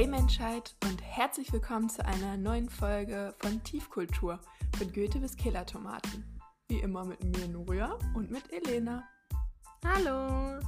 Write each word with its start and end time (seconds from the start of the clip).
Hey 0.00 0.06
Menschheit 0.06 0.74
und 0.84 1.02
herzlich 1.02 1.52
willkommen 1.52 1.90
zu 1.90 2.02
einer 2.02 2.38
neuen 2.38 2.70
Folge 2.70 3.34
von 3.40 3.62
Tiefkultur 3.62 4.40
von 4.78 4.90
Goethe 4.94 5.18
bis 5.18 5.36
Killertomaten. 5.36 6.24
Wie 6.68 6.78
immer 6.78 7.04
mit 7.04 7.22
mir 7.22 7.46
Nuria 7.48 7.98
und 8.14 8.30
mit 8.30 8.50
Elena. 8.50 9.06
Hallo! 9.84 10.58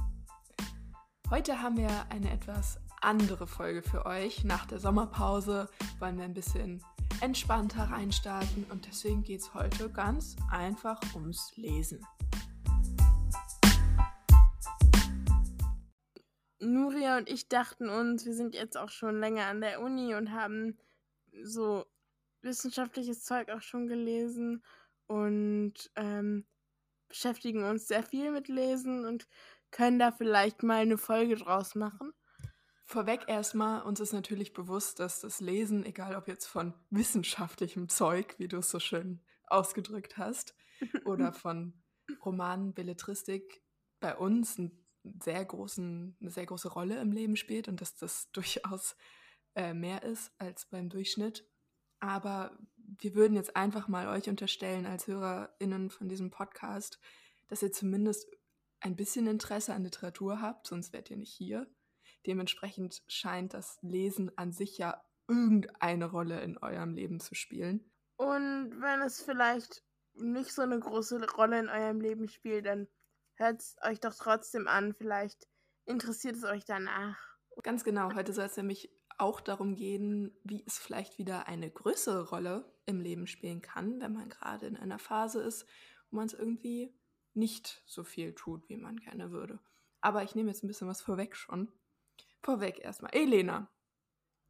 Heute 1.31 1.59
haben 1.59 1.77
wir 1.77 1.89
eine 2.11 2.31
etwas 2.31 2.79
andere 3.01 3.47
Folge 3.47 3.81
für 3.81 4.05
euch. 4.05 4.43
Nach 4.43 4.67
der 4.67 4.77
Sommerpause 4.77 5.67
wollen 5.97 6.19
wir 6.19 6.25
ein 6.25 6.35
bisschen 6.35 6.83
entspannter 7.19 7.85
reinstarten 7.85 8.65
und 8.69 8.85
deswegen 8.85 9.23
geht 9.23 9.39
es 9.39 9.55
heute 9.55 9.89
ganz 9.89 10.35
einfach 10.51 11.01
ums 11.15 11.53
Lesen. 11.55 12.05
Nuria 16.65 17.17
und 17.17 17.29
ich 17.29 17.47
dachten 17.47 17.89
uns, 17.89 18.25
wir 18.25 18.33
sind 18.33 18.55
jetzt 18.55 18.77
auch 18.77 18.89
schon 18.89 19.19
länger 19.19 19.45
an 19.45 19.61
der 19.61 19.81
Uni 19.81 20.15
und 20.15 20.31
haben 20.31 20.77
so 21.43 21.85
wissenschaftliches 22.41 23.23
Zeug 23.23 23.49
auch 23.49 23.61
schon 23.61 23.87
gelesen 23.87 24.63
und 25.07 25.91
ähm, 25.95 26.45
beschäftigen 27.07 27.63
uns 27.63 27.87
sehr 27.87 28.03
viel 28.03 28.31
mit 28.31 28.47
Lesen 28.47 29.05
und 29.05 29.27
können 29.71 29.99
da 29.99 30.11
vielleicht 30.11 30.63
mal 30.63 30.81
eine 30.81 30.97
Folge 30.97 31.35
draus 31.35 31.75
machen. 31.75 32.13
Vorweg 32.85 33.27
erstmal, 33.27 33.81
uns 33.83 33.99
ist 33.99 34.13
natürlich 34.13 34.53
bewusst, 34.53 34.99
dass 34.99 35.21
das 35.21 35.39
Lesen, 35.39 35.85
egal 35.85 36.15
ob 36.15 36.27
jetzt 36.27 36.45
von 36.45 36.73
wissenschaftlichem 36.89 37.89
Zeug, 37.89 38.35
wie 38.37 38.47
du 38.47 38.57
es 38.57 38.69
so 38.69 38.79
schön 38.79 39.21
ausgedrückt 39.47 40.17
hast, 40.17 40.55
oder 41.05 41.33
von 41.33 41.81
Romanen, 42.25 42.73
Belletristik, 42.73 43.63
bei 43.99 44.15
uns 44.15 44.57
ein 44.57 44.82
sehr 45.03 45.43
großen, 45.43 46.17
eine 46.19 46.31
sehr 46.31 46.45
große 46.45 46.69
Rolle 46.69 46.99
im 46.99 47.11
Leben 47.11 47.35
spielt 47.35 47.67
und 47.67 47.81
dass 47.81 47.95
das 47.95 48.29
durchaus 48.33 48.95
äh, 49.55 49.73
mehr 49.73 50.03
ist 50.03 50.31
als 50.37 50.65
beim 50.65 50.89
Durchschnitt. 50.89 51.47
Aber 51.99 52.57
wir 52.75 53.15
würden 53.15 53.35
jetzt 53.35 53.55
einfach 53.55 53.87
mal 53.87 54.07
euch 54.07 54.29
unterstellen 54.29 54.85
als 54.85 55.07
HörerInnen 55.07 55.89
von 55.89 56.09
diesem 56.09 56.31
Podcast, 56.31 56.99
dass 57.47 57.63
ihr 57.63 57.71
zumindest 57.71 58.27
ein 58.81 58.95
bisschen 58.95 59.27
Interesse 59.27 59.73
an 59.73 59.83
Literatur 59.83 60.41
habt, 60.41 60.67
sonst 60.67 60.91
wärt 60.91 61.09
ihr 61.09 61.17
nicht 61.17 61.33
hier. 61.33 61.67
Dementsprechend 62.25 63.01
scheint 63.07 63.53
das 63.53 63.79
Lesen 63.81 64.37
an 64.37 64.51
sich 64.51 64.77
ja 64.77 65.01
irgendeine 65.27 66.05
Rolle 66.05 66.41
in 66.41 66.57
eurem 66.57 66.93
Leben 66.93 67.19
zu 67.19 67.35
spielen. 67.35 67.89
Und 68.17 68.81
wenn 68.81 69.01
es 69.01 69.21
vielleicht 69.21 69.83
nicht 70.15 70.51
so 70.51 70.61
eine 70.61 70.79
große 70.79 71.25
Rolle 71.31 71.59
in 71.59 71.69
eurem 71.69 72.01
Leben 72.01 72.27
spielt, 72.27 72.65
dann 72.65 72.87
hört 73.35 73.61
es 73.61 73.75
euch 73.81 73.99
doch 73.99 74.13
trotzdem 74.15 74.67
an. 74.67 74.93
Vielleicht 74.93 75.47
interessiert 75.85 76.35
es 76.35 76.43
euch 76.43 76.65
danach. 76.65 77.17
Ganz 77.61 77.83
genau. 77.83 78.13
Heute 78.13 78.33
soll 78.33 78.45
es 78.45 78.57
nämlich 78.57 78.89
auch 79.17 79.41
darum 79.41 79.75
gehen, 79.75 80.35
wie 80.43 80.63
es 80.65 80.77
vielleicht 80.77 81.17
wieder 81.17 81.47
eine 81.47 81.69
größere 81.69 82.29
Rolle 82.29 82.71
im 82.85 82.99
Leben 82.99 83.27
spielen 83.27 83.61
kann, 83.61 84.01
wenn 84.01 84.13
man 84.13 84.29
gerade 84.29 84.65
in 84.67 84.75
einer 84.75 84.99
Phase 84.99 85.41
ist, 85.41 85.65
wo 86.09 86.17
man 86.17 86.25
es 86.25 86.33
irgendwie 86.33 86.93
nicht 87.33 87.81
so 87.85 88.03
viel 88.03 88.33
tut, 88.33 88.67
wie 88.69 88.77
man 88.77 88.97
gerne 88.97 89.31
würde. 89.31 89.59
Aber 90.01 90.23
ich 90.23 90.35
nehme 90.35 90.49
jetzt 90.49 90.63
ein 90.63 90.67
bisschen 90.67 90.87
was 90.87 91.01
vorweg 91.01 91.35
schon. 91.35 91.71
Vorweg 92.41 92.79
erstmal. 92.79 93.13
Elena, 93.13 93.69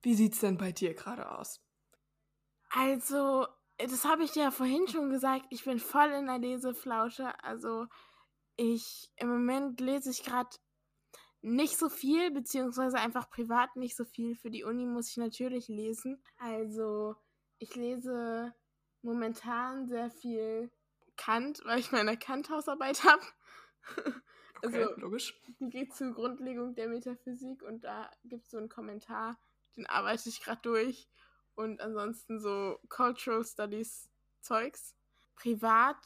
wie 0.02 0.16
sieht 0.16 0.34
es 0.34 0.39
denn 0.39 0.58
bei 0.58 0.72
dir 0.72 0.94
gerade 0.94 1.31
aus? 1.38 1.61
Also, 2.70 3.48
das 3.78 4.04
habe 4.06 4.23
ich 4.23 4.31
dir 4.31 4.44
ja 4.44 4.52
vorhin 4.52 4.88
schon 4.88 5.09
gesagt. 5.09 5.45
Ich 5.52 5.64
bin 5.64 5.80
voll 5.80 6.09
in 6.09 6.26
der 6.26 6.39
Leseflausche. 6.39 7.42
Also, 7.44 7.88
ich, 8.55 9.11
im 9.17 9.29
Moment 9.29 9.79
lese 9.79 10.09
ich 10.09 10.23
gerade 10.23 10.49
nicht 11.41 11.77
so 11.77 11.89
viel, 11.89 12.31
beziehungsweise 12.31 12.97
einfach 12.97 13.29
privat 13.29 13.75
nicht 13.75 13.95
so 13.95 14.05
viel. 14.05 14.35
Für 14.35 14.49
die 14.49 14.63
Uni 14.63 14.85
muss 14.85 15.09
ich 15.09 15.17
natürlich 15.17 15.67
lesen. 15.67 16.23
Also, 16.37 17.15
ich 17.59 17.75
lese 17.75 18.53
momentan 19.02 19.87
sehr 19.87 20.09
viel 20.09 20.71
Kant, 21.17 21.61
weil 21.65 21.80
ich 21.80 21.92
meine 21.92 22.17
Kant-Hausarbeit 22.17 23.03
habe. 23.03 23.21
Okay, 24.65 24.81
also, 24.81 25.02
logisch. 25.02 25.37
Die 25.59 25.69
geht 25.69 25.93
zur 25.93 26.13
Grundlegung 26.13 26.73
der 26.73 26.87
Metaphysik 26.87 27.61
und 27.63 27.83
da 27.83 28.09
gibt 28.23 28.45
es 28.45 28.52
so 28.52 28.58
einen 28.58 28.69
Kommentar, 28.69 29.37
den 29.75 29.86
arbeite 29.87 30.30
ich 30.30 30.42
gerade 30.42 30.61
durch. 30.61 31.09
Und 31.55 31.81
ansonsten 31.81 32.39
so 32.39 32.80
Cultural 32.87 33.43
Studies 33.43 34.09
Zeugs. 34.39 34.95
Privat 35.36 35.97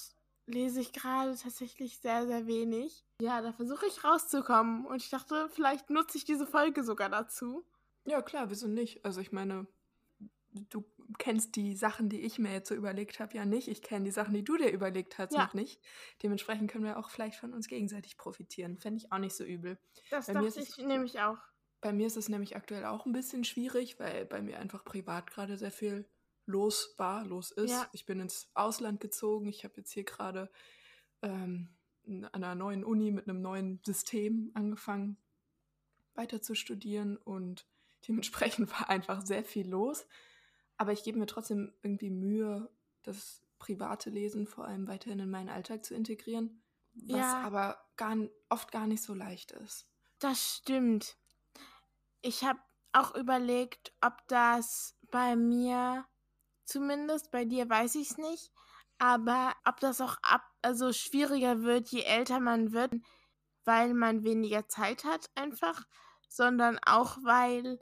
lese 0.47 0.81
ich 0.81 0.93
gerade 0.93 1.35
tatsächlich 1.35 1.99
sehr, 1.99 2.25
sehr 2.25 2.47
wenig. 2.47 3.05
Ja, 3.21 3.41
da 3.41 3.51
versuche 3.51 3.85
ich 3.85 4.03
rauszukommen. 4.03 4.85
Und 4.85 5.01
ich 5.01 5.09
dachte, 5.09 5.49
vielleicht 5.53 5.89
nutze 5.89 6.17
ich 6.17 6.25
diese 6.25 6.47
Folge 6.47 6.83
sogar 6.83 7.09
dazu. 7.09 7.65
Ja, 8.05 8.21
klar, 8.21 8.49
wieso 8.49 8.67
nicht? 8.67 9.05
Also 9.05 9.21
ich 9.21 9.31
meine, 9.31 9.67
du 10.69 10.85
kennst 11.19 11.55
die 11.55 11.75
Sachen, 11.75 12.09
die 12.09 12.21
ich 12.21 12.39
mir 12.39 12.51
jetzt 12.51 12.69
so 12.69 12.75
überlegt 12.75 13.19
habe, 13.19 13.35
ja 13.35 13.45
nicht. 13.45 13.67
Ich 13.67 13.81
kenne 13.81 14.05
die 14.05 14.11
Sachen, 14.11 14.33
die 14.33 14.43
du 14.43 14.57
dir 14.57 14.71
überlegt 14.71 15.17
hast, 15.17 15.33
ja. 15.33 15.43
noch 15.43 15.53
nicht. 15.53 15.81
Dementsprechend 16.23 16.71
können 16.71 16.85
wir 16.85 16.97
auch 16.97 17.09
vielleicht 17.09 17.37
von 17.37 17.53
uns 17.53 17.67
gegenseitig 17.67 18.17
profitieren. 18.17 18.77
Fände 18.77 18.97
ich 18.97 19.11
auch 19.11 19.19
nicht 19.19 19.35
so 19.35 19.43
übel. 19.43 19.77
Das 20.09 20.27
bei 20.27 20.33
dachte 20.33 20.59
ich 20.59 20.77
nämlich 20.77 21.19
auch. 21.19 21.37
Bei 21.81 21.93
mir 21.93 22.07
ist 22.07 22.17
es 22.17 22.29
nämlich 22.29 22.55
aktuell 22.55 22.85
auch 22.85 23.05
ein 23.05 23.11
bisschen 23.11 23.43
schwierig, 23.43 23.99
weil 23.99 24.25
bei 24.25 24.41
mir 24.41 24.59
einfach 24.59 24.83
privat 24.83 25.29
gerade 25.29 25.57
sehr 25.57 25.71
viel 25.71 26.07
los 26.47 26.95
war, 26.97 27.25
los 27.25 27.51
ist. 27.51 27.71
Ja. 27.71 27.87
Ich 27.91 28.05
bin 28.05 28.19
ins 28.19 28.49
Ausland 28.53 28.99
gezogen. 28.99 29.47
Ich 29.47 29.63
habe 29.63 29.75
jetzt 29.77 29.91
hier 29.91 30.03
gerade 30.03 30.49
ähm, 31.21 31.69
an 32.05 32.25
einer 32.33 32.55
neuen 32.55 32.83
Uni 32.83 33.11
mit 33.11 33.27
einem 33.29 33.41
neuen 33.41 33.81
System 33.85 34.51
angefangen, 34.53 35.17
weiter 36.15 36.41
zu 36.41 36.55
studieren 36.55 37.17
und 37.17 37.67
dementsprechend 38.07 38.71
war 38.71 38.89
einfach 38.89 39.25
sehr 39.25 39.43
viel 39.43 39.69
los. 39.69 40.07
Aber 40.77 40.93
ich 40.93 41.03
gebe 41.03 41.19
mir 41.19 41.25
trotzdem 41.25 41.73
irgendwie 41.83 42.09
Mühe, 42.09 42.69
das 43.03 43.41
private 43.59 44.09
Lesen 44.09 44.45
vor 44.45 44.65
allem 44.65 44.87
weiterhin 44.87 45.19
in 45.19 45.29
meinen 45.29 45.49
Alltag 45.49 45.83
zu 45.83 45.95
integrieren, 45.95 46.61
was 46.93 47.17
ja. 47.17 47.41
aber 47.41 47.83
gar, 47.95 48.15
oft 48.49 48.71
gar 48.71 48.87
nicht 48.87 49.01
so 49.01 49.13
leicht 49.13 49.51
ist. 49.51 49.87
Das 50.19 50.57
stimmt. 50.57 51.17
Ich 52.21 52.43
habe 52.43 52.59
auch 52.93 53.15
überlegt, 53.15 53.93
ob 54.01 54.27
das 54.27 54.95
bei 55.09 55.35
mir 55.35 56.05
zumindest. 56.67 57.31
Bei 57.31 57.45
dir 57.45 57.69
weiß 57.69 57.95
ich 57.95 58.11
es 58.11 58.17
nicht. 58.17 58.51
Aber 58.99 59.53
ob 59.65 59.79
das 59.79 60.01
auch 60.01 60.17
ab, 60.21 60.43
also 60.61 60.91
schwieriger 60.91 61.61
wird, 61.61 61.89
je 61.89 62.01
älter 62.01 62.39
man 62.39 62.71
wird, 62.71 62.93
weil 63.63 63.93
man 63.93 64.23
weniger 64.23 64.67
Zeit 64.67 65.03
hat 65.03 65.29
einfach, 65.35 65.85
sondern 66.29 66.79
auch 66.85 67.17
weil 67.23 67.79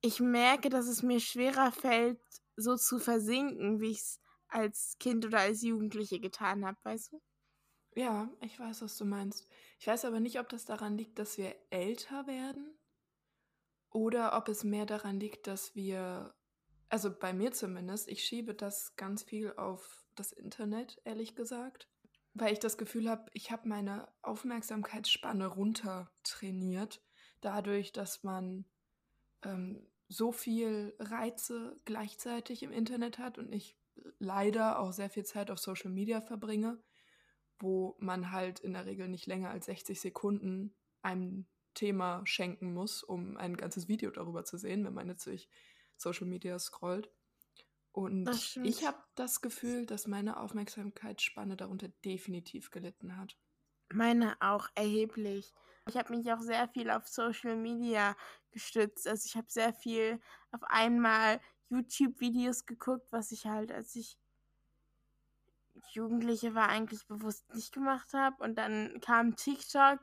ich 0.00 0.20
merke, 0.20 0.68
dass 0.68 0.86
es 0.86 1.02
mir 1.02 1.20
schwerer 1.20 1.72
fällt, 1.72 2.20
so 2.56 2.76
zu 2.76 2.98
versinken, 2.98 3.80
wie 3.80 3.90
ich 3.90 3.98
es 3.98 4.20
als 4.48 4.96
Kind 5.00 5.26
oder 5.26 5.40
als 5.40 5.62
Jugendliche 5.62 6.20
getan 6.20 6.64
habe, 6.64 6.78
weißt 6.84 7.12
du? 7.12 7.20
Ja, 7.94 8.30
ich 8.40 8.58
weiß, 8.58 8.82
was 8.82 8.96
du 8.96 9.04
meinst. 9.04 9.48
Ich 9.80 9.86
weiß 9.86 10.04
aber 10.04 10.20
nicht, 10.20 10.38
ob 10.38 10.48
das 10.48 10.64
daran 10.64 10.96
liegt, 10.96 11.18
dass 11.18 11.36
wir 11.36 11.54
älter 11.70 12.26
werden 12.26 12.78
oder 13.90 14.36
ob 14.36 14.48
es 14.48 14.62
mehr 14.64 14.86
daran 14.86 15.18
liegt, 15.18 15.46
dass 15.46 15.74
wir 15.74 16.34
also 16.88 17.10
bei 17.16 17.32
mir 17.32 17.52
zumindest, 17.52 18.08
ich 18.08 18.24
schiebe 18.24 18.54
das 18.54 18.96
ganz 18.96 19.22
viel 19.22 19.52
auf 19.56 20.04
das 20.14 20.32
Internet, 20.32 21.00
ehrlich 21.04 21.36
gesagt, 21.36 21.88
weil 22.34 22.52
ich 22.52 22.58
das 22.58 22.78
Gefühl 22.78 23.08
habe, 23.08 23.26
ich 23.32 23.50
habe 23.50 23.68
meine 23.68 24.08
Aufmerksamkeitsspanne 24.22 25.46
runter 25.46 26.10
trainiert, 26.22 27.02
dadurch, 27.40 27.92
dass 27.92 28.22
man 28.22 28.64
ähm, 29.42 29.86
so 30.08 30.32
viel 30.32 30.94
Reize 30.98 31.78
gleichzeitig 31.84 32.62
im 32.62 32.72
Internet 32.72 33.18
hat 33.18 33.38
und 33.38 33.52
ich 33.52 33.76
leider 34.18 34.78
auch 34.78 34.92
sehr 34.92 35.10
viel 35.10 35.24
Zeit 35.24 35.50
auf 35.50 35.58
Social 35.58 35.90
Media 35.90 36.20
verbringe, 36.20 36.82
wo 37.58 37.96
man 37.98 38.32
halt 38.32 38.60
in 38.60 38.72
der 38.72 38.86
Regel 38.86 39.08
nicht 39.08 39.26
länger 39.26 39.50
als 39.50 39.66
60 39.66 40.00
Sekunden 40.00 40.74
einem 41.02 41.46
Thema 41.74 42.22
schenken 42.24 42.72
muss, 42.72 43.02
um 43.02 43.36
ein 43.36 43.56
ganzes 43.56 43.88
Video 43.88 44.10
darüber 44.10 44.44
zu 44.44 44.56
sehen, 44.56 44.84
wenn 44.84 44.94
man 44.94 45.08
jetzt 45.08 45.24
sich 45.24 45.48
Social 45.98 46.26
Media 46.26 46.58
scrollt. 46.58 47.10
Und 47.92 48.56
ich 48.62 48.86
habe 48.86 48.98
das 49.14 49.40
Gefühl, 49.40 49.84
dass 49.84 50.06
meine 50.06 50.38
Aufmerksamkeitsspanne 50.38 51.56
darunter 51.56 51.88
definitiv 52.04 52.70
gelitten 52.70 53.16
hat. 53.16 53.36
Meine 53.92 54.36
auch 54.40 54.68
erheblich. 54.74 55.52
Ich 55.88 55.96
habe 55.96 56.14
mich 56.14 56.30
auch 56.32 56.40
sehr 56.40 56.68
viel 56.68 56.90
auf 56.90 57.08
Social 57.08 57.56
Media 57.56 58.14
gestützt. 58.52 59.08
Also 59.08 59.26
ich 59.26 59.36
habe 59.36 59.46
sehr 59.48 59.72
viel 59.72 60.20
auf 60.52 60.62
einmal 60.64 61.40
YouTube-Videos 61.70 62.66
geguckt, 62.66 63.06
was 63.10 63.32
ich 63.32 63.46
halt, 63.46 63.72
als 63.72 63.96
ich 63.96 64.18
Jugendliche 65.92 66.54
war, 66.54 66.68
eigentlich 66.68 67.06
bewusst 67.06 67.52
nicht 67.54 67.72
gemacht 67.72 68.12
habe. 68.12 68.42
Und 68.42 68.56
dann 68.56 69.00
kam 69.00 69.36
TikTok 69.36 70.00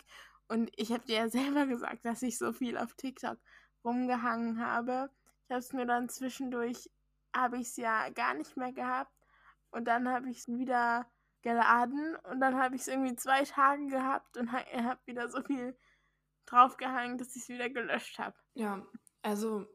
und 0.48 0.72
ich 0.76 0.92
habe 0.92 1.06
dir 1.06 1.16
ja 1.16 1.30
selber 1.30 1.66
gesagt, 1.66 2.06
dass 2.06 2.22
ich 2.22 2.38
so 2.38 2.54
viel 2.54 2.78
auf 2.78 2.94
TikTok 2.94 3.38
rumgehangen 3.84 4.60
habe. 4.60 5.10
Ich 5.46 5.52
habe 5.52 5.60
es 5.60 5.74
mir 5.74 5.86
dann 5.86 6.10
zwischendurch, 6.10 6.90
habe 7.36 7.58
ich 7.58 7.68
es 7.68 7.78
ja 7.78 8.10
gar 8.10 8.34
nicht 8.34 8.58
mehr 8.58 8.74
gehabt. 8.74 9.12
Und 9.72 9.86
dann 9.86 10.10
habe 10.10 10.30
ich 10.30 10.40
es 10.40 10.48
wieder 10.48 11.06
geladen 11.42 12.16
und 12.24 12.40
dann 12.40 12.56
habe 12.56 12.76
ich 12.76 12.82
es 12.82 12.88
irgendwie 12.88 13.16
zwei 13.16 13.44
Tage 13.44 13.88
gehabt 13.88 14.38
und 14.38 14.52
habe 14.52 15.00
wieder 15.06 15.30
so 15.30 15.44
viel 15.44 15.78
draufgehangen, 16.48 17.18
dass 17.18 17.36
ich 17.36 17.44
es 17.44 17.50
wieder 17.50 17.70
gelöscht 17.70 18.18
habe. 18.20 18.36
Ja, 18.56 18.86
Also, 19.22 19.68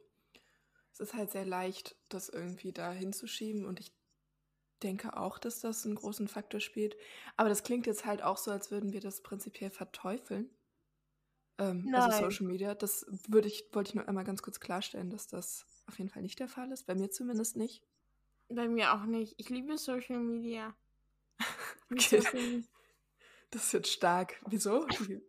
es 0.93 1.01
ist 1.01 1.15
halt 1.15 1.31
sehr 1.31 1.45
leicht, 1.45 1.97
das 2.09 2.29
irgendwie 2.29 2.73
da 2.73 2.93
hinzuschieben 2.93 3.65
und 3.67 3.81
ich 3.81 3.93
denke 4.83 5.17
auch, 5.17 5.39
dass 5.39 5.61
das 5.61 5.85
einen 5.85 5.95
großen 5.95 6.29
Faktor 6.29 6.61
spielt. 6.61 6.97
Aber 7.37 7.49
das 7.49 7.63
klingt 7.63 7.87
jetzt 7.87 8.05
halt 8.05 8.23
auch 8.23 8.37
so, 8.37 8.51
als 8.51 8.71
würden 8.71 8.93
wir 8.93 9.01
das 9.01 9.23
prinzipiell 9.23 9.71
verteufeln. 9.71 10.51
Ähm, 11.61 11.95
also. 11.95 12.19
Social 12.19 12.47
Media. 12.47 12.75
Das 12.75 13.07
würde 13.29 13.49
ich, 13.49 13.65
wollte 13.73 13.91
ich 13.91 13.95
nur 13.95 14.09
einmal 14.09 14.25
ganz 14.25 14.43
kurz 14.43 14.59
klarstellen, 14.61 15.11
dass 15.11 15.27
das 15.29 15.67
auf 15.87 15.99
jeden 15.99 16.11
Fall 16.11 16.23
nicht 16.23 16.39
der 16.41 16.49
Fall 16.49 16.73
ist. 16.73 16.87
Bei 16.87 16.95
mir 16.95 17.11
zumindest 17.11 17.57
nicht. 17.57 17.83
Bei 18.49 18.67
mir 18.69 18.95
auch 18.95 19.05
nicht. 19.05 19.35
Ich 19.39 19.49
liebe 19.51 19.79
Social 19.79 20.19
Media. 20.19 20.75
Okay. 21.93 22.21
Social- 22.21 22.65
Das 23.51 23.65
ist 23.65 23.73
jetzt 23.73 23.91
stark. 23.91 24.41
Wieso? 24.47 24.87
Wie, 25.09 25.21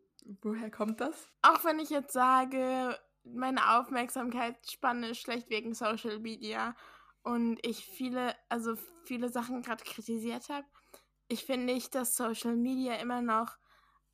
woher 0.43 0.69
kommt 0.69 1.01
das? 1.01 1.27
Auch 1.41 1.63
wenn 1.63 1.79
ich 1.79 1.89
jetzt 1.89 2.13
sage, 2.13 2.95
meine 3.23 3.79
Aufmerksamkeitsspanne 3.79 5.09
ist 5.09 5.21
schlecht 5.21 5.49
wegen 5.49 5.73
Social 5.73 6.19
Media 6.19 6.75
und 7.23 7.57
ich 7.65 7.85
viele, 7.85 8.35
also 8.49 8.75
viele 9.05 9.29
Sachen 9.29 9.63
gerade 9.63 9.83
kritisiert 9.83 10.49
habe, 10.49 10.67
ich 11.29 11.45
finde 11.45 11.65
nicht, 11.65 11.95
dass 11.95 12.15
Social 12.15 12.55
Media 12.55 12.95
immer 12.97 13.21
noch 13.23 13.57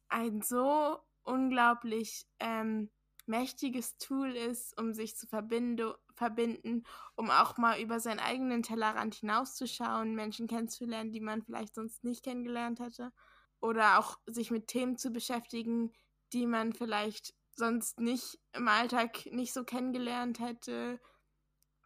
ein 0.07 0.41
so 0.41 0.99
unglaublich 1.27 2.25
ähm, 2.39 2.89
mächtiges 3.27 3.97
Tool 3.97 4.35
ist, 4.35 4.77
um 4.79 4.93
sich 4.93 5.17
zu 5.17 5.27
verbinde, 5.27 5.97
verbinden, 6.15 6.83
um 7.15 7.29
auch 7.29 7.57
mal 7.57 7.79
über 7.79 7.99
seinen 7.99 8.19
eigenen 8.19 8.63
Tellerrand 8.63 9.15
hinauszuschauen, 9.15 10.15
Menschen 10.15 10.47
kennenzulernen, 10.47 11.11
die 11.11 11.19
man 11.19 11.43
vielleicht 11.43 11.75
sonst 11.75 12.03
nicht 12.03 12.23
kennengelernt 12.23 12.79
hätte. 12.79 13.11
Oder 13.59 13.99
auch 13.99 14.17
sich 14.27 14.51
mit 14.51 14.67
Themen 14.67 14.97
zu 14.97 15.11
beschäftigen, 15.11 15.91
die 16.31 16.47
man 16.47 16.73
vielleicht 16.73 17.33
sonst 17.55 17.99
nicht 17.99 18.39
im 18.53 18.67
Alltag 18.67 19.25
nicht 19.31 19.53
so 19.53 19.63
kennengelernt 19.63 20.39
hätte. 20.39 21.01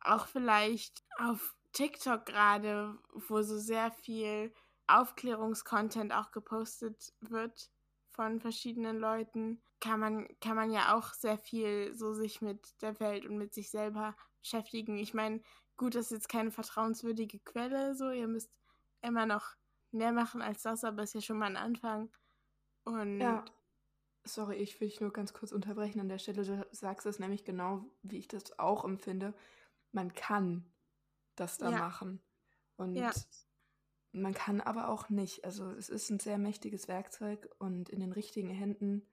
Auch 0.01 0.27
vielleicht 0.27 1.03
auf 1.17 1.55
TikTok 1.71 2.25
gerade, 2.25 2.97
wo 3.13 3.41
so 3.41 3.57
sehr 3.57 3.91
viel 3.91 4.53
Aufklärungskontent 4.87 6.13
auch 6.13 6.31
gepostet 6.31 7.13
wird 7.21 7.71
von 8.13 8.39
verschiedenen 8.41 8.99
Leuten, 8.99 9.61
kann 9.79 9.99
man, 9.99 10.27
kann 10.41 10.55
man 10.55 10.71
ja 10.71 10.95
auch 10.97 11.13
sehr 11.13 11.37
viel 11.37 11.93
so 11.95 12.13
sich 12.13 12.41
mit 12.41 12.81
der 12.81 12.99
Welt 12.99 13.25
und 13.25 13.37
mit 13.37 13.53
sich 13.53 13.71
selber 13.71 14.15
beschäftigen. 14.41 14.97
Ich 14.97 15.13
meine, 15.13 15.41
gut, 15.77 15.95
das 15.95 16.05
ist 16.07 16.11
jetzt 16.11 16.29
keine 16.29 16.51
vertrauenswürdige 16.51 17.39
Quelle, 17.39 17.95
so, 17.95 18.11
ihr 18.11 18.27
müsst 18.27 18.51
immer 19.01 19.25
noch 19.25 19.55
mehr 19.91 20.11
machen 20.13 20.41
als 20.41 20.63
das, 20.63 20.83
aber 20.83 21.03
ist 21.03 21.15
ja 21.15 21.21
schon 21.21 21.39
mal 21.39 21.47
ein 21.47 21.57
Anfang. 21.57 22.11
Und 22.85 23.41
Ja. 23.41 23.45
Sorry, 24.25 24.57
ich 24.57 24.79
will 24.81 24.89
dich 24.89 25.01
nur 25.01 25.13
ganz 25.13 25.33
kurz 25.33 25.51
unterbrechen 25.51 25.99
an 26.01 26.09
der 26.09 26.19
Stelle. 26.19 26.43
Du 26.45 26.67
sagst 26.71 27.05
es 27.07 27.19
nämlich 27.19 27.45
genau, 27.45 27.85
wie 28.03 28.19
ich 28.19 28.27
das 28.27 28.59
auch 28.59 28.85
empfinde. 28.85 29.33
Man 29.91 30.13
kann 30.13 30.73
das 31.35 31.57
da 31.59 31.71
Ja. 31.71 31.71
machen. 31.71 32.23
Und 32.77 33.01
Ja. 33.01 33.13
Man 34.11 34.33
kann 34.33 34.61
aber 34.61 34.89
auch 34.89 35.09
nicht. 35.09 35.45
Also 35.45 35.71
es 35.71 35.89
ist 35.89 36.09
ein 36.09 36.19
sehr 36.19 36.37
mächtiges 36.37 36.87
Werkzeug 36.87 37.49
und 37.59 37.89
in 37.89 37.99
den 37.99 38.11
richtigen 38.11 38.49
Händen 38.49 39.05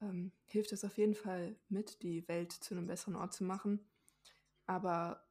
ähm, 0.00 0.32
hilft 0.46 0.72
es 0.72 0.84
auf 0.84 0.96
jeden 0.98 1.14
Fall 1.14 1.56
mit, 1.68 2.02
die 2.02 2.26
Welt 2.28 2.52
zu 2.52 2.74
einem 2.74 2.86
besseren 2.86 3.16
Ort 3.16 3.34
zu 3.34 3.44
machen. 3.44 3.80
Aber 4.66 5.24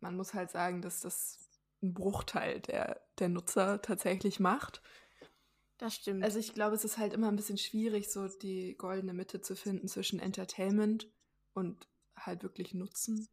man 0.00 0.16
muss 0.16 0.34
halt 0.34 0.50
sagen, 0.50 0.82
dass 0.82 1.00
das 1.00 1.48
ein 1.82 1.94
Bruchteil 1.94 2.60
der, 2.60 3.00
der 3.18 3.28
Nutzer 3.28 3.80
tatsächlich 3.82 4.40
macht. 4.40 4.82
das 5.78 5.94
stimmt. 5.94 6.24
Also 6.24 6.38
ich 6.38 6.54
glaube, 6.54 6.74
es 6.74 6.84
ist 6.84 6.98
halt 6.98 7.12
immer 7.12 7.28
ein 7.28 7.36
bisschen 7.36 7.58
schwierig, 7.58 8.10
so 8.10 8.28
die 8.28 8.76
goldene 8.76 9.14
Mitte 9.14 9.40
zu 9.40 9.56
finden 9.56 9.88
zwischen 9.88 10.18
Entertainment 10.20 11.08
und 11.54 11.88
halt 12.16 12.42
wirklich 12.42 12.74
Nutzen. 12.74 13.28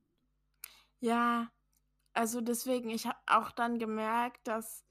Ja, 1.00 1.52
also 2.14 2.42
deswegen, 2.42 2.90
ich 2.90 3.06
habe 3.06 3.20
auch 3.28 3.52
dann 3.52 3.78
gemerkt, 3.78 4.48
dass 4.48 4.85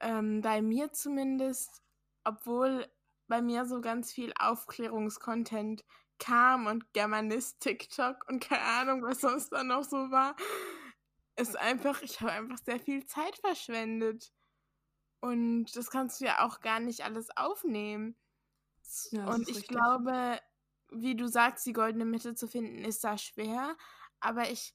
ähm, 0.00 0.40
bei 0.40 0.62
mir 0.62 0.92
zumindest, 0.92 1.82
obwohl 2.24 2.86
bei 3.28 3.40
mir 3.40 3.64
so 3.64 3.80
ganz 3.80 4.12
viel 4.12 4.32
Aufklärungskontent 4.38 5.84
kam 6.18 6.66
und 6.66 6.92
Germanist-TikTok 6.92 8.28
und 8.28 8.40
keine 8.40 8.62
Ahnung, 8.62 9.02
was 9.02 9.20
sonst 9.20 9.50
da 9.50 9.62
noch 9.62 9.84
so 9.84 10.10
war, 10.10 10.36
ist 11.36 11.56
einfach, 11.56 12.02
ich 12.02 12.20
habe 12.20 12.32
einfach 12.32 12.58
sehr 12.58 12.78
viel 12.78 13.06
Zeit 13.06 13.36
verschwendet. 13.38 14.32
Und 15.20 15.76
das 15.76 15.90
kannst 15.90 16.20
du 16.20 16.26
ja 16.26 16.46
auch 16.46 16.60
gar 16.60 16.80
nicht 16.80 17.04
alles 17.04 17.28
aufnehmen. 17.36 18.16
Ja, 19.10 19.26
und 19.26 19.48
ich 19.48 19.56
richtig. 19.56 19.68
glaube, 19.68 20.40
wie 20.90 21.14
du 21.14 21.28
sagst, 21.28 21.66
die 21.66 21.72
goldene 21.72 22.04
Mitte 22.04 22.34
zu 22.34 22.48
finden, 22.48 22.84
ist 22.84 23.04
da 23.04 23.16
schwer. 23.16 23.76
Aber 24.20 24.50
ich 24.50 24.74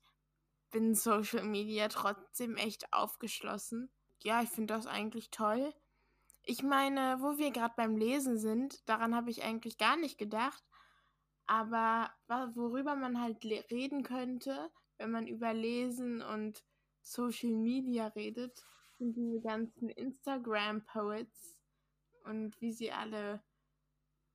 bin 0.72 0.96
Social 0.96 1.44
Media 1.44 1.88
trotzdem 1.88 2.58
echt 2.58 2.92
aufgeschlossen. 2.94 3.92
Ja, 4.24 4.42
ich 4.42 4.50
finde 4.50 4.74
das 4.74 4.88
eigentlich 4.88 5.30
toll. 5.32 5.74
Ich 6.44 6.64
meine, 6.64 7.18
wo 7.22 7.38
wir 7.38 7.52
gerade 7.52 7.74
beim 7.76 7.98
Lesen 7.98 8.38
sind, 8.38 8.88
daran 8.88 9.16
habe 9.16 9.32
ich 9.32 9.44
eigentlich 9.44 9.78
gar 9.78 9.98
nicht 9.98 10.18
gedacht. 10.18 10.64
Aber 11.48 12.12
worüber 12.28 12.96
man 12.96 13.22
halt 13.22 13.44
reden 13.46 14.04
könnte, 14.04 14.72
wenn 14.98 15.12
man 15.12 15.28
über 15.28 15.54
Lesen 15.54 16.22
und 16.22 16.64
Social 17.02 17.52
Media 17.52 18.08
redet, 18.08 18.64
sind 18.98 19.16
diese 19.16 19.42
ganzen 19.42 19.90
Instagram-Poets 19.90 21.56
und 22.24 22.60
wie 22.62 22.72
sie 22.72 22.92
alle, 22.92 23.44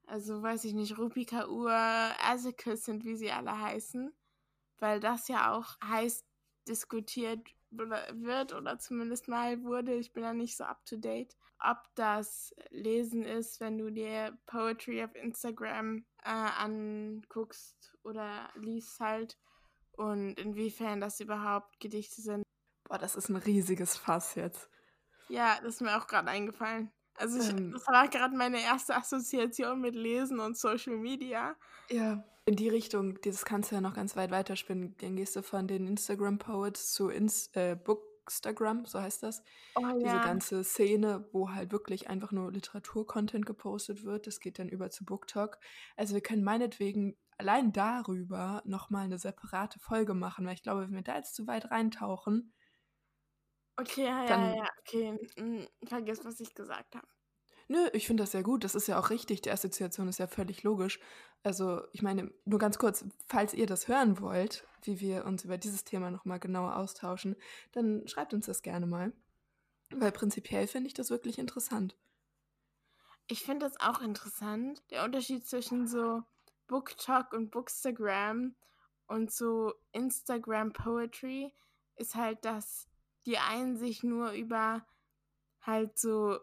also 0.07 0.41
weiß 0.43 0.65
ich 0.65 0.75
nicht, 0.75 0.99
Rupika 0.99 1.49
Ur, 1.49 1.73
Azekis 1.73 2.85
sind, 2.85 3.05
wie 3.05 3.17
sie 3.17 3.33
alle 3.33 3.59
heißen, 3.59 4.13
weil 4.79 5.01
das 5.01 5.27
ja 5.29 5.53
auch 5.53 5.77
heiß 5.83 6.25
diskutiert 6.69 7.41
wird 7.71 8.53
oder 8.53 8.79
zumindest 8.79 9.29
mal 9.29 9.63
wurde. 9.63 9.95
Ich 9.95 10.13
bin 10.13 10.23
da 10.23 10.33
nicht 10.33 10.57
so 10.57 10.65
up 10.65 10.85
to 10.87 10.97
date. 10.97 11.37
Ob 11.63 11.79
das 11.95 12.55
Lesen 12.71 13.23
ist, 13.25 13.61
wenn 13.61 13.79
du 13.79 13.91
dir 13.91 14.39
Poetry 14.47 15.05
auf 15.05 15.15
Instagram 15.15 16.05
äh, 16.25 16.31
anguckst 16.31 17.95
oder 18.03 18.49
liest 18.55 18.99
halt 19.01 19.39
und 19.93 20.35
inwiefern 20.39 21.01
das 21.01 21.21
überhaupt 21.21 21.79
Gedichte 21.81 22.23
sind. 22.23 22.43
Boah, 22.85 22.99
das 22.99 23.15
ist 23.15 23.29
ein 23.29 23.37
riesiges 23.37 23.97
Fass 23.97 24.35
jetzt. 24.35 24.69
Ja, 25.29 25.57
das 25.63 25.75
ist 25.75 25.81
mir 25.81 25.97
auch 25.97 26.07
gerade 26.07 26.29
eingefallen. 26.29 26.91
Also 27.15 27.39
ich, 27.39 27.51
Ähm. 27.51 27.73
das 27.73 27.87
war 27.87 28.09
gerade 28.09 28.35
meine 28.35 28.61
erste 28.63 28.97
Assoziation 28.97 29.81
mit 29.81 29.95
Lesen 29.95 30.41
und 30.41 30.57
Social 30.57 30.97
Media. 30.97 31.55
Ja. 31.91 32.25
In 32.51 32.57
die 32.57 32.69
Richtung, 32.69 33.17
das 33.23 33.45
kannst 33.45 33.71
du 33.71 33.77
ja 33.77 33.81
noch 33.81 33.95
ganz 33.95 34.17
weit 34.17 34.33
weiterspinnen. 34.33 34.97
Dann 34.97 35.15
gehst 35.15 35.37
du 35.37 35.43
von 35.45 35.69
den 35.69 35.87
Instagram-Poets 35.87 36.93
zu 36.93 37.09
Ins 37.09 37.47
äh, 37.55 37.77
Bookstagram, 37.77 38.87
so 38.87 39.01
heißt 39.01 39.23
das. 39.23 39.45
Oh 39.77 39.87
Diese 39.95 40.07
ja. 40.07 40.25
ganze 40.25 40.65
Szene, 40.65 41.29
wo 41.31 41.51
halt 41.51 41.71
wirklich 41.71 42.11
einfach 42.11 42.33
nur 42.33 42.51
Literatur-Content 42.51 43.47
gepostet 43.47 44.03
wird, 44.03 44.27
das 44.27 44.41
geht 44.41 44.59
dann 44.59 44.69
über 44.69 44.91
zu 44.91 45.05
BookTok. 45.05 45.59
Also 45.97 46.15
wir 46.15 46.23
können 46.23 46.43
meinetwegen 46.43 47.17
allein 47.39 47.73
darüber 47.73 48.63
nochmal 48.65 49.05
eine 49.05 49.21
separate 49.21 49.79
Folge 49.79 50.15
machen, 50.15 50.45
weil 50.45 50.55
ich 50.55 50.65
glaube, 50.65 50.81
wenn 50.81 50.95
wir 50.95 51.03
da 51.03 51.15
jetzt 51.15 51.37
zu 51.37 51.47
weit 51.47 51.71
reintauchen, 51.71 52.53
Okay, 53.77 54.07
ja, 54.07 54.25
ja, 54.25 54.57
ja, 54.57 54.69
okay. 54.81 55.17
Hm, 55.39 55.69
vergiss, 55.87 56.25
was 56.25 56.41
ich 56.41 56.53
gesagt 56.53 56.97
habe. 56.97 57.07
Nö, 57.71 57.89
ich 57.93 58.09
finde 58.09 58.25
das 58.25 58.33
sehr 58.33 58.43
gut. 58.43 58.65
Das 58.65 58.75
ist 58.75 58.89
ja 58.89 58.99
auch 58.99 59.11
richtig. 59.11 59.43
Die 59.43 59.51
Assoziation 59.53 60.09
ist 60.09 60.19
ja 60.19 60.27
völlig 60.27 60.65
logisch. 60.65 60.99
Also, 61.45 61.83
ich 61.93 62.03
meine, 62.03 62.33
nur 62.45 62.59
ganz 62.59 62.79
kurz, 62.79 63.05
falls 63.29 63.55
ihr 63.55 63.67
das 63.67 63.87
hören 63.87 64.21
wollt, 64.21 64.67
wie 64.83 64.99
wir 64.99 65.25
uns 65.25 65.45
über 65.45 65.57
dieses 65.57 65.85
Thema 65.85 66.11
nochmal 66.11 66.41
genauer 66.41 66.75
austauschen, 66.75 67.37
dann 67.71 68.09
schreibt 68.09 68.35
uns 68.35 68.47
das 68.47 68.63
gerne 68.63 68.87
mal. 68.87 69.13
Weil 69.91 70.11
prinzipiell 70.11 70.67
finde 70.67 70.89
ich 70.89 70.95
das 70.95 71.11
wirklich 71.11 71.39
interessant. 71.39 71.97
Ich 73.29 73.45
finde 73.45 73.67
das 73.67 73.79
auch 73.79 74.01
interessant. 74.01 74.83
Der 74.91 75.05
Unterschied 75.05 75.47
zwischen 75.47 75.87
so 75.87 76.25
BookTok 76.67 77.33
und 77.33 77.53
Bookstagram 77.53 78.57
und 79.07 79.31
so 79.31 79.75
Instagram 79.93 80.73
Poetry 80.73 81.55
ist 81.95 82.17
halt, 82.17 82.45
dass 82.45 82.89
die 83.27 83.39
einen 83.39 83.77
sich 83.77 84.03
nur 84.03 84.33
über 84.33 84.85
halt 85.61 85.97
so 85.97 86.41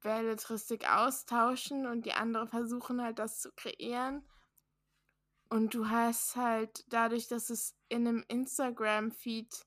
Belletristik 0.00 0.88
austauschen 0.90 1.86
und 1.86 2.06
die 2.06 2.12
anderen 2.12 2.48
versuchen 2.48 3.02
halt 3.02 3.18
das 3.18 3.40
zu 3.40 3.50
kreieren. 3.52 4.26
Und 5.50 5.74
du 5.74 5.88
hast 5.88 6.36
halt 6.36 6.84
dadurch, 6.88 7.26
dass 7.26 7.50
es 7.50 7.74
in 7.88 8.06
einem 8.06 8.24
Instagram-Feed 8.28 9.66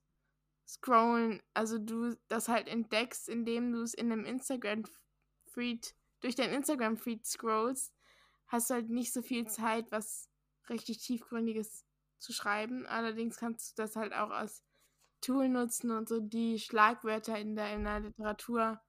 scrollen, 0.68 1.42
also 1.54 1.80
du 1.80 2.16
das 2.28 2.48
halt 2.48 2.68
entdeckst, 2.68 3.28
indem 3.28 3.72
du 3.72 3.82
es 3.82 3.94
in 3.94 4.12
einem 4.12 4.26
Instagram-Feed, 4.26 5.96
durch 6.22 6.36
dein 6.36 6.54
Instagram-Feed 6.54 7.26
scrollst, 7.26 7.94
hast 8.48 8.70
du 8.70 8.76
halt 8.76 8.90
nicht 8.90 9.12
so 9.12 9.22
viel 9.22 9.48
Zeit, 9.48 9.92
was 9.92 10.30
richtig 10.70 11.00
tiefgründiges 11.00 11.84
zu 12.20 12.32
schreiben. 12.32 12.86
Allerdings 12.86 13.38
kannst 13.38 13.72
du 13.72 13.82
das 13.82 13.96
halt 13.96 14.14
auch 14.14 14.30
als 14.30 14.64
Tool 15.20 15.50
nutzen 15.50 15.92
und 15.92 16.08
so 16.08 16.20
die 16.20 16.60
Schlagwörter 16.60 17.38
in 17.38 17.56
der, 17.56 17.74
in 17.74 17.84
der 17.84 18.00
Literatur 18.00 18.82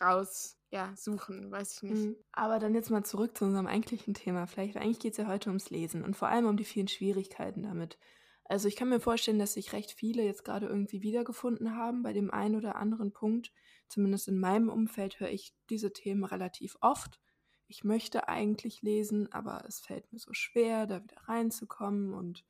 raus 0.00 0.60
ja, 0.72 0.94
suchen, 0.96 1.50
weiß 1.50 1.76
ich 1.76 1.82
nicht. 1.82 2.04
Mhm. 2.06 2.16
Aber 2.32 2.60
dann 2.60 2.74
jetzt 2.74 2.90
mal 2.90 3.04
zurück 3.04 3.36
zu 3.36 3.44
unserem 3.44 3.66
eigentlichen 3.66 4.14
Thema. 4.14 4.46
Vielleicht, 4.46 4.76
eigentlich 4.76 5.00
geht 5.00 5.12
es 5.12 5.18
ja 5.18 5.26
heute 5.26 5.50
ums 5.50 5.70
Lesen 5.70 6.04
und 6.04 6.16
vor 6.16 6.28
allem 6.28 6.46
um 6.46 6.56
die 6.56 6.64
vielen 6.64 6.88
Schwierigkeiten 6.88 7.64
damit. 7.64 7.98
Also 8.44 8.68
ich 8.68 8.76
kann 8.76 8.88
mir 8.88 9.00
vorstellen, 9.00 9.38
dass 9.38 9.54
sich 9.54 9.72
recht 9.72 9.92
viele 9.92 10.22
jetzt 10.22 10.44
gerade 10.44 10.66
irgendwie 10.66 11.02
wiedergefunden 11.02 11.76
haben 11.76 12.02
bei 12.02 12.12
dem 12.12 12.30
einen 12.30 12.56
oder 12.56 12.76
anderen 12.76 13.12
Punkt. 13.12 13.52
Zumindest 13.88 14.28
in 14.28 14.38
meinem 14.38 14.68
Umfeld 14.68 15.18
höre 15.18 15.30
ich 15.30 15.54
diese 15.70 15.92
Themen 15.92 16.24
relativ 16.24 16.76
oft. 16.80 17.20
Ich 17.66 17.84
möchte 17.84 18.28
eigentlich 18.28 18.82
lesen, 18.82 19.32
aber 19.32 19.64
es 19.66 19.80
fällt 19.80 20.12
mir 20.12 20.18
so 20.18 20.32
schwer, 20.32 20.86
da 20.86 21.02
wieder 21.02 21.20
reinzukommen 21.28 22.12
und 22.14 22.44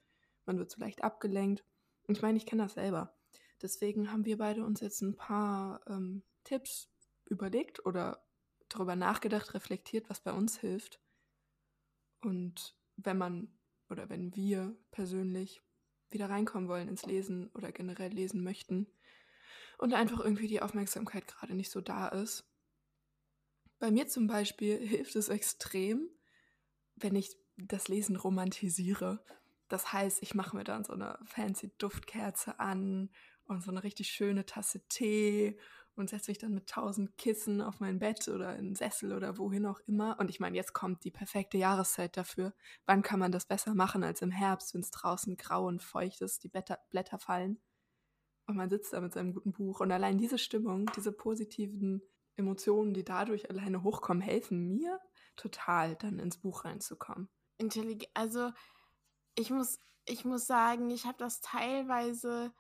man 0.47 0.59
wird 0.59 0.71
so 0.71 0.81
leicht 0.81 1.05
abgelenkt. 1.05 1.65
Und 2.07 2.17
ich 2.17 2.23
meine, 2.23 2.39
ich 2.39 2.47
kenne 2.47 2.63
das 2.63 2.75
selber. 2.75 3.15
Deswegen 3.63 4.11
haben 4.11 4.25
wir 4.25 4.39
beide 4.39 4.65
uns 4.65 4.81
jetzt 4.81 5.03
ein 5.03 5.17
paar 5.17 5.83
ähm, 5.87 6.23
Tipps 6.45 6.91
überlegt 7.31 7.85
oder 7.87 8.25
darüber 8.69 8.97
nachgedacht, 8.97 9.55
reflektiert, 9.55 10.11
was 10.11 10.21
bei 10.21 10.33
uns 10.33 10.59
hilft. 10.59 11.01
Und 12.21 12.77
wenn 12.97 13.19
man 13.19 13.59
oder 13.89 14.09
wenn 14.09 14.35
wir 14.35 14.77
persönlich 14.91 15.63
wieder 16.11 16.29
reinkommen 16.29 16.69
wollen 16.69 16.89
ins 16.89 17.07
Lesen 17.07 17.49
oder 17.55 17.73
generell 17.73 18.13
lesen 18.13 18.43
möchten 18.43 18.87
und 19.79 19.95
einfach 19.95 20.21
irgendwie 20.21 20.49
die 20.49 20.63
Aufmerksamkeit 20.63 21.27
gerade 21.27 21.55
nicht 21.55 21.71
so 21.71 21.81
da 21.81 22.09
ist. 22.09 22.45
Bei 23.79 23.91
mir 23.91 24.07
zum 24.09 24.27
Beispiel 24.27 24.77
hilft 24.87 25.17
es 25.17 25.29
extrem, 25.29 26.09
wenn 26.97 27.17
ich 27.17 27.37
das 27.57 27.89
Lesen 27.89 28.17
romantisiere. 28.17 29.25
Das 29.69 29.93
heißt, 29.93 30.23
ich 30.23 30.35
mache 30.35 30.57
mir 30.57 30.65
dann 30.65 30.85
so 30.85 30.93
eine 30.93 31.19
fancy 31.25 31.73
Duftkerze 31.79 32.59
an 32.59 33.11
und 33.45 33.63
so 33.63 33.71
eine 33.71 33.83
richtig 33.83 34.09
schöne 34.09 34.47
Tasse 34.47 34.87
Tee 34.89 35.59
und 36.01 36.11
setze 36.11 36.31
mich 36.31 36.39
dann 36.39 36.55
mit 36.55 36.69
tausend 36.69 37.17
Kissen 37.17 37.61
auf 37.61 37.81
mein 37.81 37.99
Bett 37.99 38.29
oder 38.29 38.57
in 38.57 38.75
Sessel 38.75 39.13
oder 39.13 39.39
wohin 39.39 39.67
auch 39.67 39.81
immer. 39.87 40.19
Und 40.19 40.31
ich 40.31 40.41
meine, 40.41 40.57
jetzt 40.57 40.73
kommt 40.73 41.05
die 41.05 41.11
perfekte 41.11 41.59
Jahreszeit 41.59 42.17
dafür. 42.17 42.53
Wann 42.87 43.03
kann 43.03 43.21
man 43.21 43.33
das 43.33 43.47
besser 43.47 43.75
machen 43.75 44.03
als 44.03 44.23
im 44.23 44.31
Herbst, 44.31 44.75
wenn 44.75 44.81
es 44.81 44.91
draußen 44.91 45.37
grau 45.37 45.67
und 45.67 45.83
feucht 45.83 46.21
ist, 46.23 46.43
die 46.43 46.49
Blätter, 46.49 46.79
Blätter 46.91 47.19
fallen 47.19 47.61
und 48.51 48.57
man 48.57 48.69
sitzt 48.69 48.93
da 48.93 49.01
mit 49.01 49.15
seinem 49.15 49.33
guten 49.33 49.53
Buch. 49.53 49.81
Und 49.81 49.91
allein 49.93 50.19
diese 50.19 50.37
Stimmung, 50.37 50.91
diese 50.97 51.13
positiven 51.13 52.03
Emotionen, 52.37 52.93
die 52.93 53.05
dadurch 53.05 53.49
alleine 53.49 53.83
hochkommen, 53.83 54.21
helfen 54.21 54.67
mir 54.69 55.01
total, 55.37 55.97
dann 55.97 56.19
ins 56.19 56.37
Buch 56.37 56.65
reinzukommen. 56.65 57.29
Intelligent, 57.59 58.11
also 58.15 58.51
ich 59.37 59.51
muss, 59.51 59.79
ich 60.05 60.25
muss 60.25 60.47
sagen, 60.47 60.91
ich 60.91 61.07
habe 61.07 61.19
das 61.19 61.41
teilweise 61.41 62.53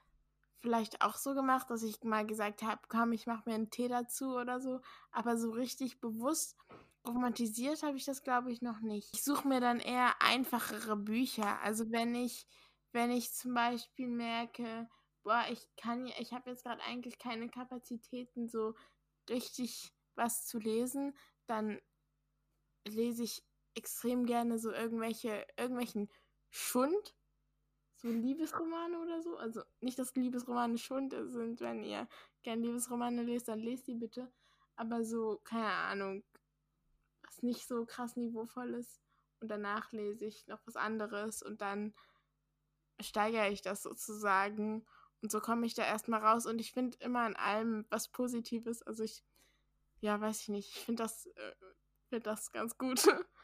vielleicht 0.61 1.03
auch 1.03 1.17
so 1.17 1.35
gemacht, 1.35 1.71
dass 1.71 1.83
ich 1.83 2.03
mal 2.03 2.27
gesagt 2.27 2.63
habe, 2.63 2.81
komm, 2.89 3.13
ich 3.13 3.27
mache 3.27 3.49
mir 3.49 3.55
einen 3.55 3.71
Tee 3.71 3.89
dazu 3.89 4.37
oder 4.37 4.61
so. 4.61 4.81
Aber 5.11 5.37
so 5.37 5.51
richtig 5.51 6.01
bewusst 6.01 6.57
romantisiert 7.07 7.83
habe 7.83 7.97
ich 7.97 8.05
das, 8.05 8.23
glaube 8.23 8.53
ich, 8.53 8.63
noch 8.63 8.81
nicht. 8.81 9.11
Ich 9.15 9.25
suche 9.25 9.49
mir 9.49 9.61
dann 9.61 9.81
eher 9.81 10.21
einfachere 10.21 10.97
Bücher. 10.97 11.61
Also 11.63 11.91
wenn 11.91 12.15
ich, 12.15 12.47
wenn 12.93 13.11
ich 13.11 13.33
zum 13.33 13.55
Beispiel 13.55 14.09
merke, 14.09 14.89
boah, 15.23 15.45
ich 15.51 15.67
kann, 15.77 16.07
ich 16.07 16.33
habe 16.33 16.51
jetzt 16.51 16.65
gerade 16.65 16.83
eigentlich 16.83 17.19
keine 17.19 17.49
Kapazitäten, 17.49 18.49
so 18.49 18.75
richtig 19.29 19.93
was 20.15 20.47
zu 20.47 20.59
lesen, 20.59 21.17
dann 21.47 21.81
lese 22.87 23.23
ich 23.23 23.43
extrem 23.75 24.27
gerne 24.27 24.59
so 24.59 24.73
irgendwelche, 24.73 25.47
irgendwelchen 25.57 26.11
Schund 26.51 27.15
so 28.01 28.09
Liebesromane 28.09 28.99
oder 28.99 29.23
so. 29.23 29.37
Also 29.37 29.63
nicht, 29.81 29.99
dass 29.99 30.15
Liebesromane 30.15 30.79
Schund 30.79 31.13
sind. 31.13 31.61
Wenn 31.61 31.83
ihr 31.83 32.09
gerne 32.43 32.63
Liebesromane 32.63 33.23
lest, 33.23 33.49
dann 33.49 33.61
lest 33.61 33.87
die 33.87 33.95
bitte. 33.95 34.31
Aber 34.77 35.05
so, 35.05 35.41
keine 35.45 35.71
Ahnung, 35.71 36.25
was 37.23 37.43
nicht 37.43 37.67
so 37.67 37.85
krass 37.85 38.17
niveauvoll 38.17 38.75
ist. 38.75 39.01
Und 39.41 39.49
danach 39.49 39.93
lese 39.93 40.27
ich 40.27 40.47
noch 40.47 40.61
was 40.67 40.77
anderes 40.77 41.43
und 41.43 41.61
dann 41.61 41.95
steigere 43.01 43.49
ich 43.51 43.63
das 43.63 43.83
sozusagen. 43.83 44.87
Und 45.23 45.31
so 45.31 45.41
komme 45.41 45.67
ich 45.67 45.75
da 45.75 45.85
erstmal 45.85 46.25
raus. 46.25 46.47
Und 46.47 46.61
ich 46.61 46.73
finde 46.73 46.97
immer 47.01 47.21
an 47.21 47.37
allem 47.37 47.87
was 47.91 48.09
Positives. 48.09 48.83
Also 48.83 49.03
ich, 49.03 49.23
ja, 50.01 50.21
weiß 50.21 50.41
ich 50.43 50.49
nicht. 50.49 50.77
Ich 50.77 50.85
finde 50.85 51.03
das, 51.03 51.27
äh, 51.27 51.55
find 52.09 52.27
das 52.27 52.53
ganz 52.53 52.77
gut. 52.79 53.03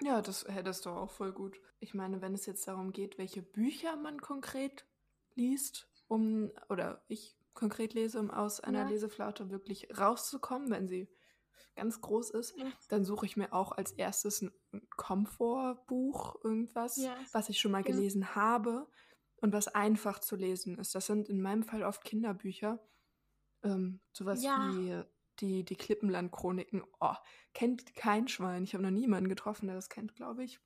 Ja, 0.00 0.22
das 0.22 0.46
hättest 0.48 0.86
du 0.86 0.90
auch 0.90 1.10
voll 1.10 1.32
gut. 1.32 1.60
Ich 1.78 1.94
meine, 1.94 2.20
wenn 2.20 2.34
es 2.34 2.46
jetzt 2.46 2.66
darum 2.66 2.92
geht, 2.92 3.18
welche 3.18 3.42
Bücher 3.42 3.96
man 3.96 4.20
konkret 4.20 4.86
liest, 5.34 5.88
um, 6.08 6.50
oder 6.68 7.04
ich 7.08 7.36
konkret 7.54 7.94
lese, 7.94 8.18
um 8.18 8.30
aus 8.30 8.60
einer 8.60 8.82
ja. 8.82 8.88
Leseflaute 8.88 9.50
wirklich 9.50 9.96
rauszukommen, 9.96 10.70
wenn 10.70 10.88
sie 10.88 11.08
ganz 11.76 12.00
groß 12.00 12.30
ist, 12.30 12.56
ja. 12.56 12.66
dann 12.88 13.04
suche 13.04 13.26
ich 13.26 13.36
mir 13.36 13.52
auch 13.52 13.72
als 13.72 13.92
erstes 13.92 14.42
ein 14.42 14.52
Komfortbuch, 14.96 16.36
irgendwas, 16.44 16.96
ja. 16.96 17.16
was 17.32 17.48
ich 17.48 17.60
schon 17.60 17.72
mal 17.72 17.82
gelesen 17.82 18.34
habe 18.34 18.86
und 19.36 19.52
was 19.52 19.68
einfach 19.68 20.20
zu 20.20 20.36
lesen 20.36 20.78
ist. 20.78 20.94
Das 20.94 21.06
sind 21.06 21.28
in 21.28 21.40
meinem 21.40 21.62
Fall 21.62 21.82
oft 21.82 22.04
Kinderbücher. 22.04 22.80
Ähm, 23.62 24.00
sowas 24.12 24.42
wie 24.42 25.04
die, 25.40 25.64
die 25.64 25.76
Klippenland-Chroniken. 25.76 26.82
Oh, 27.00 27.14
kennt 27.52 27.94
kein 27.94 28.28
Schwein. 28.28 28.64
Ich 28.64 28.74
habe 28.74 28.84
noch 28.84 28.90
niemanden 28.90 29.28
getroffen, 29.28 29.66
der 29.66 29.76
das 29.76 29.88
kennt, 29.88 30.14
glaube 30.14 30.44
ich. 30.44 30.60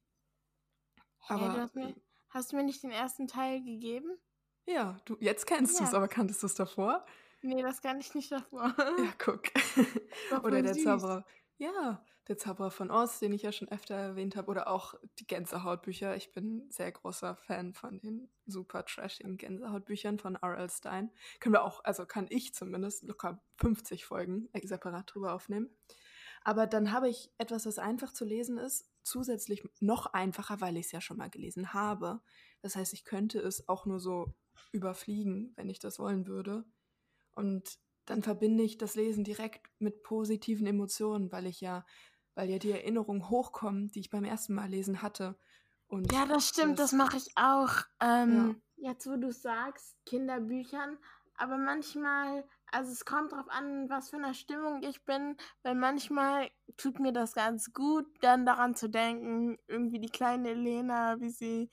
Aber 1.29 1.53
hey, 1.53 1.61
hast, 1.61 1.75
mir, 1.75 1.95
hast, 2.29 2.53
du 2.53 2.57
mir 2.57 2.65
nicht 2.65 2.83
den 2.83 2.91
ersten 2.91 3.27
Teil 3.27 3.63
gegeben? 3.63 4.19
Ja, 4.67 5.01
du 5.05 5.17
jetzt 5.21 5.47
kennst 5.47 5.75
ja. 5.75 5.81
du 5.81 5.85
es, 5.85 5.95
aber 5.95 6.09
kanntest 6.09 6.43
du 6.43 6.47
es 6.47 6.55
davor? 6.55 7.05
Nee, 7.43 7.63
das 7.63 7.83
kann 7.83 8.01
ich 8.01 8.15
nicht 8.15 8.33
davor. 8.33 8.75
Ja, 8.79 9.13
guck. 9.19 9.45
Oder 10.45 10.63
der 10.63 10.75
süß. 10.75 10.85
Zauberer. 10.85 11.25
Ja, 11.59 12.05
der 12.29 12.39
Zauberer 12.39 12.71
von 12.71 12.91
Oz, 12.91 13.19
den 13.19 13.33
ich 13.33 13.43
ja 13.43 13.51
schon 13.51 13.69
öfter 13.69 13.97
erwähnt 13.97 14.37
habe, 14.37 14.49
oder 14.49 14.69
auch 14.69 14.95
die 15.19 15.27
Gänsehautbücher. 15.27 16.15
Ich 16.15 16.33
bin 16.33 16.71
sehr 16.71 16.93
großer 16.93 17.35
Fan 17.35 17.75
von 17.75 17.99
den 17.99 18.31
super 18.47 18.85
trashigen 18.85 19.37
Gänsehautbüchern 19.37 20.21
von 20.21 20.37
R.L. 20.37 20.71
Stein. 20.71 21.11
Können 21.41 21.55
wir 21.55 21.65
auch, 21.65 21.83
also 21.85 22.07
kann 22.07 22.27
ich 22.31 22.55
zumindest 22.55 23.03
locker 23.03 23.43
50 23.57 24.05
Folgen 24.05 24.49
separat 24.63 25.13
drüber 25.13 25.33
aufnehmen. 25.33 25.69
Aber 26.43 26.69
dann 26.69 26.93
habe 26.93 27.09
ich 27.09 27.33
etwas, 27.39 27.65
das 27.65 27.81
einfach 27.81 28.13
zu 28.13 28.25
lesen 28.25 28.59
ist, 28.59 28.89
zusätzlich 29.03 29.69
noch 29.81 30.07
einfacher, 30.07 30.61
weil 30.61 30.77
ich 30.77 30.87
es 30.87 30.93
ja 30.93 31.01
schon 31.01 31.17
mal 31.17 31.31
gelesen 31.31 31.75
habe. 31.75 32.21
Das 32.63 32.77
heißt, 32.77 32.93
ich 32.93 33.05
könnte 33.05 33.41
es 33.41 33.69
auch 33.69 33.85
nur 33.85 33.99
so 33.99 34.33
überfliegen, 34.71 35.53
wenn 35.57 35.69
ich 35.69 35.81
das 35.81 35.99
wollen 35.99 36.29
würde. 36.29 36.65
Und 37.33 37.79
dann 38.09 38.23
verbinde 38.23 38.63
ich 38.63 38.79
das 38.79 38.95
Lesen 38.95 39.25
direkt 39.25 39.67
mit 39.79 40.03
positiven 40.03 40.67
Emotionen, 40.67 41.31
weil 41.31 41.47
ich 41.47 41.61
ja, 41.61 41.85
weil 42.35 42.49
ja 42.49 42.59
die 42.59 42.71
Erinnerungen 42.71 43.29
hochkommen, 43.29 43.89
die 43.89 44.01
ich 44.01 44.11
beim 44.11 44.25
ersten 44.25 44.55
Mal 44.55 44.69
lesen 44.69 45.03
hatte. 45.03 45.39
Und 45.89 46.13
ja, 46.13 46.27
das 46.27 46.49
stimmt, 46.49 46.79
das, 46.79 46.91
das 46.91 46.99
mache 46.99 47.17
ich 47.17 47.33
auch. 47.37 47.71
Ähm, 48.01 48.61
ja. 48.77 48.91
Jetzt, 48.91 49.07
wo 49.07 49.17
du 49.17 49.33
sagst, 49.33 49.97
Kinderbüchern, 50.07 50.99
aber 51.35 51.57
manchmal, 51.57 52.45
also 52.71 52.93
es 52.93 53.05
kommt 53.05 53.33
drauf 53.33 53.49
an, 53.49 53.89
was 53.89 54.11
für 54.11 54.17
eine 54.17 54.35
Stimmung 54.35 54.83
ich 54.83 55.05
bin, 55.05 55.37
weil 55.63 55.75
manchmal 55.75 56.51
tut 56.77 57.01
mir 57.01 57.13
das 57.13 57.35
ganz 57.35 57.73
gut, 57.73 58.07
dann 58.21 58.47
daran 58.47 58.75
zu 58.75 58.89
denken, 58.89 59.59
irgendwie 59.67 59.99
die 59.99 60.11
kleine 60.11 60.51
Elena, 60.51 61.21
wie 61.21 61.31
sie, 61.31 61.71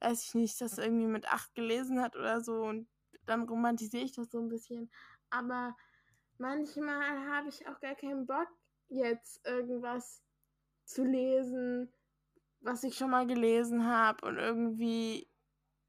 weiß 0.00 0.24
ich 0.24 0.34
nicht, 0.34 0.60
das 0.60 0.78
irgendwie 0.78 1.06
mit 1.06 1.32
acht 1.32 1.54
gelesen 1.54 2.00
hat 2.00 2.16
oder 2.16 2.40
so 2.40 2.64
und 2.64 2.88
dann 3.26 3.48
romantisiere 3.48 4.04
ich 4.04 4.12
das 4.12 4.30
so 4.30 4.40
ein 4.40 4.48
bisschen 4.48 4.90
aber 5.32 5.76
manchmal 6.38 7.26
habe 7.28 7.48
ich 7.48 7.66
auch 7.66 7.80
gar 7.80 7.94
keinen 7.94 8.26
Bock, 8.26 8.48
jetzt 8.88 9.44
irgendwas 9.46 10.22
zu 10.84 11.04
lesen, 11.04 11.92
was 12.60 12.84
ich 12.84 12.96
schon 12.96 13.10
mal 13.10 13.26
gelesen 13.26 13.86
habe 13.86 14.26
und 14.26 14.36
irgendwie 14.36 15.28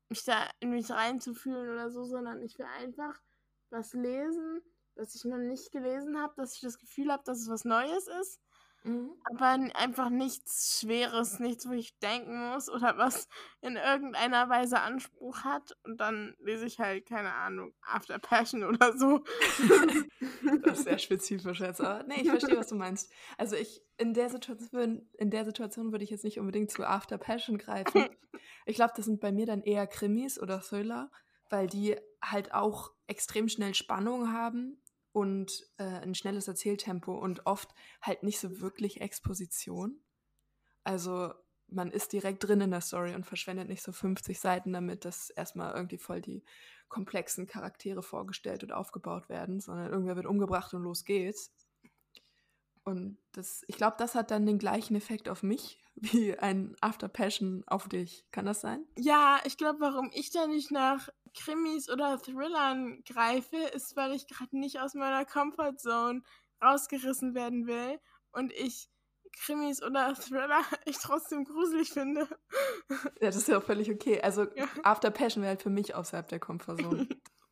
mich 0.10 0.24
da 0.24 0.50
in 0.60 0.72
mich 0.72 0.90
reinzufühlen 0.90 1.70
oder 1.70 1.90
so, 1.90 2.06
sondern 2.06 2.42
ich 2.42 2.58
will 2.58 2.68
einfach 2.80 3.20
was 3.70 3.94
lesen, 3.94 4.62
was 4.96 5.16
ich 5.16 5.26
noch 5.26 5.38
nicht 5.38 5.72
gelesen 5.72 6.20
habe, 6.20 6.34
dass 6.38 6.56
ich 6.56 6.62
das 6.62 6.78
Gefühl 6.78 7.12
habe, 7.12 7.24
dass 7.26 7.40
es 7.40 7.50
was 7.50 7.66
Neues 7.66 8.08
ist 8.08 8.40
Mhm. 8.84 9.12
Aber 9.24 9.48
einfach 9.76 10.10
nichts 10.10 10.80
Schweres, 10.82 11.40
nichts, 11.40 11.68
wo 11.68 11.72
ich 11.72 11.98
denken 12.00 12.52
muss 12.52 12.70
oder 12.70 12.98
was 12.98 13.28
in 13.62 13.78
irgendeiner 13.78 14.50
Weise 14.50 14.82
Anspruch 14.82 15.44
hat. 15.44 15.78
Und 15.84 15.98
dann 16.00 16.36
lese 16.40 16.66
ich 16.66 16.80
halt, 16.80 17.06
keine 17.06 17.34
Ahnung, 17.34 17.74
After 17.82 18.20
Passion 18.20 18.64
oder 18.66 18.98
so. 18.98 19.24
das 20.64 20.80
ist 20.80 20.84
sehr 20.86 20.98
spezifisch 20.98 21.62
jetzt. 21.62 21.82
Aber 21.82 22.04
nee, 22.04 22.22
ich 22.22 22.30
verstehe, 22.30 22.58
was 22.58 22.68
du 22.68 22.76
meinst. 22.76 23.12
Also 23.38 23.56
ich, 23.56 23.82
in 23.98 24.14
der 24.14 24.30
Situation, 24.30 25.08
in 25.18 25.30
der 25.30 25.46
Situation 25.46 25.92
würde 25.92 26.04
ich 26.04 26.10
jetzt 26.10 26.26
nicht 26.26 26.40
unbedingt 26.40 26.72
zu 26.72 26.84
After 26.84 27.18
Passion 27.18 27.58
greifen. 27.58 28.06
Ich 28.66 28.76
glaube, 28.76 28.94
das 28.96 29.06
sind 29.06 29.20
bei 29.20 29.34
mir 29.34 29.46
dann 29.46 29.62
eher 29.62 29.86
Krimis 29.88 30.40
oder 30.40 30.62
Thriller, 30.62 31.12
weil 31.50 31.68
die 31.68 31.98
halt 32.22 32.54
auch 32.54 32.94
extrem 33.08 33.50
schnell 33.50 33.74
Spannung 33.74 34.32
haben 34.32 34.82
und 35.14 35.66
äh, 35.78 35.84
ein 35.84 36.16
schnelles 36.16 36.48
Erzähltempo 36.48 37.14
und 37.14 37.46
oft 37.46 37.74
halt 38.02 38.24
nicht 38.24 38.40
so 38.40 38.60
wirklich 38.60 39.00
Exposition. 39.00 40.02
Also 40.84 41.34
man 41.68 41.92
ist 41.92 42.12
direkt 42.14 42.44
drin 42.44 42.62
in 42.62 42.72
der 42.72 42.82
Story 42.82 43.16
und 43.16 43.26
verschwendet 43.26 43.70
nicht 43.70 43.84
so 43.84 43.92
50 43.92 44.40
Seiten 44.40 44.74
damit, 44.74 45.06
dass 45.06 45.30
erstmal 45.30 45.74
irgendwie 45.74 45.98
voll 45.98 46.22
die 46.22 46.44
komplexen 46.90 47.48
Charaktere 47.48 48.04
vorgestellt 48.04 48.64
und 48.64 48.72
aufgebaut 48.72 49.30
werden, 49.30 49.60
sondern 49.60 49.90
irgendwer 49.92 50.16
wird 50.16 50.26
umgebracht 50.26 50.74
und 50.74 50.84
los 50.84 51.06
geht's. 51.06 51.52
Und 52.84 53.18
das, 53.32 53.64
ich 53.68 53.78
glaube, 53.78 53.96
das 53.98 54.16
hat 54.16 54.32
dann 54.32 54.46
den 54.46 54.60
gleichen 54.60 54.96
Effekt 54.96 55.30
auf 55.30 55.44
mich 55.44 55.82
wie 55.96 56.38
ein 56.38 56.76
After 56.82 57.08
Passion 57.08 57.64
auf 57.68 57.88
dich. 57.88 58.26
Kann 58.32 58.46
das 58.46 58.62
sein? 58.62 58.86
Ja, 58.98 59.40
ich 59.46 59.58
glaube, 59.58 59.80
warum 59.80 60.10
ich 60.14 60.32
da 60.32 60.48
nicht 60.48 60.72
nach 60.72 61.10
Krimis 61.34 61.90
oder 61.90 62.20
Thrillern 62.20 63.04
greife, 63.06 63.58
ist, 63.58 63.96
weil 63.96 64.14
ich 64.14 64.28
gerade 64.28 64.58
nicht 64.58 64.80
aus 64.80 64.94
meiner 64.94 65.26
Comfortzone 65.26 66.22
rausgerissen 66.64 67.34
werden 67.34 67.68
will 67.68 68.00
und 68.32 68.54
ich 68.54 68.90
Krimis 69.36 69.82
oder 69.82 70.14
Thriller 70.16 70.62
ich 70.86 70.98
trotzdem 70.98 71.46
gruselig 71.46 71.92
finde. 71.92 72.28
Ja, 73.22 73.28
das 73.30 73.38
ist 73.38 73.48
ja 73.48 73.58
auch 73.58 73.64
völlig 73.64 73.90
okay. 73.90 74.22
Also 74.22 74.44
ja. 74.56 74.68
After 74.84 75.10
Passion 75.10 75.42
wäre 75.42 75.52
halt 75.52 75.64
für 75.64 75.70
mich 75.70 75.96
außerhalb 75.96 76.28
der 76.28 76.40
Komfortzone. 76.40 77.08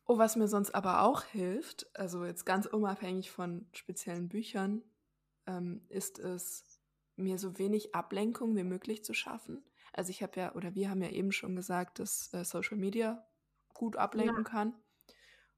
oh, 0.06 0.18
was 0.18 0.36
mir 0.36 0.46
sonst 0.46 0.74
aber 0.74 1.02
auch 1.02 1.24
hilft, 1.24 1.86
also 1.98 2.24
jetzt 2.24 2.44
ganz 2.44 2.66
unabhängig 2.66 3.30
von 3.30 3.66
speziellen 3.72 4.28
Büchern, 4.28 4.82
ähm, 5.46 5.84
ist 5.88 6.18
es, 6.18 6.80
mir 7.16 7.38
so 7.38 7.58
wenig 7.58 7.94
Ablenkung 7.94 8.56
wie 8.56 8.64
möglich 8.64 9.04
zu 9.04 9.14
schaffen. 9.14 9.62
Also 9.92 10.10
ich 10.10 10.22
habe 10.22 10.40
ja, 10.40 10.54
oder 10.54 10.74
wir 10.74 10.88
haben 10.88 11.02
ja 11.02 11.10
eben 11.10 11.32
schon 11.32 11.54
gesagt, 11.54 11.98
dass 11.98 12.32
äh, 12.32 12.44
Social 12.44 12.78
Media 12.78 13.24
gut 13.74 13.96
ablenken 13.96 14.44
ja. 14.44 14.50
kann. 14.50 14.74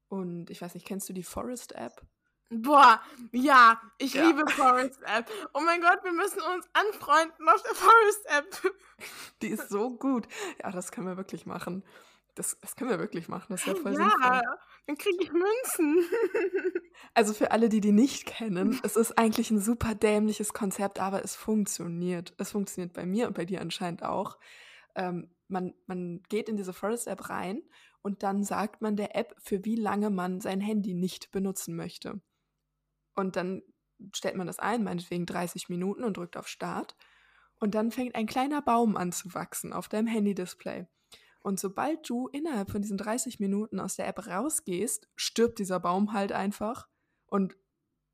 Und 0.07 0.49
ich 0.49 0.61
weiß 0.61 0.73
nicht, 0.73 0.85
kennst 0.85 1.07
du 1.09 1.13
die 1.13 1.23
Forest 1.23 1.73
App? 1.73 2.05
Boah, 2.49 3.01
ja, 3.31 3.81
ich 3.97 4.13
ja. 4.13 4.25
liebe 4.25 4.47
Forest 4.51 5.01
App. 5.03 5.29
Oh 5.53 5.61
mein 5.61 5.81
Gott, 5.81 6.03
wir 6.03 6.11
müssen 6.11 6.41
uns 6.41 6.67
anfreunden 6.73 7.49
auf 7.49 7.61
der 7.63 7.73
Forest 7.73 8.25
App. 8.27 8.73
Die 9.41 9.49
ist 9.49 9.69
so 9.69 9.97
gut. 9.97 10.27
Ja, 10.61 10.71
das 10.71 10.91
können 10.91 11.07
wir 11.07 11.17
wirklich 11.17 11.45
machen. 11.45 11.83
Das, 12.35 12.57
das 12.59 12.75
können 12.75 12.91
wir 12.91 12.99
wirklich 12.99 13.29
machen. 13.29 13.47
Das 13.49 13.65
wäre 13.65 13.77
voll 13.77 13.93
ja, 13.93 14.09
sinnvoll. 14.09 14.41
Dann 14.87 14.97
kriege 14.97 15.17
ich 15.21 15.31
Münzen. 15.31 16.05
Also 17.13 17.33
für 17.33 17.51
alle, 17.51 17.69
die 17.69 17.79
die 17.79 17.93
nicht 17.93 18.25
kennen, 18.25 18.79
es 18.83 18.97
ist 18.97 19.17
eigentlich 19.17 19.49
ein 19.49 19.61
super 19.61 19.95
dämliches 19.95 20.53
Konzept, 20.53 20.99
aber 20.99 21.23
es 21.23 21.35
funktioniert. 21.35 22.33
Es 22.37 22.51
funktioniert 22.51 22.93
bei 22.93 23.05
mir 23.05 23.27
und 23.27 23.35
bei 23.35 23.45
dir 23.45 23.61
anscheinend 23.61 24.03
auch. 24.03 24.37
Ähm, 24.95 25.29
man, 25.47 25.73
man 25.87 26.21
geht 26.27 26.49
in 26.49 26.57
diese 26.57 26.73
Forest 26.73 27.07
App 27.07 27.29
rein 27.29 27.61
und 28.01 28.23
dann 28.23 28.43
sagt 28.43 28.81
man 28.81 28.97
der 28.97 29.15
App, 29.15 29.35
für 29.39 29.63
wie 29.63 29.75
lange 29.75 30.09
man 30.09 30.41
sein 30.41 30.59
Handy 30.59 30.93
nicht 30.93 31.31
benutzen 31.31 31.75
möchte. 31.75 32.21
Und 33.15 33.35
dann 33.35 33.61
stellt 34.13 34.35
man 34.35 34.47
das 34.47 34.59
ein, 34.59 34.83
meinetwegen 34.83 35.25
30 35.25 35.69
Minuten 35.69 36.03
und 36.03 36.17
drückt 36.17 36.37
auf 36.37 36.47
Start. 36.47 36.95
Und 37.59 37.75
dann 37.75 37.91
fängt 37.91 38.15
ein 38.15 38.27
kleiner 38.27 38.61
Baum 38.61 38.97
an 38.97 39.11
zu 39.11 39.33
wachsen 39.33 39.73
auf 39.73 39.87
deinem 39.87 40.07
Handy-Display. 40.07 40.87
Und 41.45 41.59
sobald 41.59 42.09
du 42.09 42.27
innerhalb 42.29 42.71
von 42.71 42.81
diesen 42.81 42.97
30 42.97 43.39
Minuten 43.39 43.79
aus 43.79 43.97
der 43.97 44.07
App 44.07 44.25
rausgehst, 44.25 45.07
stirbt 45.15 45.59
dieser 45.59 45.79
Baum 45.79 46.11
halt 46.11 46.31
einfach. 46.31 46.87
Und 47.27 47.55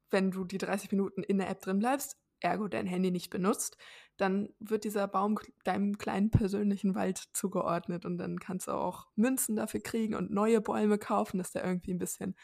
wenn 0.09 0.31
du 0.31 0.43
die 0.43 0.57
30 0.57 0.91
Minuten 0.91 1.23
in 1.23 1.37
der 1.37 1.49
App 1.49 1.61
drin 1.61 1.79
bleibst, 1.79 2.17
ergo 2.41 2.67
dein 2.67 2.87
Handy 2.87 3.09
nicht 3.09 3.29
benutzt, 3.29 3.77
dann 4.17 4.49
wird 4.59 4.83
dieser 4.83 5.07
Baum 5.07 5.39
deinem 5.63 5.97
kleinen 5.97 6.29
persönlichen 6.29 6.93
Wald 6.93 7.29
zugeordnet 7.31 8.03
und 8.03 8.17
dann 8.17 8.37
kannst 8.37 8.67
du 8.67 8.73
auch 8.73 9.07
Münzen 9.15 9.55
dafür 9.55 9.79
kriegen 9.79 10.13
und 10.13 10.29
neue 10.31 10.59
Bäume 10.59 10.97
kaufen, 10.97 11.37
dass 11.37 11.53
der 11.53 11.63
irgendwie 11.63 11.93
ein 11.93 11.99
bisschen 11.99 12.35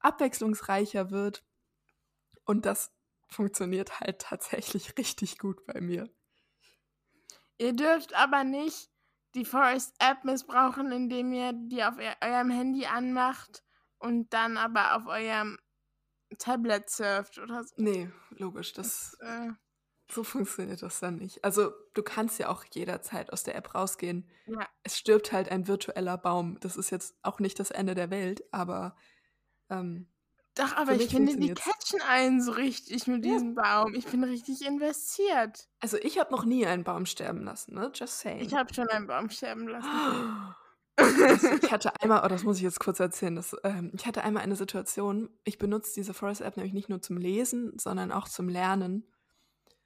abwechslungsreicher 0.00 1.10
wird. 1.10 1.42
Und 2.44 2.66
das 2.66 2.92
funktioniert 3.28 3.98
halt 3.98 4.18
tatsächlich 4.20 4.98
richtig 4.98 5.38
gut 5.38 5.64
bei 5.64 5.80
mir. 5.80 6.06
Ihr 7.56 7.72
dürft 7.72 8.14
aber 8.14 8.44
nicht 8.44 8.90
die 9.34 9.44
Forest 9.44 9.94
App 9.98 10.24
missbrauchen, 10.24 10.92
indem 10.92 11.32
ihr 11.32 11.52
die 11.52 11.82
auf 11.82 11.94
eurem 12.20 12.50
Handy 12.50 12.86
anmacht 12.86 13.62
und 13.98 14.32
dann 14.32 14.56
aber 14.56 14.96
auf 14.96 15.06
eurem 15.06 15.58
Tablet 16.38 16.90
surft 16.90 17.38
oder 17.38 17.64
so. 17.64 17.74
Nee, 17.78 18.10
logisch, 18.30 18.72
das, 18.72 19.16
das 19.20 19.28
äh, 19.28 19.52
so 20.10 20.22
funktioniert 20.22 20.82
das 20.82 21.00
dann 21.00 21.16
nicht. 21.16 21.42
Also, 21.44 21.72
du 21.94 22.02
kannst 22.02 22.38
ja 22.38 22.48
auch 22.48 22.64
jederzeit 22.72 23.32
aus 23.32 23.42
der 23.42 23.56
App 23.56 23.74
rausgehen. 23.74 24.28
Ja. 24.46 24.68
Es 24.82 24.98
stirbt 24.98 25.32
halt 25.32 25.48
ein 25.48 25.66
virtueller 25.66 26.18
Baum. 26.18 26.58
Das 26.60 26.76
ist 26.76 26.90
jetzt 26.90 27.16
auch 27.22 27.40
nicht 27.40 27.58
das 27.58 27.70
Ende 27.70 27.94
der 27.94 28.10
Welt, 28.10 28.44
aber 28.52 28.96
ähm, 29.70 30.08
doch, 30.54 30.76
aber 30.76 30.92
ich 30.92 31.08
finde, 31.08 31.36
die 31.36 31.52
catchen 31.52 32.00
einen 32.08 32.40
so 32.40 32.52
richtig 32.52 33.08
mit 33.08 33.24
ja. 33.24 33.32
diesem 33.32 33.54
Baum. 33.54 33.94
Ich 33.94 34.06
bin 34.06 34.22
richtig 34.22 34.64
investiert. 34.64 35.68
Also 35.80 35.96
ich 35.98 36.18
habe 36.18 36.30
noch 36.32 36.44
nie 36.44 36.64
einen 36.64 36.84
Baum 36.84 37.06
sterben 37.06 37.42
lassen, 37.42 37.74
ne? 37.74 37.90
Just 37.92 38.20
saying. 38.20 38.40
Ich 38.40 38.54
habe 38.54 38.72
schon 38.72 38.88
einen 38.88 39.08
Baum 39.08 39.30
sterben 39.30 39.66
lassen. 39.66 39.88
Also 40.96 41.48
ich 41.60 41.72
hatte 41.72 42.00
einmal, 42.00 42.22
oh, 42.24 42.28
das 42.28 42.44
muss 42.44 42.58
ich 42.58 42.62
jetzt 42.62 42.78
kurz 42.78 43.00
erzählen, 43.00 43.34
das, 43.34 43.56
ähm, 43.64 43.90
ich 43.94 44.06
hatte 44.06 44.22
einmal 44.22 44.44
eine 44.44 44.54
Situation, 44.54 45.28
ich 45.42 45.58
benutze 45.58 45.92
diese 45.94 46.14
Forest-App 46.14 46.56
nämlich 46.56 46.72
nicht 46.72 46.88
nur 46.88 47.02
zum 47.02 47.16
Lesen, 47.16 47.76
sondern 47.78 48.12
auch 48.12 48.28
zum 48.28 48.48
Lernen. 48.48 49.12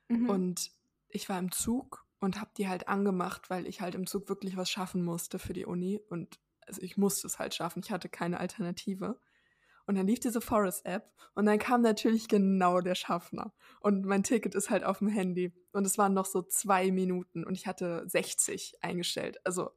Mhm. 0.09 0.29
Und 0.29 0.71
ich 1.09 1.31
war 1.31 1.39
im 1.39 1.51
Zug 1.51 2.05
und 2.21 2.39
habe 2.41 2.51
die 2.59 2.69
halt 2.69 2.89
angemacht, 2.89 3.49
weil 3.49 3.67
ich 3.67 3.81
halt 3.81 3.95
im 3.95 4.07
Zug 4.07 4.29
wirklich 4.29 4.59
was 4.59 4.71
schaffen 4.71 5.03
musste 5.03 5.39
für 5.39 5.55
die 5.55 5.65
Uni. 5.65 5.99
Und 6.11 6.39
also 6.67 6.83
ich 6.83 6.99
musste 6.99 7.27
es 7.27 7.39
halt 7.39 7.55
schaffen, 7.55 7.83
ich 7.83 7.91
hatte 7.91 8.11
keine 8.11 8.39
Alternative. 8.39 9.19
Und 9.89 9.97
dann 9.97 10.07
lief 10.07 10.21
diese 10.21 10.41
Forest-App 10.41 11.11
und 11.35 11.47
dann 11.47 11.59
kam 11.59 11.81
natürlich 11.81 12.29
genau 12.29 12.81
der 12.81 12.95
Schaffner. 12.95 13.55
Und 13.81 14.05
mein 14.05 14.23
Ticket 14.23 14.55
ist 14.55 14.71
halt 14.71 14.85
auf 14.85 14.99
dem 14.99 15.09
Handy. 15.09 15.53
Und 15.73 15.87
es 15.87 15.97
waren 15.99 16.13
noch 16.13 16.27
so 16.27 16.43
zwei 16.43 16.93
Minuten 16.93 17.43
und 17.43 17.55
ich 17.55 17.67
hatte 17.67 18.05
60 18.07 18.75
eingestellt. 18.83 19.39
Also 19.45 19.71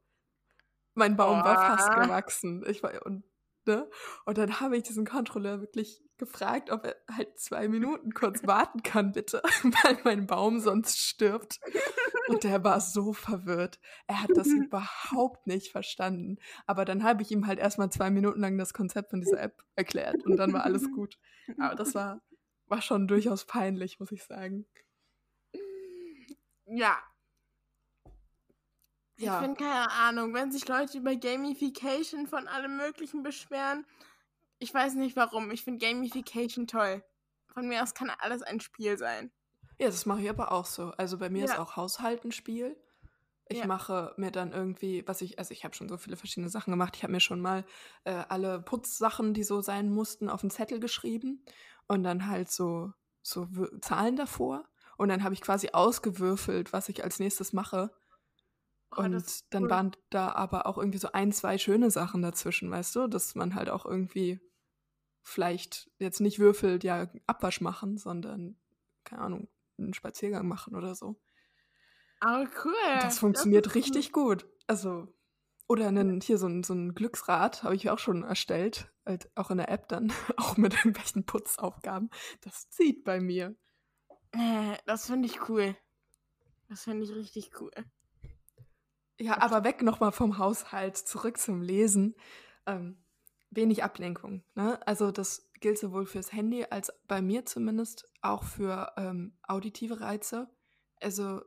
mein 0.94 1.16
Baum 1.16 1.40
oh. 1.40 1.44
war 1.44 1.56
fast 1.56 1.90
gewachsen. 1.90 2.62
Ich 2.68 2.82
war, 2.82 3.04
und 3.06 3.24
Ne? 3.64 3.88
Und 4.24 4.38
dann 4.38 4.60
habe 4.60 4.76
ich 4.76 4.82
diesen 4.82 5.06
Kontrolleur 5.06 5.60
wirklich 5.60 6.02
gefragt, 6.22 6.70
ob 6.70 6.84
er 6.84 6.96
halt 7.10 7.38
zwei 7.38 7.66
Minuten 7.66 8.12
kurz 8.14 8.42
warten 8.46 8.82
kann, 8.82 9.12
bitte, 9.12 9.42
weil 9.62 9.98
mein 10.04 10.26
Baum 10.26 10.60
sonst 10.60 10.98
stirbt. 10.98 11.58
Und 12.28 12.44
der 12.44 12.62
war 12.62 12.80
so 12.80 13.12
verwirrt. 13.12 13.80
Er 14.06 14.22
hat 14.22 14.30
das 14.34 14.46
überhaupt 14.46 15.46
nicht 15.48 15.72
verstanden. 15.72 16.38
Aber 16.66 16.84
dann 16.84 17.02
habe 17.02 17.22
ich 17.22 17.30
ihm 17.32 17.46
halt 17.46 17.58
erstmal 17.58 17.90
zwei 17.90 18.10
Minuten 18.10 18.40
lang 18.40 18.56
das 18.56 18.72
Konzept 18.72 19.10
von 19.10 19.20
dieser 19.20 19.40
App 19.40 19.64
erklärt 19.74 20.24
und 20.24 20.36
dann 20.36 20.52
war 20.52 20.64
alles 20.64 20.90
gut. 20.92 21.18
Aber 21.58 21.74
das 21.74 21.94
war, 21.94 22.22
war 22.66 22.80
schon 22.80 23.08
durchaus 23.08 23.44
peinlich, 23.44 23.98
muss 23.98 24.12
ich 24.12 24.22
sagen. 24.22 24.66
Ja, 26.66 26.96
ja. 29.22 29.38
Ich 29.38 29.44
finde 29.44 29.62
keine 29.62 29.90
Ahnung, 29.90 30.34
wenn 30.34 30.50
sich 30.50 30.66
Leute 30.66 30.98
über 30.98 31.14
Gamification 31.14 32.26
von 32.26 32.48
allem 32.48 32.76
Möglichen 32.76 33.22
beschweren, 33.22 33.86
ich 34.62 34.72
weiß 34.72 34.94
nicht 34.94 35.16
warum. 35.16 35.50
Ich 35.50 35.64
finde 35.64 35.84
Gamification 35.84 36.66
toll. 36.66 37.02
Von 37.52 37.68
mir 37.68 37.82
aus 37.82 37.94
kann 37.94 38.10
alles 38.10 38.42
ein 38.42 38.60
Spiel 38.60 38.96
sein. 38.96 39.30
Ja, 39.78 39.88
das 39.88 40.06
mache 40.06 40.22
ich 40.22 40.30
aber 40.30 40.52
auch 40.52 40.66
so. 40.66 40.92
Also 40.96 41.18
bei 41.18 41.28
mir 41.28 41.40
ja. 41.40 41.44
ist 41.46 41.58
auch 41.58 41.76
Haushalt 41.76 42.24
ein 42.24 42.32
Spiel. 42.32 42.76
Ich 43.48 43.58
ja. 43.58 43.66
mache 43.66 44.14
mir 44.16 44.30
dann 44.30 44.52
irgendwie, 44.52 45.06
was 45.06 45.20
ich, 45.20 45.38
also 45.38 45.52
ich 45.52 45.64
habe 45.64 45.74
schon 45.74 45.88
so 45.88 45.96
viele 45.96 46.16
verschiedene 46.16 46.48
Sachen 46.48 46.70
gemacht. 46.70 46.94
Ich 46.96 47.02
habe 47.02 47.12
mir 47.12 47.20
schon 47.20 47.40
mal 47.40 47.64
äh, 48.04 48.12
alle 48.28 48.62
Putzsachen, 48.62 49.34
die 49.34 49.42
so 49.42 49.60
sein 49.60 49.90
mussten, 49.90 50.30
auf 50.30 50.42
einen 50.42 50.50
Zettel 50.50 50.78
geschrieben 50.78 51.44
und 51.88 52.04
dann 52.04 52.28
halt 52.28 52.50
so, 52.50 52.92
so 53.20 53.48
Zahlen 53.80 54.16
davor. 54.16 54.64
Und 54.96 55.08
dann 55.08 55.24
habe 55.24 55.34
ich 55.34 55.40
quasi 55.40 55.70
ausgewürfelt, 55.72 56.72
was 56.72 56.88
ich 56.88 57.02
als 57.02 57.18
nächstes 57.18 57.52
mache. 57.52 57.90
Oh, 58.96 59.00
und 59.02 59.44
dann 59.50 59.64
cool. 59.64 59.70
waren 59.70 59.96
da 60.10 60.32
aber 60.32 60.66
auch 60.66 60.78
irgendwie 60.78 60.98
so 60.98 61.10
ein, 61.12 61.32
zwei 61.32 61.58
schöne 61.58 61.90
Sachen 61.90 62.22
dazwischen, 62.22 62.70
weißt 62.70 62.94
du, 62.94 63.08
dass 63.08 63.34
man 63.34 63.54
halt 63.56 63.68
auch 63.68 63.84
irgendwie 63.84 64.40
vielleicht 65.22 65.90
jetzt 65.98 66.20
nicht 66.20 66.38
würfelt, 66.38 66.84
ja, 66.84 67.08
Abwasch 67.26 67.60
machen, 67.60 67.98
sondern, 67.98 68.56
keine 69.04 69.22
Ahnung, 69.22 69.48
einen 69.78 69.94
Spaziergang 69.94 70.46
machen 70.46 70.74
oder 70.74 70.94
so. 70.94 71.20
Oh, 72.24 72.46
cool. 72.64 72.98
Das 73.00 73.18
funktioniert 73.18 73.66
das 73.66 73.74
richtig 73.74 74.16
cool. 74.16 74.36
gut. 74.36 74.46
Also, 74.66 75.08
oder 75.68 75.88
einen, 75.88 76.20
hier 76.20 76.38
so 76.38 76.46
ein, 76.46 76.62
so 76.62 76.74
ein 76.74 76.94
Glücksrad 76.94 77.62
habe 77.62 77.74
ich 77.74 77.90
auch 77.90 77.98
schon 77.98 78.22
erstellt, 78.22 78.92
halt 79.06 79.30
auch 79.34 79.50
in 79.50 79.58
der 79.58 79.70
App 79.70 79.88
dann, 79.88 80.12
auch 80.36 80.56
mit 80.56 80.74
irgendwelchen 80.74 81.24
Putzaufgaben. 81.24 82.10
Das 82.42 82.68
zieht 82.70 83.04
bei 83.04 83.20
mir. 83.20 83.56
Äh, 84.32 84.76
das 84.86 85.06
finde 85.06 85.26
ich 85.26 85.48
cool. 85.48 85.76
Das 86.68 86.84
finde 86.84 87.04
ich 87.04 87.14
richtig 87.14 87.60
cool. 87.60 87.72
Ja, 89.18 89.40
aber 89.40 89.62
weg 89.64 89.82
nochmal 89.82 90.12
vom 90.12 90.38
Haushalt, 90.38 90.96
zurück 90.96 91.38
zum 91.38 91.62
Lesen. 91.62 92.16
Ähm, 92.66 93.01
wenig 93.52 93.84
Ablenkung. 93.84 94.42
Ne? 94.54 94.84
Also 94.86 95.10
das 95.10 95.50
gilt 95.60 95.78
sowohl 95.78 96.06
fürs 96.06 96.32
Handy 96.32 96.64
als 96.68 96.92
bei 97.06 97.22
mir 97.22 97.46
zumindest 97.46 98.10
auch 98.20 98.42
für 98.42 98.92
ähm, 98.96 99.36
auditive 99.42 100.00
Reize. 100.00 100.50
Also 101.00 101.42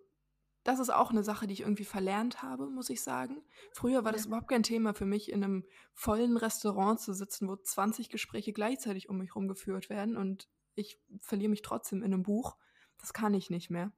das 0.63 0.79
ist 0.79 0.89
auch 0.89 1.11
eine 1.11 1.23
Sache, 1.23 1.45
die 1.45 1.53
ich 1.53 1.61
irgendwie 1.61 1.85
verlernt 1.85 2.41
habe, 2.41 2.67
muss 2.67 2.89
ich 2.89 3.03
sagen. 3.03 3.43
Früher 3.73 4.03
war 4.03 4.11
das 4.11 4.25
überhaupt 4.25 4.47
kein 4.47 4.63
Thema 4.63 4.95
für 4.95 5.05
mich, 5.05 5.31
in 5.31 5.43
einem 5.43 5.65
vollen 5.93 6.37
Restaurant 6.37 6.99
zu 6.99 7.13
sitzen, 7.13 7.47
wo 7.47 7.55
20 7.55 8.09
Gespräche 8.09 8.51
gleichzeitig 8.51 9.07
um 9.09 9.19
mich 9.19 9.29
herum 9.29 9.47
geführt 9.47 9.89
werden 9.89 10.17
und 10.17 10.49
ich 10.73 10.99
verliere 11.19 11.49
mich 11.49 11.61
trotzdem 11.61 11.99
in 11.99 12.13
einem 12.13 12.23
Buch. 12.23 12.57
Das 12.99 13.13
kann 13.13 13.33
ich 13.33 13.49
nicht 13.49 13.69
mehr. 13.69 13.91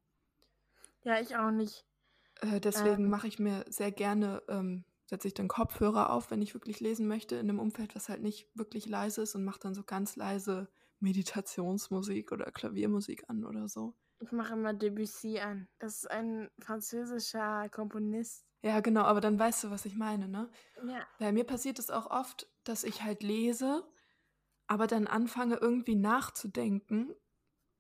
Ja, 1.04 1.20
ich 1.22 1.38
auch 1.38 1.52
nicht. 1.52 1.86
Äh, 2.42 2.60
deswegen 2.60 3.06
ähm. 3.06 3.10
mache 3.10 3.28
ich 3.28 3.40
mir 3.40 3.64
sehr 3.70 3.92
gerne, 3.92 4.44
ähm, 4.50 4.84
setze 5.08 5.28
ich 5.28 5.34
dann 5.34 5.48
Kopfhörer 5.48 6.12
auf, 6.12 6.30
wenn 6.30 6.42
ich 6.42 6.54
wirklich 6.54 6.80
lesen 6.80 7.08
möchte, 7.08 7.36
in 7.36 7.50
einem 7.50 7.60
Umfeld, 7.60 7.96
was 7.96 8.10
halt 8.10 8.22
nicht 8.22 8.50
wirklich 8.54 8.86
leise 8.88 9.24
ist 9.24 9.36
und 9.36 9.44
mache 9.44 9.60
dann 9.60 9.74
so 9.74 9.84
ganz 9.84 10.16
leise 10.16 10.70
Meditationsmusik 11.00 12.32
oder 12.32 12.52
Klaviermusik 12.52 13.30
an 13.30 13.46
oder 13.46 13.68
so. 13.68 13.96
Ich 14.20 14.32
mache 14.32 14.54
immer 14.54 14.74
Debussy 14.74 15.40
an. 15.40 15.68
Das 15.80 15.98
ist 15.98 16.12
ein 16.12 16.50
französischer 16.60 17.70
Komponist. 17.70 18.46
Ja, 18.64 18.80
genau, 18.82 19.04
aber 19.04 19.22
dann 19.22 19.40
weißt 19.40 19.64
du, 19.64 19.70
was 19.70 19.86
ich 19.86 19.96
meine, 19.96 20.28
ne? 20.28 20.50
Ja. 20.86 21.08
Bei 21.20 21.32
mir 21.32 21.44
passiert 21.44 21.80
es 21.80 21.90
auch 21.90 22.10
oft, 22.10 22.52
dass 22.64 22.84
ich 22.84 23.04
halt 23.04 23.22
lese, 23.24 23.88
aber 24.66 24.88
dann 24.88 25.08
anfange 25.08 25.56
irgendwie 25.56 25.96
nachzudenken, 25.96 27.14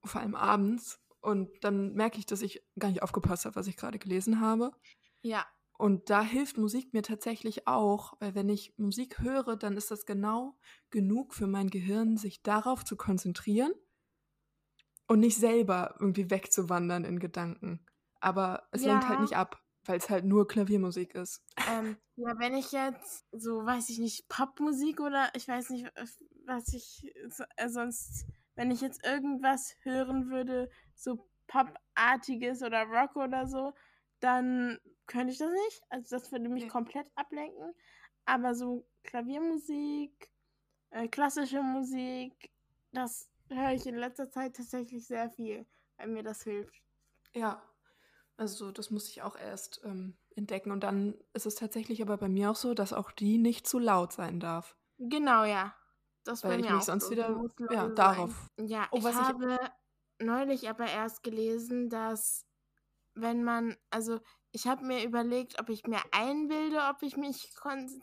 vor 0.03 0.21
allem 0.21 0.35
abends, 0.35 1.01
und 1.19 1.63
dann 1.63 1.93
merke 1.93 2.19
ich, 2.19 2.25
dass 2.25 2.41
ich 2.41 2.63
gar 2.79 2.89
nicht 2.89 3.01
aufgepasst 3.01 3.45
habe, 3.45 3.55
was 3.55 3.67
ich 3.67 3.75
gerade 3.75 3.99
gelesen 3.99 4.39
habe. 4.39 4.71
Ja. 5.21 5.45
Und 5.77 6.09
da 6.09 6.21
hilft 6.23 6.57
Musik 6.57 6.93
mir 6.93 7.03
tatsächlich 7.03 7.67
auch, 7.67 8.13
weil 8.19 8.33
wenn 8.35 8.49
ich 8.49 8.77
Musik 8.77 9.19
höre, 9.19 9.55
dann 9.57 9.77
ist 9.77 9.91
das 9.91 10.05
genau 10.05 10.57
genug 10.89 11.33
für 11.33 11.47
mein 11.47 11.69
Gehirn, 11.69 12.17
sich 12.17 12.41
darauf 12.41 12.83
zu 12.83 12.95
konzentrieren 12.95 13.71
und 15.07 15.19
nicht 15.19 15.37
selber 15.37 15.95
irgendwie 15.99 16.29
wegzuwandern 16.29 17.05
in 17.05 17.19
Gedanken. 17.19 17.85
Aber 18.19 18.67
es 18.71 18.85
lenkt 18.85 19.07
halt 19.07 19.19
Ja. 19.19 19.21
nicht 19.21 19.35
ab, 19.37 19.61
weil 19.85 19.97
es 19.97 20.09
halt 20.09 20.25
nur 20.25 20.47
Klaviermusik 20.47 21.15
ist. 21.15 21.43
Ähm, 21.65 21.97
ja, 22.15 22.37
wenn 22.39 22.55
ich 22.55 22.71
jetzt 22.71 23.25
so, 23.31 23.65
weiß 23.65 23.89
ich 23.89 23.99
nicht, 23.99 24.27
Popmusik 24.29 24.99
oder 25.01 25.29
ich 25.35 25.47
weiß 25.47 25.69
nicht, 25.71 25.85
äh, 25.95 26.05
was 26.45 26.73
ich 26.73 27.11
äh, 27.57 27.69
sonst, 27.69 28.25
wenn 28.55 28.71
ich 28.71 28.81
jetzt 28.81 29.05
irgendwas 29.05 29.75
hören 29.81 30.29
würde, 30.29 30.69
so 30.95 31.27
Popartiges 31.47 32.63
oder 32.63 32.83
Rock 32.83 33.15
oder 33.15 33.47
so, 33.47 33.73
dann 34.19 34.79
könnte 35.07 35.33
ich 35.33 35.39
das 35.39 35.51
nicht. 35.51 35.81
Also 35.89 36.15
das 36.17 36.31
würde 36.31 36.49
mich 36.49 36.63
Ja. 36.63 36.69
komplett 36.69 37.07
ablenken. 37.15 37.73
Aber 38.25 38.55
so 38.55 38.85
Klaviermusik, 39.03 40.29
äh, 40.91 41.07
klassische 41.07 41.61
Musik, 41.61 42.51
das 42.91 43.29
höre 43.49 43.71
ich 43.71 43.85
in 43.87 43.95
letzter 43.95 44.29
Zeit 44.29 44.55
tatsächlich 44.55 45.05
sehr 45.07 45.29
viel, 45.29 45.65
weil 45.97 46.07
mir 46.07 46.23
das 46.23 46.43
hilft. 46.43 46.81
Ja, 47.33 47.61
also 48.35 48.71
das 48.71 48.91
muss 48.91 49.09
ich 49.09 49.21
auch 49.21 49.35
erst 49.37 49.81
ähm, 49.83 50.17
entdecken. 50.35 50.71
Und 50.71 50.81
dann 50.81 51.15
ist 51.33 51.45
es 51.45 51.55
tatsächlich 51.55 52.01
aber 52.01 52.17
bei 52.17 52.27
mir 52.29 52.51
auch 52.51 52.55
so, 52.55 52.73
dass 52.73 52.93
auch 52.93 53.11
die 53.11 53.37
nicht 53.37 53.67
zu 53.67 53.79
laut 53.79 54.11
sein 54.13 54.39
darf. 54.39 54.75
Genau, 54.97 55.43
ja. 55.43 55.73
Das 56.23 56.43
Weil 56.43 56.59
ich 56.59 56.65
mich 56.69 56.75
auch 56.75 56.81
sonst 56.81 57.05
so. 57.05 57.11
wieder 57.11 57.41
ja, 57.71 57.87
darauf. 57.89 58.47
Ja, 58.59 58.87
Oh, 58.91 58.97
ich 58.97 59.03
was 59.03 59.13
ich- 59.13 59.17
habe 59.21 59.57
neulich 60.19 60.69
aber 60.69 60.87
erst 60.87 61.23
gelesen, 61.23 61.89
dass 61.89 62.45
wenn 63.13 63.43
man, 63.43 63.77
also 63.89 64.19
ich 64.57 64.65
habe 64.65 64.83
mir 64.83 65.05
überlegt, 65.05 65.59
ob 65.59 65.69
ich 65.69 65.85
mir 65.85 66.01
einbilde, 66.11 66.81
ob 66.89 67.03
ich 67.03 67.15
mich 67.15 67.53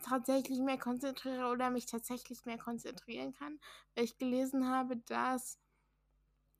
tatsächlich 0.03 0.57
mehr 0.59 0.77
konzentriere 0.77 1.47
oder 1.47 1.69
mich 1.69 1.85
tatsächlich 1.85 2.45
mehr 2.45 2.57
konzentrieren 2.57 3.33
kann, 3.33 3.59
weil 3.93 4.05
ich 4.05 4.17
gelesen 4.17 4.69
habe, 4.69 4.95
dass 4.95 5.59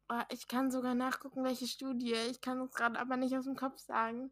oh, 0.09 0.21
ich 0.27 0.49
kann 0.49 0.69
sogar 0.69 0.95
nachgucken, 0.95 1.45
welche 1.45 1.65
Studie, 1.65 2.13
ich 2.29 2.41
kann 2.41 2.59
es 2.59 2.73
gerade 2.73 2.99
aber 2.99 3.15
nicht 3.15 3.37
aus 3.37 3.45
dem 3.45 3.55
Kopf 3.55 3.77
sagen, 3.79 4.31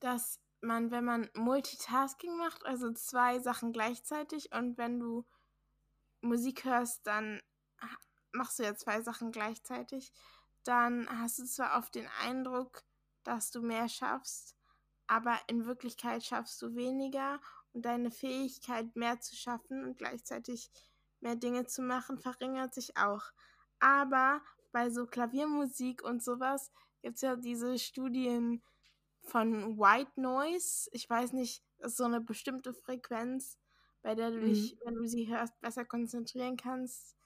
dass 0.00 0.40
man, 0.62 0.90
wenn 0.90 1.04
man 1.04 1.28
Multitasking 1.34 2.34
macht, 2.38 2.64
also 2.64 2.94
zwei 2.94 3.40
Sachen 3.40 3.74
gleichzeitig 3.74 4.54
und 4.54 4.78
wenn 4.78 5.00
du 5.00 5.26
Musik 6.22 6.64
hörst, 6.64 7.06
dann 7.06 7.42
machst 8.32 8.58
du 8.58 8.62
ja 8.62 8.74
zwei 8.74 9.02
Sachen 9.02 9.32
gleichzeitig, 9.32 10.14
dann 10.64 11.06
hast 11.10 11.38
du 11.40 11.44
zwar 11.44 11.76
oft 11.76 11.94
den 11.94 12.08
Eindruck, 12.22 12.84
dass 13.24 13.50
du 13.50 13.62
mehr 13.62 13.88
schaffst, 13.88 14.56
aber 15.06 15.38
in 15.48 15.66
Wirklichkeit 15.66 16.24
schaffst 16.24 16.60
du 16.62 16.74
weniger 16.74 17.40
und 17.72 17.84
deine 17.84 18.10
Fähigkeit, 18.10 18.94
mehr 18.96 19.20
zu 19.20 19.36
schaffen 19.36 19.84
und 19.84 19.98
gleichzeitig 19.98 20.70
mehr 21.20 21.36
Dinge 21.36 21.66
zu 21.66 21.82
machen, 21.82 22.18
verringert 22.18 22.74
sich 22.74 22.96
auch. 22.96 23.22
Aber 23.80 24.42
bei 24.72 24.90
so 24.90 25.06
Klaviermusik 25.06 26.02
und 26.02 26.22
sowas 26.22 26.70
gibt 27.02 27.16
es 27.16 27.22
ja 27.22 27.36
diese 27.36 27.78
Studien 27.78 28.62
von 29.22 29.78
White 29.78 30.20
Noise. 30.20 30.88
Ich 30.92 31.08
weiß 31.08 31.32
nicht, 31.32 31.64
das 31.78 31.92
ist 31.92 31.98
so 31.98 32.04
eine 32.04 32.20
bestimmte 32.20 32.74
Frequenz, 32.74 33.58
bei 34.02 34.14
der 34.14 34.30
du 34.30 34.40
Mhm. 34.40 34.44
dich, 34.44 34.76
wenn 34.84 34.94
du 34.94 35.06
sie 35.06 35.28
hörst, 35.28 35.58
besser 35.60 35.84
konzentrieren 35.84 36.56
kannst. 36.56 37.16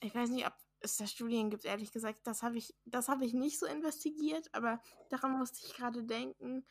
Ich 0.00 0.14
weiß 0.14 0.30
nicht, 0.30 0.46
ob 0.46 0.54
es 0.82 0.96
da 0.96 1.06
Studien 1.06 1.50
gibt, 1.50 1.64
ehrlich 1.64 1.92
gesagt. 1.92 2.26
Das 2.26 2.42
habe 2.42 2.58
ich, 2.58 2.74
das 2.84 3.08
habe 3.08 3.24
ich 3.24 3.34
nicht 3.34 3.58
so 3.58 3.66
investigiert, 3.66 4.48
aber 4.54 4.80
daran 5.10 5.38
musste 5.38 5.64
ich 5.64 5.74
gerade 5.74 6.04
denken, 6.04 6.66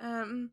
ähm, 0.00 0.52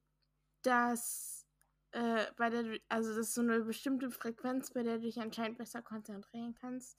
dass 0.62 1.46
äh, 1.92 2.26
bei 2.38 2.50
der, 2.50 2.80
also 2.90 3.10
das 3.10 3.28
ist 3.30 3.34
so 3.36 3.42
eine 3.42 3.62
bestimmte 3.62 4.10
Frequenz, 4.12 4.72
bei 4.72 4.84
der 4.84 4.96
du 4.98 5.02
dich 5.04 5.20
anscheinend 5.20 5.58
besser 5.58 5.82
konzentrieren 5.82 6.56
kannst. 6.60 6.98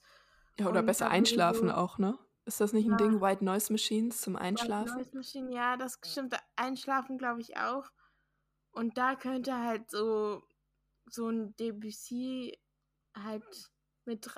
Ja, 0.57 0.67
oder 0.69 0.79
Und 0.81 0.85
besser 0.85 1.09
einschlafen 1.09 1.67
so- 1.69 1.73
auch, 1.75 1.97
ne? 1.97 2.17
Ist 2.47 2.61
das 2.61 2.73
nicht 2.73 2.85
ein 2.85 2.91
Ja. 2.91 2.97
Ding, 2.97 3.21
White 3.21 3.43
Noise 3.43 3.73
Machines 3.73 4.21
zum 4.21 4.35
White 4.35 4.43
Einschlafen? 4.43 4.95
Noise 4.97 5.15
Machine, 5.17 5.51
ja, 5.53 5.77
das 5.77 5.97
stimmt. 6.05 6.35
Einschlafen 6.55 7.17
glaube 7.17 7.41
ich 7.41 7.57
auch. 7.57 7.89
Und 8.71 8.97
da 8.99 9.15
könnte 9.15 9.57
halt 9.57 9.89
so, 9.89 10.43
so 11.07 11.27
ein 11.29 11.55
Debussy 11.55 12.55
halt 13.17 13.43
mit 14.05 14.35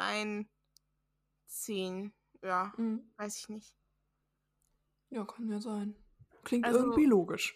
reinziehen. 1.52 2.14
Ja, 2.44 2.74
Mhm. 2.78 3.12
weiß 3.18 3.38
ich 3.38 3.50
nicht. 3.50 3.76
Ja, 5.10 5.26
kann 5.26 5.50
ja 5.50 5.60
sein. 5.60 5.96
Klingt 6.44 6.66
Also- 6.66 6.80
irgendwie 6.80 7.06
logisch. 7.06 7.56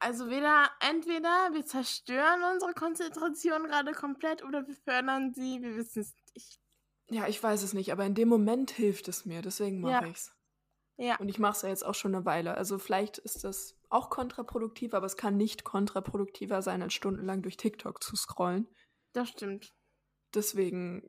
Also 0.00 0.28
weder, 0.30 0.70
entweder 0.80 1.50
wir 1.52 1.66
zerstören 1.66 2.42
unsere 2.52 2.72
Konzentration 2.72 3.64
gerade 3.64 3.92
komplett 3.92 4.44
oder 4.44 4.66
wir 4.66 4.76
fördern 4.76 5.34
sie, 5.34 5.60
wir 5.60 5.76
wissen 5.76 6.00
es 6.02 6.14
nicht. 6.34 6.60
Ja, 7.10 7.26
ich 7.26 7.42
weiß 7.42 7.62
es 7.62 7.72
nicht, 7.74 7.90
aber 7.90 8.04
in 8.06 8.14
dem 8.14 8.28
Moment 8.28 8.70
hilft 8.70 9.08
es 9.08 9.24
mir, 9.24 9.42
deswegen 9.42 9.80
mache 9.80 10.04
Ja. 10.04 10.10
ich's. 10.10 10.32
Ja, 11.00 11.16
Und 11.18 11.28
ich 11.28 11.38
mache 11.38 11.52
es 11.52 11.62
ja 11.62 11.68
jetzt 11.68 11.84
auch 11.86 11.94
schon 11.94 12.14
eine 12.14 12.24
Weile. 12.24 12.54
Also 12.54 12.78
vielleicht 12.78 13.18
ist 13.18 13.44
das 13.44 13.76
auch 13.88 14.10
kontraproduktiv, 14.10 14.94
aber 14.94 15.06
es 15.06 15.16
kann 15.16 15.36
nicht 15.36 15.62
kontraproduktiver 15.64 16.60
sein, 16.60 16.82
als 16.82 16.92
stundenlang 16.94 17.42
durch 17.42 17.56
TikTok 17.56 18.02
zu 18.02 18.16
scrollen. 18.16 18.68
das 19.12 19.30
stimmt. 19.30 19.74
Deswegen 20.34 21.08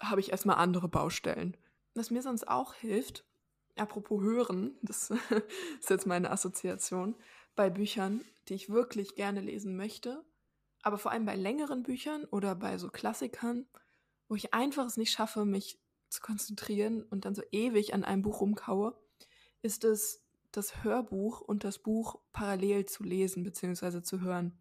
habe 0.00 0.20
ich 0.20 0.30
erstmal 0.30 0.56
andere 0.56 0.88
Baustellen. 0.88 1.56
Was 1.94 2.10
mir 2.10 2.22
sonst 2.22 2.48
auch 2.48 2.74
hilft, 2.74 3.24
apropos 3.76 4.22
Hören, 4.22 4.76
das 4.82 5.10
ist 5.80 5.90
jetzt 5.90 6.06
meine 6.06 6.30
Assoziation, 6.30 7.14
bei 7.54 7.70
Büchern, 7.70 8.22
die 8.48 8.54
ich 8.54 8.68
wirklich 8.68 9.14
gerne 9.14 9.40
lesen 9.40 9.76
möchte, 9.76 10.24
aber 10.82 10.98
vor 10.98 11.10
allem 11.10 11.24
bei 11.24 11.36
längeren 11.36 11.82
Büchern 11.82 12.24
oder 12.26 12.54
bei 12.54 12.78
so 12.78 12.88
Klassikern, 12.88 13.66
wo 14.28 14.34
ich 14.34 14.54
einfach 14.54 14.86
es 14.86 14.96
nicht 14.96 15.10
schaffe, 15.10 15.44
mich 15.44 15.80
zu 16.08 16.20
konzentrieren 16.20 17.02
und 17.02 17.24
dann 17.24 17.34
so 17.34 17.42
ewig 17.50 17.94
an 17.94 18.04
einem 18.04 18.22
Buch 18.22 18.40
rumkaue, 18.40 18.96
ist 19.62 19.84
es 19.84 20.22
das 20.52 20.84
Hörbuch 20.84 21.40
und 21.40 21.64
das 21.64 21.78
Buch 21.78 22.20
parallel 22.32 22.86
zu 22.86 23.02
lesen 23.02 23.42
bzw. 23.42 24.02
zu 24.02 24.20
hören. 24.20 24.56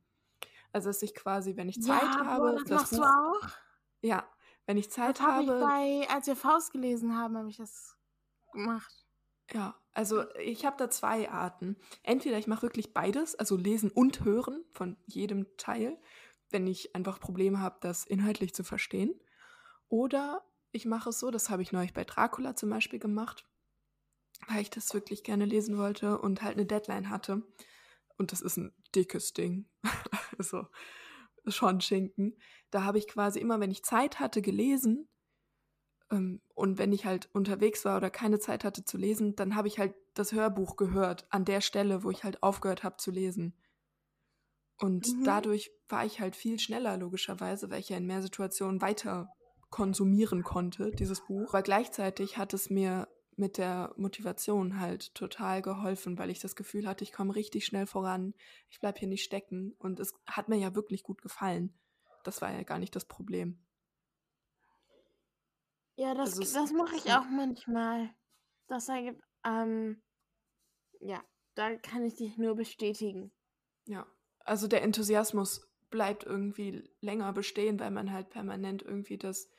Also 0.71 0.89
dass 0.89 1.01
ich 1.01 1.13
quasi, 1.13 1.55
wenn 1.55 1.69
ich 1.69 1.81
Zeit 1.81 2.01
ja, 2.01 2.25
habe, 2.25 2.51
boah, 2.51 2.53
das, 2.53 2.63
das 2.63 2.79
machst 2.79 2.91
Buch 2.91 2.99
du 2.99 3.03
auch? 3.03 3.49
ja, 4.01 4.27
wenn 4.65 4.77
ich 4.77 4.89
Zeit 4.89 5.19
Das 5.19 5.25
habe 5.25 5.43
ich 5.43 5.49
bei, 5.49 6.07
als 6.09 6.27
wir 6.27 6.35
Faust 6.35 6.71
gelesen 6.71 7.15
haben, 7.15 7.37
habe 7.37 7.49
ich 7.49 7.57
das 7.57 7.97
gemacht. 8.51 9.05
ja, 9.53 9.75
also 9.91 10.29
ich 10.39 10.65
habe 10.65 10.77
da 10.77 10.89
zwei 10.89 11.29
Arten. 11.29 11.77
Entweder 12.03 12.37
ich 12.37 12.47
mache 12.47 12.63
wirklich 12.63 12.93
beides, 12.93 13.35
also 13.35 13.55
lesen 13.55 13.91
und 13.91 14.25
hören 14.25 14.63
von 14.73 14.97
jedem 15.05 15.45
Teil, 15.57 15.97
wenn 16.49 16.67
ich 16.67 16.95
einfach 16.95 17.19
Probleme 17.19 17.59
habe, 17.59 17.77
das 17.81 18.05
inhaltlich 18.05 18.53
zu 18.53 18.63
verstehen. 18.63 19.13
Oder 19.87 20.43
ich 20.71 20.85
mache 20.85 21.09
es 21.09 21.19
so, 21.19 21.31
das 21.31 21.49
habe 21.49 21.61
ich 21.61 21.71
neulich 21.71 21.93
bei 21.93 22.03
Dracula 22.03 22.55
zum 22.55 22.69
Beispiel 22.69 22.99
gemacht, 22.99 23.45
weil 24.47 24.61
ich 24.61 24.69
das 24.69 24.93
wirklich 24.93 25.23
gerne 25.23 25.45
lesen 25.45 25.77
wollte 25.77 26.17
und 26.17 26.41
halt 26.41 26.57
eine 26.57 26.65
Deadline 26.65 27.09
hatte. 27.09 27.43
Und 28.17 28.31
das 28.31 28.41
ist 28.41 28.57
ein 28.57 28.73
dickes 28.95 29.33
Ding. 29.33 29.69
also 30.37 30.67
schon 31.47 31.81
Schinken. 31.81 32.37
Da 32.71 32.83
habe 32.83 32.97
ich 32.97 33.07
quasi 33.07 33.39
immer, 33.39 33.59
wenn 33.59 33.71
ich 33.71 33.83
Zeit 33.83 34.19
hatte, 34.19 34.41
gelesen. 34.41 35.07
Ähm, 36.11 36.41
und 36.55 36.77
wenn 36.79 36.91
ich 36.93 37.05
halt 37.05 37.29
unterwegs 37.33 37.85
war 37.85 37.97
oder 37.97 38.09
keine 38.09 38.39
Zeit 38.39 38.63
hatte 38.63 38.83
zu 38.85 38.97
lesen, 38.97 39.35
dann 39.35 39.55
habe 39.55 39.67
ich 39.67 39.77
halt 39.79 39.93
das 40.15 40.31
Hörbuch 40.31 40.75
gehört 40.77 41.27
an 41.31 41.45
der 41.45 41.61
Stelle, 41.61 42.03
wo 42.03 42.09
ich 42.11 42.23
halt 42.23 42.41
aufgehört 42.43 42.83
habe 42.83 42.97
zu 42.97 43.11
lesen. 43.11 43.55
Und 44.77 45.07
Mhm. 45.07 45.25
dadurch 45.27 45.71
war 45.89 46.05
ich 46.05 46.19
halt 46.19 46.35
viel 46.35 46.59
schneller, 46.59 46.97
logischerweise, 46.97 47.69
weil 47.69 47.79
ich 47.79 47.89
ja 47.89 47.97
in 47.97 48.05
mehr 48.07 48.21
Situationen 48.21 48.81
weiter 48.81 49.29
konsumieren 49.69 50.43
konnte, 50.43 50.91
dieses 50.91 51.21
Buch. 51.21 51.53
Aber 51.53 51.63
gleichzeitig 51.63 52.37
hat 52.37 52.53
es 52.53 52.69
mir 52.69 53.07
mit 53.37 53.57
der 53.57 53.93
Motivation 53.97 54.79
halt 54.79 55.13
total 55.13 55.61
geholfen, 55.61 56.17
weil 56.17 56.29
ich 56.29 56.39
das 56.39 56.55
Gefühl 56.55 56.87
hatte, 56.87 57.03
ich 57.03 57.11
komme 57.11 57.35
richtig 57.35 57.65
schnell 57.65 57.85
voran, 57.85 58.33
ich 58.69 58.79
bleibe 58.79 58.99
hier 58.99 59.07
nicht 59.07 59.23
stecken 59.23 59.73
und 59.77 59.99
es 59.99 60.13
hat 60.25 60.49
mir 60.49 60.57
ja 60.57 60.75
wirklich 60.75 61.03
gut 61.03 61.21
gefallen. 61.21 61.77
Das 62.23 62.41
war 62.41 62.51
ja 62.51 62.63
gar 62.63 62.79
nicht 62.79 62.95
das 62.95 63.05
Problem. 63.05 63.59
Ja, 65.97 66.13
das, 66.13 66.37
Also 66.37 66.59
das 66.59 66.71
mache 66.71 66.95
ich 66.95 67.11
auch 67.13 67.25
manchmal. 67.29 68.13
Das 68.67 68.89
ergibt, 68.89 69.21
ähm, 69.45 70.01
ja, 70.99 71.23
da 71.55 71.75
kann 71.75 72.03
ich 72.03 72.15
dich 72.15 72.37
nur 72.37 72.55
bestätigen. 72.55 73.31
Ja, 73.85 74.05
also 74.39 74.67
der 74.67 74.81
Enthusiasmus 74.81 75.69
bleibt 75.89 76.23
irgendwie 76.23 76.89
länger 76.99 77.31
bestehen, 77.31 77.79
weil 77.79 77.91
man 77.91 78.11
halt 78.11 78.29
permanent 78.29 78.81
irgendwie 78.81 79.17
das, 79.17 79.49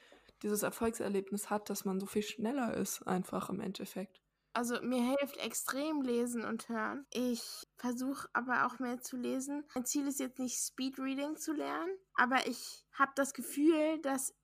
dieses 0.43 0.63
Erfolgserlebnis 0.63 1.51
hat, 1.51 1.71
dass 1.71 1.85
man 1.85 2.01
so 2.01 2.07
viel 2.07 2.23
schneller 2.23 2.75
ist, 2.75 3.03
einfach 3.03 3.49
im 3.49 3.61
Endeffekt. 3.61 4.21
Also 4.53 4.81
mir 4.81 5.03
hilft 5.03 5.37
extrem 5.37 6.01
lesen 6.01 6.45
und 6.45 6.69
hören. 6.69 7.07
Ich 7.13 7.67
versuche 7.77 8.29
aber 8.33 8.67
auch 8.67 8.79
mehr 8.79 9.01
zu 9.01 9.17
lesen. 9.17 9.65
Mein 9.75 9.85
Ziel 9.85 10.07
ist 10.07 10.19
jetzt 10.19 10.39
nicht 10.39 10.59
Speedreading 10.59 11.37
zu 11.37 11.53
lernen, 11.53 11.95
aber 12.15 12.47
ich 12.47 12.87
habe 12.93 13.13
das 13.17 13.35
Gefühl, 13.35 14.01
dass 14.01 14.35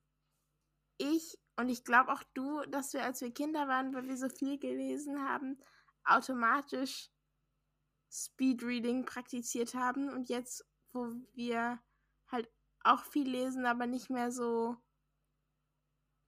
ich 0.97 1.39
und 1.55 1.69
ich 1.69 1.83
glaube 1.83 2.11
auch 2.11 2.23
du, 2.33 2.61
dass 2.69 2.93
wir, 2.93 3.03
als 3.03 3.21
wir 3.21 3.31
Kinder 3.31 3.67
waren, 3.67 3.93
weil 3.93 4.07
wir 4.07 4.17
so 4.17 4.29
viel 4.29 4.57
gelesen 4.57 5.21
haben, 5.27 5.59
automatisch 6.03 7.09
Speedreading 8.11 9.05
praktiziert 9.05 9.75
haben. 9.75 10.09
Und 10.09 10.29
jetzt, 10.29 10.65
wo 10.91 11.13
wir 11.33 11.79
halt 12.27 12.49
auch 12.83 13.03
viel 13.03 13.29
lesen, 13.29 13.65
aber 13.65 13.87
nicht 13.87 14.09
mehr 14.09 14.31
so, 14.31 14.77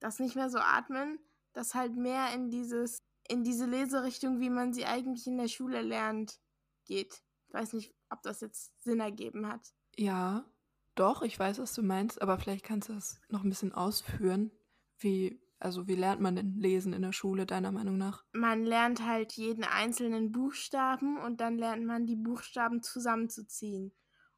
das 0.06 0.20
nicht 0.20 0.36
mehr 0.36 0.52
so 0.52 0.60
atmen, 0.60 1.20
das 1.54 1.74
halt 1.74 1.96
mehr 1.96 2.32
in 2.34 2.52
dieses, 2.52 3.00
in 3.28 3.44
diese 3.44 3.66
Leserichtung, 3.66 4.40
wie 4.40 4.52
man 4.52 4.72
sie 4.72 4.86
eigentlich 4.86 5.26
in 5.26 5.38
der 5.38 5.48
Schule 5.48 5.82
lernt, 5.82 6.40
geht. 6.86 7.24
Ich 7.48 7.54
weiß 7.54 7.74
nicht, 7.74 7.96
ob 8.10 8.22
das 8.22 8.42
jetzt 8.42 8.72
Sinn 8.84 9.00
ergeben 9.00 9.48
hat. 9.48 9.74
Ja, 9.98 10.46
doch, 10.94 11.24
ich 11.24 11.40
weiß, 11.40 11.58
was 11.58 11.74
du 11.74 11.82
meinst, 11.82 12.22
aber 12.22 12.38
vielleicht 12.38 12.64
kannst 12.64 12.90
du 12.90 12.94
das 12.94 13.20
noch 13.30 13.44
ein 13.44 13.50
bisschen 13.50 13.74
ausführen. 13.74 14.52
Wie, 15.00 15.42
also 15.58 15.88
wie 15.88 15.96
lernt 15.96 16.22
man 16.22 16.36
denn 16.36 16.54
Lesen 16.60 16.94
in 16.94 17.02
der 17.02 17.12
Schule, 17.12 17.48
deiner 17.48 17.72
Meinung 17.72 17.98
nach? 17.98 18.24
Man 18.32 18.64
lernt 18.64 19.04
halt 19.04 19.34
jeden 19.34 19.64
einzelnen 19.64 20.32
Buchstaben 20.32 21.18
und 21.18 21.42
dann 21.42 21.58
lernt 21.58 21.84
man 21.84 22.06
die 22.06 22.16
Buchstaben 22.16 22.84
zusammenzuziehen. 22.84 23.92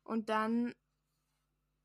Und 0.04 0.30
dann 0.30 0.74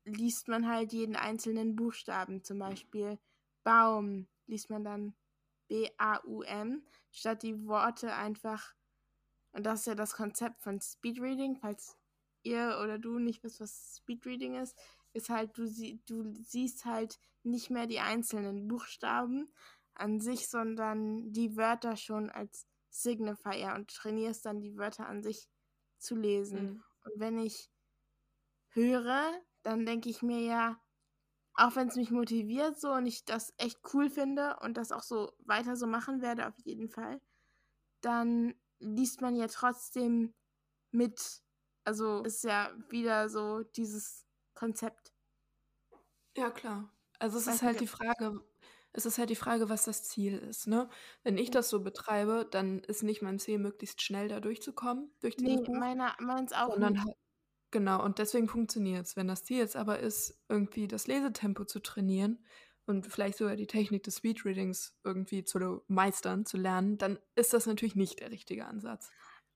liest 0.05 0.47
man 0.47 0.69
halt 0.69 0.93
jeden 0.93 1.17
einzelnen 1.17 1.75
Buchstaben. 1.75 2.45
Zum 2.45 2.59
Beispiel 2.59 3.19
Baum 3.63 4.27
liest 4.47 4.69
man 4.69 4.83
dann 4.83 5.15
B-A-U-M, 5.67 6.85
statt 7.11 7.43
die 7.43 7.65
Worte 7.65 8.13
einfach. 8.13 8.73
Und 9.51 9.65
das 9.65 9.81
ist 9.81 9.87
ja 9.87 9.95
das 9.95 10.13
Konzept 10.13 10.61
von 10.61 10.79
Speedreading, 10.81 11.55
falls 11.55 11.97
ihr 12.43 12.79
oder 12.83 12.99
du 12.99 13.19
nicht 13.19 13.43
wisst, 13.43 13.61
was 13.61 13.97
Speedreading 13.97 14.55
ist, 14.55 14.77
ist 15.13 15.29
halt, 15.29 15.57
du, 15.57 15.65
sie, 15.65 16.01
du 16.05 16.33
siehst 16.33 16.85
halt 16.85 17.19
nicht 17.43 17.69
mehr 17.69 17.87
die 17.87 17.99
einzelnen 17.99 18.67
Buchstaben 18.67 19.53
an 19.93 20.19
sich, 20.19 20.49
sondern 20.49 21.31
die 21.31 21.55
Wörter 21.55 21.95
schon 21.95 22.29
als 22.29 22.67
Signifier 22.89 23.73
und 23.75 23.89
trainierst 23.89 24.45
dann 24.45 24.59
die 24.59 24.77
Wörter 24.77 25.07
an 25.07 25.23
sich 25.23 25.49
zu 25.97 26.15
lesen. 26.15 26.63
Mhm. 26.63 26.83
Und 27.05 27.19
wenn 27.19 27.37
ich 27.37 27.69
höre, 28.69 29.31
dann 29.61 29.85
denke 29.85 30.09
ich 30.09 30.21
mir 30.21 30.39
ja, 30.39 30.82
auch 31.55 31.75
wenn 31.75 31.87
es 31.87 31.95
mich 31.95 32.11
motiviert 32.11 32.79
so 32.79 32.93
und 32.93 33.05
ich 33.07 33.25
das 33.25 33.53
echt 33.57 33.79
cool 33.93 34.09
finde 34.09 34.57
und 34.61 34.77
das 34.77 34.91
auch 34.91 35.03
so 35.03 35.33
weiter 35.39 35.75
so 35.77 35.87
machen 35.87 36.21
werde, 36.21 36.47
auf 36.47 36.55
jeden 36.65 36.89
Fall, 36.89 37.21
dann 38.01 38.55
liest 38.79 39.21
man 39.21 39.35
ja 39.35 39.47
trotzdem 39.47 40.33
mit. 40.91 41.43
Also 41.85 42.23
ist 42.23 42.43
ja 42.43 42.71
wieder 42.89 43.29
so 43.29 43.63
dieses 43.63 44.25
Konzept. 44.55 45.13
Ja, 46.35 46.49
klar. 46.49 46.91
Also 47.19 47.37
es 47.37 47.47
ist 47.47 47.61
halt 47.61 47.79
die 47.79 47.87
Frage, 47.87 48.41
es 48.91 49.05
ist 49.05 49.17
halt 49.17 49.29
die 49.29 49.35
Frage, 49.35 49.69
was 49.69 49.85
das 49.85 50.03
Ziel 50.03 50.37
ist, 50.37 50.67
ne? 50.67 50.89
Wenn 51.23 51.37
ich 51.37 51.51
das 51.51 51.69
so 51.69 51.81
betreibe, 51.83 52.47
dann 52.49 52.79
ist 52.79 53.03
nicht 53.03 53.21
mein 53.21 53.39
Ziel, 53.39 53.59
möglichst 53.59 54.01
schnell 54.01 54.27
da 54.27 54.39
durchzukommen, 54.39 55.11
durch 55.19 55.35
dieses 55.37 55.57
Nee, 55.57 55.67
Buch, 55.69 55.79
meiner, 55.79 56.15
meins 56.19 56.53
auch 56.53 56.75
sondern 56.75 56.97
nicht. 56.97 57.05
halt, 57.05 57.15
genau, 57.73 58.01
und 58.01 58.19
deswegen 58.19 58.47
funktioniert 58.47 59.05
es. 59.05 59.17
Wenn 59.17 59.27
das 59.27 59.43
Ziel 59.43 59.57
jetzt 59.57 59.75
aber 59.75 59.99
ist, 59.99 60.41
irgendwie 60.47 60.87
das 60.87 61.07
Lesetempo 61.07 61.65
zu 61.65 61.81
trainieren 61.81 62.45
und 62.85 63.05
vielleicht 63.07 63.37
sogar 63.37 63.57
die 63.57 63.67
Technik 63.67 64.03
des 64.03 64.17
Speedreadings 64.17 64.97
irgendwie 65.03 65.43
zu 65.43 65.83
meistern, 65.87 66.45
zu 66.45 66.55
lernen, 66.55 66.97
dann 66.97 67.19
ist 67.35 67.53
das 67.53 67.65
natürlich 67.65 67.95
nicht 67.95 68.21
der 68.21 68.31
richtige 68.31 68.65
Ansatz. 68.65 69.11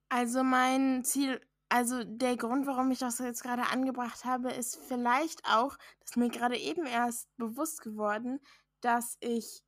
Also 0.10 0.43
mein 0.43 1.06
Ziel 1.06 1.39
also 1.69 2.03
der 2.06 2.38
Grund, 2.38 2.65
warum 2.65 2.91
ich 2.91 2.99
das 2.99 3.19
jetzt 3.19 3.43
gerade 3.43 3.67
angebracht 3.67 4.23
habe, 4.23 4.51
ist 4.51 4.77
vielleicht 4.88 5.43
auch, 5.45 5.77
dass 5.99 6.15
mir 6.15 6.30
gerade 6.30 6.58
eben 6.58 6.86
erst 6.86 7.27
bewusst 7.36 7.82
geworden, 7.82 8.39
dass 8.82 9.17
ich 9.19 9.63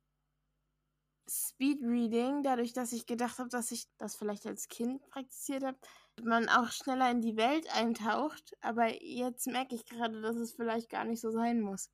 Speedreading, 1.28 2.42
dadurch, 2.42 2.72
dass 2.72 2.92
ich 2.92 3.06
gedacht 3.06 3.38
habe, 3.38 3.50
dass 3.50 3.70
ich 3.70 3.86
das 3.98 4.16
vielleicht 4.16 4.46
als 4.46 4.68
Kind 4.68 5.06
praktiziert 5.10 5.62
habe, 5.62 5.78
man 6.24 6.48
auch 6.48 6.70
schneller 6.70 7.10
in 7.10 7.20
die 7.20 7.36
Welt 7.36 7.66
eintaucht. 7.74 8.56
Aber 8.60 8.88
jetzt 9.02 9.46
merke 9.46 9.74
ich 9.74 9.84
gerade, 9.86 10.20
dass 10.20 10.36
es 10.36 10.52
vielleicht 10.52 10.90
gar 10.90 11.04
nicht 11.04 11.20
so 11.20 11.30
sein 11.30 11.60
muss. 11.60 11.90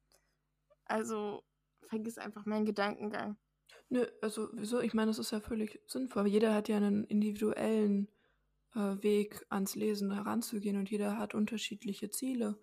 Also 0.85 1.43
vergiss 1.87 2.19
einfach 2.19 2.47
meinen 2.47 2.65
Gedankengang. 2.65 3.37
Nö, 3.89 4.07
also 4.21 4.49
wieso? 4.53 4.81
Ich 4.81 4.95
meine, 4.95 5.11
das 5.11 5.19
ist 5.19 5.31
ja 5.31 5.41
völlig 5.41 5.81
sinnvoll. 5.87 6.27
Jeder 6.27 6.55
hat 6.55 6.69
ja 6.69 6.77
einen 6.77 7.05
individuellen 7.05 8.09
äh, 8.75 9.03
Weg 9.03 9.45
ans 9.49 9.75
Lesen 9.75 10.13
heranzugehen 10.13 10.77
und 10.77 10.91
jeder 10.91 11.19
hat 11.19 11.35
unterschiedliche 11.35 12.11
Ziele. 12.11 12.59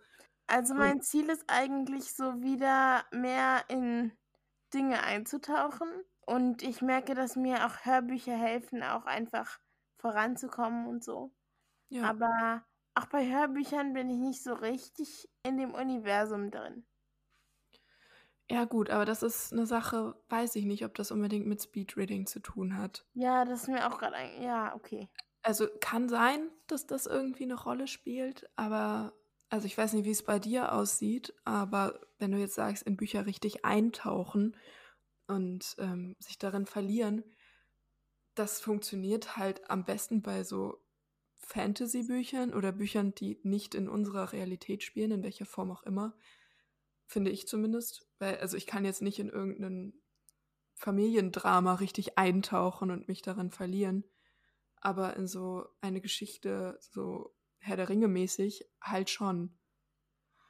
Also 0.47 0.73
mein 0.73 0.97
und 0.97 1.03
Ziel 1.03 1.29
ist 1.29 1.45
eigentlich 1.47 2.13
so 2.13 2.41
wieder 2.41 3.05
mehr 3.11 3.63
in 3.69 4.11
Dinge 4.73 5.01
einzutauchen 5.03 5.87
und 6.25 6.61
ich 6.61 6.81
merke, 6.81 7.15
dass 7.15 7.35
mir 7.35 7.65
auch 7.65 7.85
Hörbücher 7.85 8.35
helfen, 8.35 8.83
auch 8.83 9.05
einfach 9.05 9.59
voranzukommen 9.97 10.87
und 10.87 11.03
so. 11.03 11.31
Ja. 11.93 12.09
Aber 12.09 12.65
auch 12.95 13.05
bei 13.05 13.31
Hörbüchern 13.31 13.93
bin 13.93 14.09
ich 14.09 14.17
nicht 14.17 14.43
so 14.43 14.53
richtig 14.53 15.29
in 15.43 15.57
dem 15.57 15.75
Universum 15.75 16.49
drin. 16.49 16.85
Ja, 18.49 18.65
gut, 18.65 18.89
aber 18.89 19.05
das 19.05 19.23
ist 19.23 19.53
eine 19.53 19.65
Sache, 19.65 20.15
weiß 20.29 20.55
ich 20.55 20.65
nicht, 20.65 20.83
ob 20.85 20.95
das 20.95 21.11
unbedingt 21.11 21.45
mit 21.45 21.61
Speedreading 21.61 22.25
zu 22.25 22.39
tun 22.39 22.77
hat. 22.77 23.05
Ja, 23.13 23.45
das 23.45 23.63
ist 23.63 23.67
mir 23.67 23.87
auch 23.87 23.97
gerade 23.99 24.15
ein. 24.15 24.41
Ja, 24.41 24.75
okay. 24.75 25.07
Also 25.43 25.67
kann 25.81 26.09
sein, 26.09 26.49
dass 26.67 26.87
das 26.87 27.05
irgendwie 27.05 27.43
eine 27.43 27.61
Rolle 27.61 27.87
spielt, 27.87 28.49
aber 28.55 29.13
also 29.49 29.67
ich 29.67 29.77
weiß 29.77 29.93
nicht, 29.93 30.05
wie 30.05 30.11
es 30.11 30.23
bei 30.23 30.39
dir 30.39 30.73
aussieht, 30.73 31.33
aber 31.45 31.99
wenn 32.17 32.31
du 32.31 32.39
jetzt 32.39 32.55
sagst, 32.55 32.83
in 32.83 32.97
Bücher 32.97 33.25
richtig 33.27 33.65
eintauchen 33.65 34.57
und 35.27 35.75
ähm, 35.77 36.15
sich 36.19 36.39
darin 36.39 36.65
verlieren, 36.65 37.23
das 38.35 38.61
funktioniert 38.61 39.37
halt 39.37 39.69
am 39.69 39.85
besten 39.85 40.21
bei 40.21 40.43
so 40.43 40.82
Fantasy-Büchern 41.45 42.53
oder 42.53 42.71
Büchern, 42.71 43.13
die 43.15 43.39
nicht 43.43 43.75
in 43.75 43.87
unserer 43.87 44.31
Realität 44.31 44.83
spielen, 44.83 45.11
in 45.11 45.23
welcher 45.23 45.45
Form 45.45 45.71
auch 45.71 45.83
immer, 45.83 46.17
finde 47.05 47.31
ich 47.31 47.47
zumindest. 47.47 48.07
Weil, 48.19 48.37
also 48.37 48.57
ich 48.57 48.65
kann 48.65 48.85
jetzt 48.85 49.01
nicht 49.01 49.19
in 49.19 49.29
irgendein 49.29 49.93
Familiendrama 50.75 51.75
richtig 51.75 52.17
eintauchen 52.17 52.91
und 52.91 53.07
mich 53.07 53.21
darin 53.21 53.51
verlieren 53.51 54.03
aber 54.83 55.15
in 55.15 55.27
so 55.27 55.65
eine 55.79 56.01
Geschichte, 56.01 56.77
so 56.81 57.33
Herr 57.59 57.77
der 57.77 57.87
Ringe 57.87 58.09
mäßig, 58.09 58.69
halt 58.81 59.09
schon. 59.09 59.57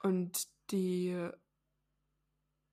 Und 0.01 0.47
die, 0.71 1.15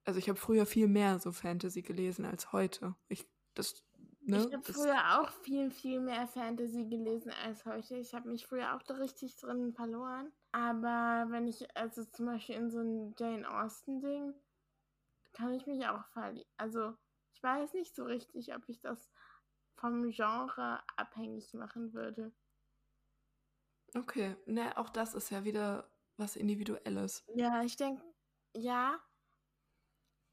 also 0.04 0.18
ich 0.18 0.30
habe 0.30 0.38
früher 0.38 0.64
viel 0.64 0.88
mehr 0.88 1.18
so 1.18 1.32
Fantasy 1.32 1.82
gelesen 1.82 2.24
als 2.24 2.52
heute. 2.52 2.96
Ich, 3.08 3.28
das, 3.52 3.84
ne, 4.30 4.46
ich 4.46 4.52
habe 4.52 4.62
früher 4.64 5.20
auch 5.20 5.30
viel, 5.30 5.70
viel 5.70 6.00
mehr 6.00 6.26
Fantasy 6.26 6.86
gelesen 6.86 7.32
als 7.44 7.64
heute. 7.64 7.96
Ich 7.96 8.14
habe 8.14 8.28
mich 8.28 8.46
früher 8.46 8.74
auch 8.74 8.82
da 8.82 8.94
richtig 8.94 9.36
drin 9.36 9.72
verloren. 9.72 10.32
Aber 10.52 11.26
wenn 11.30 11.46
ich, 11.46 11.76
also 11.76 12.04
zum 12.04 12.26
Beispiel 12.26 12.56
in 12.56 12.70
so 12.70 12.80
ein 12.80 13.14
Jane 13.18 13.48
Austen-Ding, 13.48 14.34
kann 15.32 15.52
ich 15.54 15.66
mich 15.66 15.86
auch 15.86 16.04
verlieren. 16.06 16.48
Also 16.56 16.94
ich 17.32 17.42
weiß 17.42 17.74
nicht 17.74 17.94
so 17.94 18.04
richtig, 18.04 18.54
ob 18.54 18.68
ich 18.68 18.80
das 18.80 19.10
vom 19.76 20.10
Genre 20.10 20.80
abhängig 20.96 21.54
machen 21.54 21.92
würde. 21.94 22.32
Okay, 23.94 24.36
ne, 24.46 24.76
auch 24.76 24.90
das 24.90 25.14
ist 25.14 25.30
ja 25.30 25.44
wieder 25.44 25.90
was 26.16 26.36
Individuelles. 26.36 27.24
Ja, 27.34 27.62
ich 27.62 27.76
denke, 27.76 28.02
ja. 28.54 29.00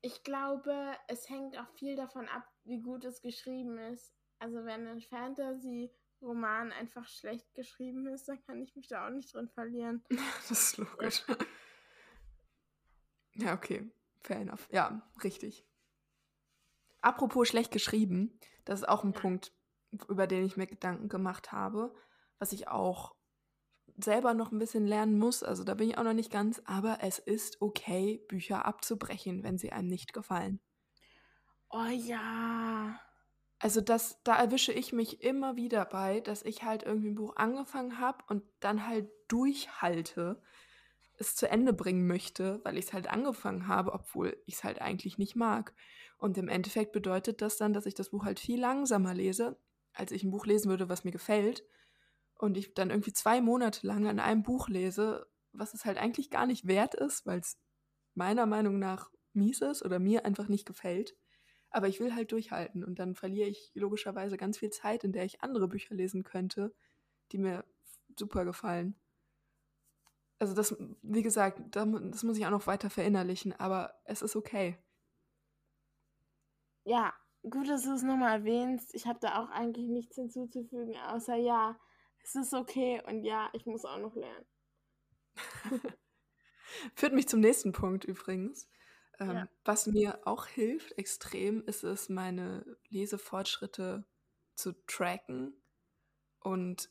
Ich 0.01 0.23
glaube, 0.23 0.95
es 1.07 1.29
hängt 1.29 1.57
auch 1.57 1.69
viel 1.75 1.95
davon 1.95 2.27
ab, 2.27 2.47
wie 2.63 2.81
gut 2.81 3.03
es 3.05 3.21
geschrieben 3.21 3.77
ist. 3.77 4.13
Also 4.39 4.63
wenn 4.65 4.87
ein 4.87 5.01
Fantasy-Roman 5.01 6.71
einfach 6.71 7.07
schlecht 7.07 7.53
geschrieben 7.55 8.07
ist, 8.07 8.27
dann 8.27 8.41
kann 8.45 8.61
ich 8.61 8.75
mich 8.75 8.87
da 8.87 9.07
auch 9.07 9.11
nicht 9.11 9.33
drin 9.33 9.49
verlieren. 9.49 10.03
das 10.09 10.51
ist 10.51 10.77
logisch. 10.77 11.23
Ja, 13.33 13.53
okay. 13.53 13.89
Fair 14.21 14.37
enough. 14.37 14.67
Ja, 14.71 15.01
richtig. 15.23 15.65
Apropos 17.01 17.47
schlecht 17.47 17.71
geschrieben, 17.71 18.39
das 18.65 18.81
ist 18.81 18.89
auch 18.89 19.03
ein 19.03 19.13
ja. 19.13 19.19
Punkt, 19.19 19.53
über 20.09 20.27
den 20.27 20.43
ich 20.43 20.57
mir 20.57 20.67
Gedanken 20.67 21.07
gemacht 21.07 21.51
habe, 21.51 21.93
was 22.39 22.51
ich 22.51 22.67
auch 22.67 23.15
selber 23.97 24.33
noch 24.33 24.51
ein 24.51 24.59
bisschen 24.59 24.85
lernen 24.85 25.17
muss. 25.17 25.43
Also 25.43 25.63
da 25.63 25.73
bin 25.73 25.89
ich 25.89 25.97
auch 25.97 26.03
noch 26.03 26.13
nicht 26.13 26.31
ganz, 26.31 26.61
aber 26.65 26.99
es 27.01 27.19
ist 27.19 27.61
okay, 27.61 28.23
Bücher 28.27 28.65
abzubrechen, 28.65 29.43
wenn 29.43 29.57
sie 29.57 29.71
einem 29.71 29.87
nicht 29.87 30.13
gefallen. 30.13 30.59
Oh 31.69 31.89
ja. 31.91 32.99
Also 33.59 33.81
das, 33.81 34.21
da 34.23 34.37
erwische 34.37 34.71
ich 34.71 34.93
mich 34.93 35.23
immer 35.23 35.55
wieder 35.55 35.83
bei, 35.85 36.19
dass 36.21 36.43
ich 36.43 36.63
halt 36.63 36.83
irgendwie 36.83 37.09
ein 37.09 37.15
Buch 37.15 37.35
angefangen 37.35 37.99
habe 37.99 38.23
und 38.27 38.43
dann 38.59 38.87
halt 38.87 39.09
durchhalte 39.27 40.41
es 41.19 41.35
zu 41.35 41.49
Ende 41.49 41.73
bringen 41.73 42.05
möchte, 42.05 42.61
weil 42.63 42.77
ich 42.77 42.85
es 42.85 42.93
halt 42.93 43.09
angefangen 43.09 43.67
habe, 43.67 43.93
obwohl 43.93 44.37
ich 44.45 44.55
es 44.55 44.63
halt 44.63 44.81
eigentlich 44.81 45.17
nicht 45.17 45.35
mag. 45.35 45.73
Und 46.19 46.37
im 46.37 46.47
Endeffekt 46.47 46.91
bedeutet 46.91 47.41
das 47.41 47.57
dann, 47.57 47.73
dass 47.73 47.87
ich 47.87 47.95
das 47.95 48.11
Buch 48.11 48.25
halt 48.25 48.39
viel 48.39 48.59
langsamer 48.59 49.15
lese, 49.15 49.59
als 49.93 50.11
ich 50.11 50.23
ein 50.23 50.31
Buch 50.31 50.45
lesen 50.45 50.69
würde, 50.69 50.89
was 50.89 51.03
mir 51.03 51.11
gefällt. 51.11 51.63
Und 52.37 52.57
ich 52.57 52.73
dann 52.73 52.89
irgendwie 52.91 53.13
zwei 53.13 53.41
Monate 53.41 53.85
lang 53.87 54.07
an 54.07 54.19
einem 54.19 54.43
Buch 54.43 54.69
lese, 54.69 55.27
was 55.53 55.73
es 55.73 55.85
halt 55.85 55.97
eigentlich 55.97 56.29
gar 56.29 56.45
nicht 56.45 56.67
wert 56.67 56.93
ist, 56.93 57.25
weil 57.25 57.39
es 57.39 57.57
meiner 58.13 58.45
Meinung 58.45 58.79
nach 58.79 59.11
mies 59.33 59.61
ist 59.61 59.83
oder 59.83 59.99
mir 59.99 60.25
einfach 60.25 60.47
nicht 60.47 60.65
gefällt. 60.65 61.15
Aber 61.69 61.87
ich 61.87 61.99
will 61.99 62.15
halt 62.15 62.31
durchhalten 62.31 62.83
und 62.83 62.99
dann 62.99 63.15
verliere 63.15 63.49
ich 63.49 63.71
logischerweise 63.73 64.37
ganz 64.37 64.57
viel 64.57 64.69
Zeit, 64.69 65.03
in 65.03 65.11
der 65.11 65.25
ich 65.25 65.41
andere 65.41 65.67
Bücher 65.67 65.95
lesen 65.95 66.23
könnte, 66.23 66.73
die 67.31 67.37
mir 67.37 67.65
super 68.17 68.45
gefallen. 68.45 68.95
Also 70.39 70.53
das, 70.53 70.77
wie 71.01 71.23
gesagt, 71.23 71.59
das 71.75 72.23
muss 72.23 72.37
ich 72.37 72.45
auch 72.45 72.51
noch 72.51 72.67
weiter 72.67 72.89
verinnerlichen, 72.89 73.53
aber 73.53 73.99
es 74.05 74.21
ist 74.21 74.35
okay. 74.35 74.77
Ja, 76.85 77.13
gut, 77.49 77.67
dass 77.67 77.83
du 77.83 77.93
es 77.93 78.03
nochmal 78.03 78.39
erwähnst. 78.39 78.93
Ich 78.93 79.07
habe 79.07 79.19
da 79.19 79.41
auch 79.41 79.49
eigentlich 79.49 79.87
nichts 79.89 80.15
hinzuzufügen, 80.15 80.95
außer 81.07 81.35
ja, 81.35 81.77
es 82.27 82.35
ist 82.35 82.53
okay 82.53 83.01
und 83.07 83.23
ja, 83.23 83.49
ich 83.53 83.65
muss 83.65 83.85
auch 83.85 83.99
noch 83.99 84.15
lernen. 84.15 84.45
Führt 86.95 87.13
mich 87.13 87.27
zum 87.27 87.39
nächsten 87.39 87.71
Punkt 87.71 88.03
übrigens. 88.03 88.67
Ähm, 89.19 89.29
ja. 89.29 89.47
Was 89.63 89.87
mir 89.87 90.19
auch 90.27 90.45
hilft 90.45 90.97
extrem, 90.97 91.63
ist 91.63 91.83
es, 91.83 92.09
meine 92.09 92.77
Lesefortschritte 92.89 94.05
zu 94.55 94.73
tracken. 94.85 95.53
Und 96.41 96.89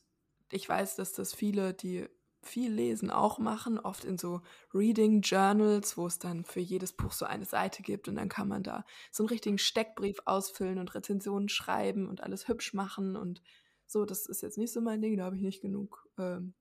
ich 0.51 0.69
weiß, 0.69 0.97
dass 0.97 1.13
das 1.13 1.35
viele, 1.35 1.75
die 1.75 2.09
viel 2.43 2.73
lesen, 2.73 3.11
auch 3.11 3.39
machen, 3.39 3.79
oft 3.79 4.05
in 4.05 4.19
so 4.19 4.41
Reading 4.73 5.21
Journals, 5.21 5.97
wo 5.97 6.07
es 6.07 6.19
dann 6.19 6.45
für 6.45 6.61
jedes 6.61 6.93
Buch 6.93 7.13
so 7.13 7.27
eine 7.27 7.45
Seite 7.45 7.83
gibt 7.83 8.09
und 8.09 8.15
dann 8.15 8.29
kann 8.29 8.49
man 8.49 8.63
da 8.63 8.85
so 9.11 9.25
einen 9.25 9.31
richtigen 9.31 9.59
Steckbrief 9.59 10.21
ausfüllen 10.25 10.79
und 10.79 10.95
Rezensionen 10.95 11.49
schreiben 11.49 12.09
und 12.09 12.23
alles 12.23 12.47
hübsch 12.47 12.73
machen 12.73 13.17
und 13.17 13.43
so. 13.87 14.05
Das 14.05 14.27
ist 14.27 14.43
jetzt 14.43 14.59
nicht 14.59 14.73
so 14.73 14.81
mein 14.81 15.03
Ding, 15.03 15.17
da 15.17 15.25
habe 15.25 15.37
ich 15.37 15.43
nicht 15.43 15.63
genug 15.63 16.09
ähm, 16.19 16.55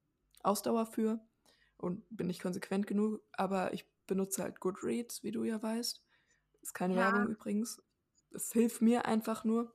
Ausdauer 0.43 0.85
für 0.85 1.19
und 1.77 2.03
bin 2.09 2.27
nicht 2.27 2.41
konsequent 2.41 2.87
genug, 2.87 3.21
aber 3.33 3.73
ich 3.73 3.85
benutze 4.07 4.43
halt 4.43 4.59
Goodreads, 4.59 5.23
wie 5.23 5.31
du 5.31 5.43
ja 5.43 5.61
weißt. 5.61 6.03
Ist 6.61 6.73
keine 6.73 6.95
ja. 6.95 7.13
Werbung 7.13 7.33
übrigens. 7.33 7.81
Es 8.31 8.51
hilft 8.51 8.81
mir 8.81 9.05
einfach 9.05 9.43
nur, 9.43 9.73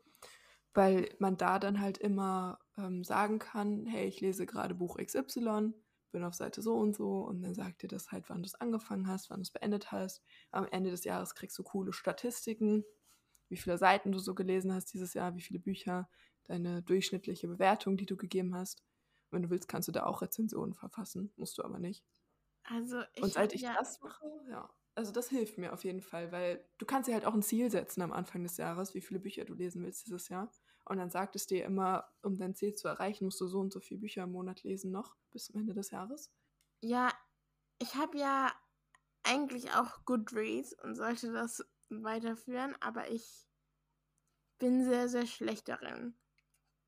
weil 0.74 1.08
man 1.18 1.36
da 1.36 1.58
dann 1.58 1.80
halt 1.80 1.98
immer 1.98 2.58
ähm, 2.76 3.04
sagen 3.04 3.38
kann, 3.38 3.86
hey, 3.86 4.06
ich 4.06 4.20
lese 4.20 4.46
gerade 4.46 4.74
Buch 4.74 4.98
XY, 4.98 5.72
bin 6.12 6.24
auf 6.24 6.34
Seite 6.34 6.62
so 6.62 6.76
und 6.76 6.94
so 6.94 7.20
und 7.20 7.42
dann 7.42 7.54
sagt 7.54 7.82
dir 7.82 7.88
das 7.88 8.10
halt, 8.10 8.28
wann 8.28 8.42
du 8.42 8.46
es 8.46 8.54
angefangen 8.54 9.06
hast, 9.06 9.30
wann 9.30 9.38
du 9.38 9.42
es 9.42 9.50
beendet 9.50 9.92
hast. 9.92 10.22
Am 10.50 10.66
Ende 10.66 10.90
des 10.90 11.04
Jahres 11.04 11.34
kriegst 11.34 11.58
du 11.58 11.62
coole 11.62 11.92
Statistiken, 11.92 12.84
wie 13.48 13.56
viele 13.56 13.78
Seiten 13.78 14.12
du 14.12 14.18
so 14.18 14.34
gelesen 14.34 14.72
hast 14.72 14.92
dieses 14.92 15.14
Jahr, 15.14 15.34
wie 15.34 15.40
viele 15.40 15.60
Bücher, 15.60 16.08
deine 16.50 16.82
durchschnittliche 16.82 17.48
Bewertung, 17.48 17.96
die 17.96 18.06
du 18.06 18.16
gegeben 18.16 18.54
hast. 18.54 18.84
Wenn 19.30 19.42
du 19.42 19.50
willst, 19.50 19.68
kannst 19.68 19.88
du 19.88 19.92
da 19.92 20.04
auch 20.06 20.22
Rezensionen 20.22 20.74
verfassen, 20.74 21.32
musst 21.36 21.56
du 21.58 21.62
aber 21.64 21.78
nicht. 21.78 22.04
Also 22.64 23.02
ich 23.14 23.24
Und 23.24 23.32
seit 23.34 23.52
ich 23.54 23.62
ja 23.62 23.74
das 23.78 24.00
mache, 24.00 24.24
ja, 24.50 24.70
also 24.94 25.12
das 25.12 25.28
hilft 25.28 25.58
mir 25.58 25.72
auf 25.72 25.84
jeden 25.84 26.00
Fall, 26.02 26.32
weil 26.32 26.64
du 26.78 26.86
kannst 26.86 27.08
dir 27.08 27.14
halt 27.14 27.24
auch 27.24 27.34
ein 27.34 27.42
Ziel 27.42 27.70
setzen 27.70 28.02
am 28.02 28.12
Anfang 28.12 28.42
des 28.42 28.56
Jahres, 28.56 28.94
wie 28.94 29.00
viele 29.00 29.20
Bücher 29.20 29.44
du 29.44 29.54
lesen 29.54 29.82
willst 29.84 30.06
dieses 30.06 30.28
Jahr. 30.28 30.52
Und 30.84 30.98
dann 30.98 31.10
sagt 31.10 31.36
es 31.36 31.46
dir 31.46 31.64
immer, 31.64 32.08
um 32.22 32.36
dein 32.36 32.54
Ziel 32.54 32.74
zu 32.74 32.88
erreichen, 32.88 33.26
musst 33.26 33.40
du 33.40 33.46
so 33.46 33.60
und 33.60 33.72
so 33.72 33.80
viele 33.80 34.00
Bücher 34.00 34.24
im 34.24 34.32
Monat 34.32 34.62
lesen 34.64 34.90
noch 34.90 35.16
bis 35.30 35.46
zum 35.46 35.60
Ende 35.60 35.74
des 35.74 35.90
Jahres. 35.90 36.32
Ja, 36.82 37.10
ich 37.78 37.94
habe 37.94 38.18
ja 38.18 38.52
eigentlich 39.24 39.72
auch 39.72 40.04
Goodreads 40.04 40.74
und 40.74 40.96
sollte 40.96 41.32
das 41.32 41.64
weiterführen, 41.90 42.76
aber 42.80 43.10
ich 43.10 43.48
bin 44.60 44.84
sehr, 44.84 45.08
sehr 45.08 45.26
schlecht 45.26 45.68
darin, 45.68 46.14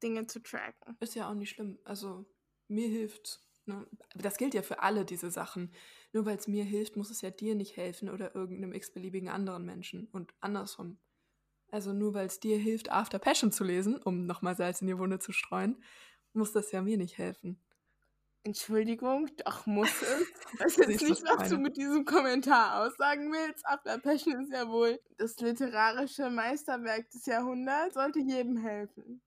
Dinge 0.02 0.26
zu 0.26 0.42
tracken. 0.42 0.96
Ist 1.00 1.14
ja 1.14 1.30
auch 1.30 1.34
nicht 1.34 1.50
schlimm. 1.50 1.78
Also 1.84 2.26
mir 2.68 2.88
hilft 2.88 3.40
Ne? 3.66 3.86
Das 4.14 4.38
gilt 4.38 4.54
ja 4.54 4.62
für 4.62 4.80
alle 4.80 5.04
diese 5.04 5.30
Sachen. 5.30 5.72
Nur 6.12 6.26
weil 6.26 6.36
es 6.36 6.48
mir 6.48 6.64
hilft, 6.64 6.96
muss 6.96 7.10
es 7.10 7.20
ja 7.20 7.30
dir 7.30 7.54
nicht 7.54 7.76
helfen 7.76 8.10
oder 8.10 8.34
irgendeinem 8.34 8.72
x-beliebigen 8.72 9.28
anderen 9.28 9.64
Menschen. 9.64 10.08
Und 10.12 10.34
andersrum. 10.40 10.98
Also 11.70 11.92
nur 11.92 12.12
weil 12.14 12.26
es 12.26 12.40
dir 12.40 12.58
hilft, 12.58 12.90
After 12.90 13.18
Passion 13.18 13.52
zu 13.52 13.64
lesen, 13.64 13.96
um 13.96 14.26
nochmal 14.26 14.56
Salz 14.56 14.82
in 14.82 14.88
die 14.88 14.98
Wunde 14.98 15.18
zu 15.18 15.32
streuen, 15.32 15.82
muss 16.32 16.52
das 16.52 16.72
ja 16.72 16.82
mir 16.82 16.98
nicht 16.98 17.18
helfen. 17.18 17.58
Entschuldigung, 18.44 19.30
doch 19.44 19.66
muss 19.66 19.88
es. 20.02 20.28
Ich 20.52 20.60
weiß 20.60 20.76
jetzt 20.76 21.02
nicht, 21.02 21.22
was 21.24 21.48
du 21.48 21.58
mit 21.58 21.76
diesem 21.76 22.04
Kommentar 22.04 22.82
aussagen 22.82 23.32
willst. 23.32 23.64
After 23.64 23.98
Passion 23.98 24.42
ist 24.42 24.52
ja 24.52 24.68
wohl 24.68 25.00
das 25.16 25.38
literarische 25.38 26.28
Meisterwerk 26.28 27.08
des 27.10 27.24
Jahrhunderts, 27.26 27.94
sollte 27.94 28.18
jedem 28.18 28.56
helfen. 28.56 29.22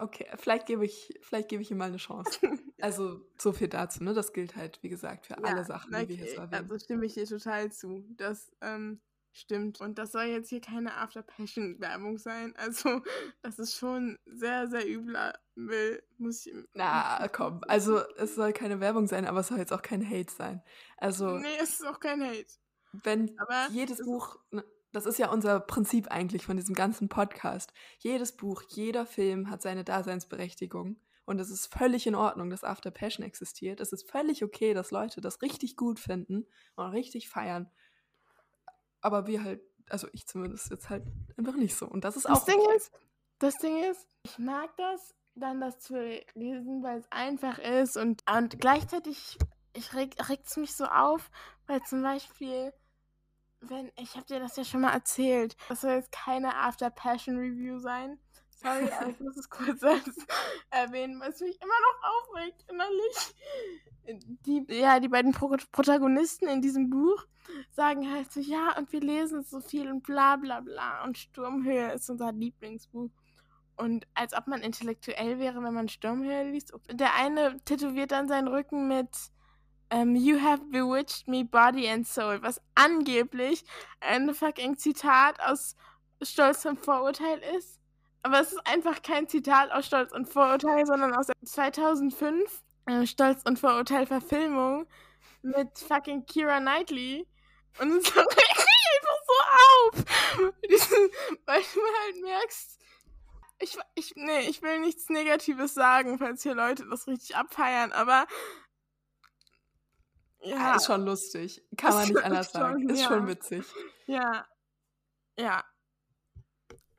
Okay, 0.00 0.26
vielleicht 0.36 0.66
gebe 0.66 0.84
ich, 0.84 1.18
vielleicht 1.20 1.48
gebe 1.48 1.62
ich 1.62 1.70
ihm 1.70 1.78
mal 1.78 1.88
eine 1.88 1.98
Chance. 1.98 2.38
Also 2.82 3.20
so 3.38 3.52
viel 3.52 3.68
dazu, 3.68 4.02
ne? 4.02 4.12
Das 4.12 4.32
gilt 4.32 4.56
halt, 4.56 4.82
wie 4.82 4.88
gesagt, 4.88 5.26
für 5.26 5.34
ja, 5.34 5.42
alle 5.44 5.64
Sachen, 5.64 5.94
okay. 5.94 6.04
die 6.04 6.08
wir 6.08 6.24
hier 6.24 6.34
so 6.34 6.40
erwähnen. 6.40 6.68
Also 6.68 6.84
stimme 6.84 7.06
ich 7.06 7.14
dir 7.14 7.26
total 7.26 7.70
zu. 7.70 8.04
Das 8.16 8.50
ähm, 8.60 9.00
stimmt. 9.32 9.80
Und 9.80 9.98
das 9.98 10.10
soll 10.10 10.24
jetzt 10.24 10.48
hier 10.48 10.60
keine 10.60 10.96
After 10.96 11.22
Passion 11.22 11.80
Werbung 11.80 12.18
sein. 12.18 12.54
Also 12.56 13.00
das 13.42 13.60
ist 13.60 13.76
schon 13.76 14.18
sehr, 14.26 14.66
sehr 14.68 14.88
übler 14.88 15.38
will, 15.54 16.02
muss 16.18 16.44
ich. 16.46 16.54
Na, 16.74 17.28
komm. 17.32 17.60
Also 17.68 17.98
es 18.16 18.34
soll 18.34 18.52
keine 18.52 18.80
Werbung 18.80 19.06
sein, 19.06 19.26
aber 19.26 19.40
es 19.40 19.48
soll 19.48 19.58
jetzt 19.58 19.72
auch 19.72 19.82
kein 19.82 20.04
Hate 20.04 20.32
sein. 20.32 20.62
Also. 20.96 21.38
Nee, 21.38 21.46
es 21.60 21.80
ist 21.80 21.86
auch 21.86 22.00
kein 22.00 22.22
Hate. 22.22 22.52
Wenn 22.92 23.38
aber 23.38 23.68
jedes 23.70 24.04
Buch. 24.04 24.38
Das 24.92 25.06
ist 25.06 25.18
ja 25.18 25.30
unser 25.30 25.60
Prinzip 25.60 26.08
eigentlich 26.08 26.44
von 26.44 26.56
diesem 26.56 26.74
ganzen 26.74 27.08
Podcast. 27.08 27.72
Jedes 27.98 28.36
Buch, 28.36 28.62
jeder 28.68 29.06
Film 29.06 29.50
hat 29.50 29.62
seine 29.62 29.84
Daseinsberechtigung. 29.84 30.96
Und 31.24 31.40
es 31.40 31.50
ist 31.50 31.72
völlig 31.72 32.06
in 32.06 32.14
Ordnung, 32.14 32.50
dass 32.50 32.64
After 32.64 32.90
Passion 32.90 33.24
existiert. 33.24 33.80
Es 33.80 33.92
ist 33.92 34.10
völlig 34.10 34.44
okay, 34.44 34.74
dass 34.74 34.90
Leute 34.90 35.20
das 35.20 35.40
richtig 35.40 35.76
gut 35.76 35.98
finden 35.98 36.46
und 36.74 36.90
richtig 36.90 37.28
feiern. 37.28 37.70
Aber 39.00 39.26
wir 39.26 39.42
halt, 39.42 39.62
also 39.88 40.08
ich 40.12 40.26
zumindest 40.26 40.70
jetzt 40.70 40.90
halt 40.90 41.04
einfach 41.36 41.54
nicht 41.54 41.76
so. 41.76 41.86
Und 41.86 42.04
das 42.04 42.16
ist 42.16 42.26
das 42.26 42.42
auch. 42.42 42.44
Ding 42.44 42.58
okay. 42.58 42.76
ist, 42.76 42.92
das 43.38 43.54
Ding 43.58 43.82
ist, 43.90 44.06
ich 44.24 44.38
mag 44.38 44.76
das, 44.76 45.14
dann 45.34 45.60
das 45.60 45.78
zu 45.78 45.94
lesen, 46.34 46.82
weil 46.82 46.98
es 46.98 47.10
einfach 47.10 47.58
ist 47.58 47.96
und, 47.96 48.22
und 48.30 48.60
gleichzeitig 48.60 49.38
ich 49.74 49.94
reg, 49.94 50.14
regt 50.28 50.46
es 50.46 50.56
mich 50.56 50.74
so 50.74 50.84
auf, 50.84 51.30
weil 51.66 51.82
zum 51.82 52.02
Beispiel 52.02 52.72
wenn, 53.62 53.90
ich 53.96 54.14
habe 54.14 54.26
dir 54.26 54.40
das 54.40 54.56
ja 54.56 54.64
schon 54.64 54.80
mal 54.80 54.92
erzählt. 54.92 55.56
Das 55.68 55.82
soll 55.82 55.92
jetzt 55.92 56.12
keine 56.12 56.54
After 56.56 56.90
Passion 56.90 57.36
Review 57.38 57.78
sein. 57.78 58.18
Sorry, 58.62 58.88
aber 59.00 59.10
ich 59.10 59.20
muss 59.20 59.36
es 59.36 59.48
kurz 59.50 59.82
erwähnen, 60.70 61.20
weil 61.20 61.30
es 61.30 61.40
mich 61.40 61.60
immer 61.60 61.74
noch 61.74 62.10
aufregt 62.10 62.64
innerlich. 62.70 63.34
Die, 64.46 64.66
ja, 64.68 64.98
die 65.00 65.08
beiden 65.08 65.32
Pro 65.32 65.56
Protagonisten 65.70 66.48
in 66.48 66.60
diesem 66.60 66.90
Buch 66.90 67.24
sagen 67.70 68.10
halt 68.12 68.32
so, 68.32 68.40
ja, 68.40 68.76
und 68.76 68.92
wir 68.92 69.00
lesen 69.00 69.44
so 69.44 69.60
viel 69.60 69.90
und 69.90 70.02
bla 70.02 70.36
bla 70.36 70.60
bla. 70.60 71.04
Und 71.04 71.18
Sturmhöhe 71.18 71.92
ist 71.92 72.10
unser 72.10 72.32
Lieblingsbuch. 72.32 73.10
Und 73.76 74.06
als 74.14 74.34
ob 74.34 74.46
man 74.46 74.60
intellektuell 74.62 75.38
wäre, 75.38 75.62
wenn 75.62 75.74
man 75.74 75.88
Sturmhöhe 75.88 76.50
liest. 76.50 76.72
Der 76.90 77.14
eine 77.14 77.58
tätowiert 77.64 78.12
dann 78.12 78.28
seinen 78.28 78.48
Rücken 78.48 78.86
mit 78.86 79.08
um, 79.92 79.98
ähm, 79.98 80.16
You 80.16 80.38
have 80.38 80.70
bewitched 80.70 81.28
me 81.28 81.44
body 81.44 81.88
and 81.88 82.06
soul, 82.06 82.38
was 82.42 82.60
angeblich 82.74 83.64
ein 84.00 84.34
fucking 84.34 84.76
Zitat 84.76 85.40
aus 85.40 85.76
Stolz 86.22 86.64
und 86.64 86.80
Vorurteil 86.84 87.40
ist. 87.56 87.78
Aber 88.22 88.40
es 88.40 88.52
ist 88.52 88.66
einfach 88.66 89.02
kein 89.02 89.28
Zitat 89.28 89.72
aus 89.72 89.86
Stolz 89.86 90.12
und 90.12 90.28
Vorurteil, 90.28 90.86
sondern 90.86 91.14
aus 91.14 91.26
der 91.26 91.34
2005 91.44 92.62
äh, 92.86 93.06
Stolz 93.06 93.42
und 93.44 93.58
Vorurteil 93.58 94.06
Verfilmung 94.06 94.86
mit 95.42 95.78
fucking 95.78 96.24
Kira 96.26 96.60
Knightley. 96.60 97.26
Und 97.80 97.90
es 97.92 98.06
regt 98.16 98.36
mich 98.36 98.86
einfach 98.94 99.18
so 99.26 99.98
auf. 99.98 100.04
Weil 101.46 101.60
du 101.60 101.80
halt 102.04 102.22
merkst, 102.22 102.78
ich, 103.58 103.78
ich, 103.94 104.12
nee, 104.16 104.40
ich 104.48 104.62
will 104.62 104.80
nichts 104.80 105.08
Negatives 105.08 105.74
sagen, 105.74 106.18
falls 106.18 106.42
hier 106.42 106.54
Leute 106.54 106.86
das 106.88 107.06
richtig 107.06 107.36
abfeiern, 107.36 107.92
aber 107.92 108.26
ja. 110.42 110.76
Ist 110.76 110.86
schon 110.86 111.04
lustig. 111.04 111.62
Kann 111.76 111.94
man 111.94 112.08
nicht 112.08 112.24
anders 112.24 112.52
sagen. 112.52 112.88
Ist 112.88 113.00
ja. 113.00 113.08
schon 113.08 113.26
witzig. 113.26 113.64
Ja. 114.06 114.46
Ja. 115.38 115.64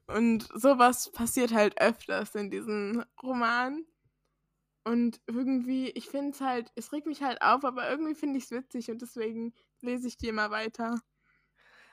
Und 0.08 0.48
sowas 0.54 1.12
passiert 1.12 1.54
halt 1.54 1.80
öfters 1.80 2.36
in 2.36 2.50
diesen 2.50 3.04
Romanen. 3.22 3.86
Und 4.86 5.22
irgendwie, 5.28 5.90
ich 5.92 6.10
finde 6.10 6.32
es 6.32 6.42
halt, 6.42 6.72
es 6.76 6.92
regt 6.92 7.08
mich 7.08 7.24
halt 7.24 7.42
auf, 7.42 7.64
aber 7.64 7.90
irgendwie 7.90 8.16
finde 8.16 8.38
ich 8.38 8.46
es 8.46 8.52
witzig 8.52 8.92
und 8.92 9.02
deswegen 9.02 9.54
lese 9.80 10.08
ich 10.08 10.18
die 10.18 10.28
immer 10.28 10.52
weiter. 10.52 11.00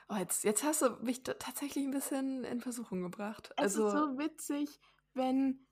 Oh, 0.09 0.15
jetzt, 0.15 0.43
jetzt 0.43 0.63
hast 0.63 0.81
du 0.81 0.89
mich 1.01 1.23
tatsächlich 1.23 1.85
ein 1.85 1.91
bisschen 1.91 2.43
in 2.43 2.59
Versuchung 2.59 3.01
gebracht. 3.01 3.51
Es 3.55 3.77
also, 3.77 3.87
ist 3.87 3.93
so 3.93 4.17
witzig, 4.17 4.79
wenn 5.13 5.65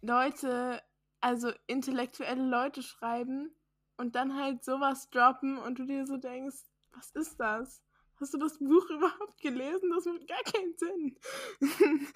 Leute, 0.00 0.82
also 1.20 1.52
intellektuelle 1.66 2.42
Leute 2.42 2.82
schreiben 2.82 3.54
und 4.02 4.16
dann 4.16 4.36
halt 4.36 4.64
sowas 4.64 5.08
droppen 5.10 5.58
und 5.58 5.78
du 5.78 5.84
dir 5.86 6.04
so 6.06 6.16
denkst, 6.16 6.64
was 6.92 7.12
ist 7.12 7.38
das? 7.38 7.84
Hast 8.16 8.34
du 8.34 8.38
das 8.38 8.58
Buch 8.58 8.84
überhaupt 8.90 9.40
gelesen? 9.40 9.92
Das 9.94 10.04
macht 10.04 10.26
gar 10.26 10.42
keinen 10.42 10.76
Sinn. 10.76 11.18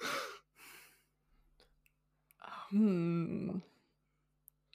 hm. 2.69 3.61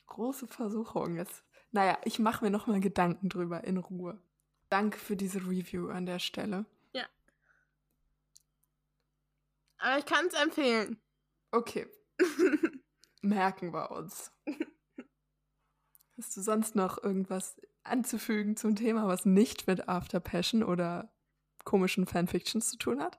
Große 0.06 0.46
Versuchung 0.46 1.16
jetzt. 1.16 1.44
Naja, 1.70 1.98
ich 2.06 2.18
mache 2.18 2.46
mir 2.46 2.50
nochmal 2.50 2.80
Gedanken 2.80 3.28
drüber 3.28 3.62
in 3.64 3.76
Ruhe. 3.76 4.18
Danke 4.70 4.98
für 4.98 5.16
diese 5.16 5.40
Review 5.40 5.90
an 5.90 6.06
der 6.06 6.18
Stelle. 6.18 6.64
Ja. 6.94 7.04
Aber 9.76 9.98
ich 9.98 10.06
kann 10.06 10.26
es 10.28 10.34
empfehlen. 10.34 10.98
Okay. 11.50 11.86
Merken 13.20 13.74
wir 13.74 13.90
uns. 13.90 14.32
Hast 16.23 16.37
du 16.37 16.41
sonst 16.41 16.77
noch 16.77 17.03
irgendwas 17.03 17.61
anzufügen 17.83 18.57
zum 18.57 18.77
Thema, 18.77 19.09
was 19.09 19.25
nicht 19.25 19.66
mit 19.66 19.89
After 19.89 20.20
Passion 20.20 20.62
oder 20.62 21.12
komischen 21.64 22.07
Fanfictions 22.07 22.70
zu 22.70 22.77
tun 22.77 23.03
hat? 23.03 23.18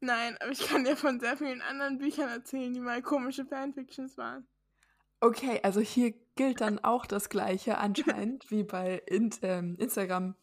Nein, 0.00 0.36
aber 0.38 0.50
ich 0.50 0.68
kann 0.68 0.84
dir 0.84 0.98
von 0.98 1.18
sehr 1.18 1.38
vielen 1.38 1.62
anderen 1.62 1.96
Büchern 1.96 2.28
erzählen, 2.28 2.74
die 2.74 2.80
mal 2.80 3.00
komische 3.00 3.46
Fanfictions 3.46 4.18
waren. 4.18 4.46
Okay, 5.20 5.60
also 5.62 5.80
hier 5.80 6.12
gilt 6.36 6.60
dann 6.60 6.78
auch 6.80 7.06
das 7.06 7.30
Gleiche 7.30 7.78
anscheinend 7.78 8.50
wie 8.50 8.64
bei 8.64 9.02
in, 9.06 9.30
ähm, 9.40 9.76
Instagram 9.78 10.34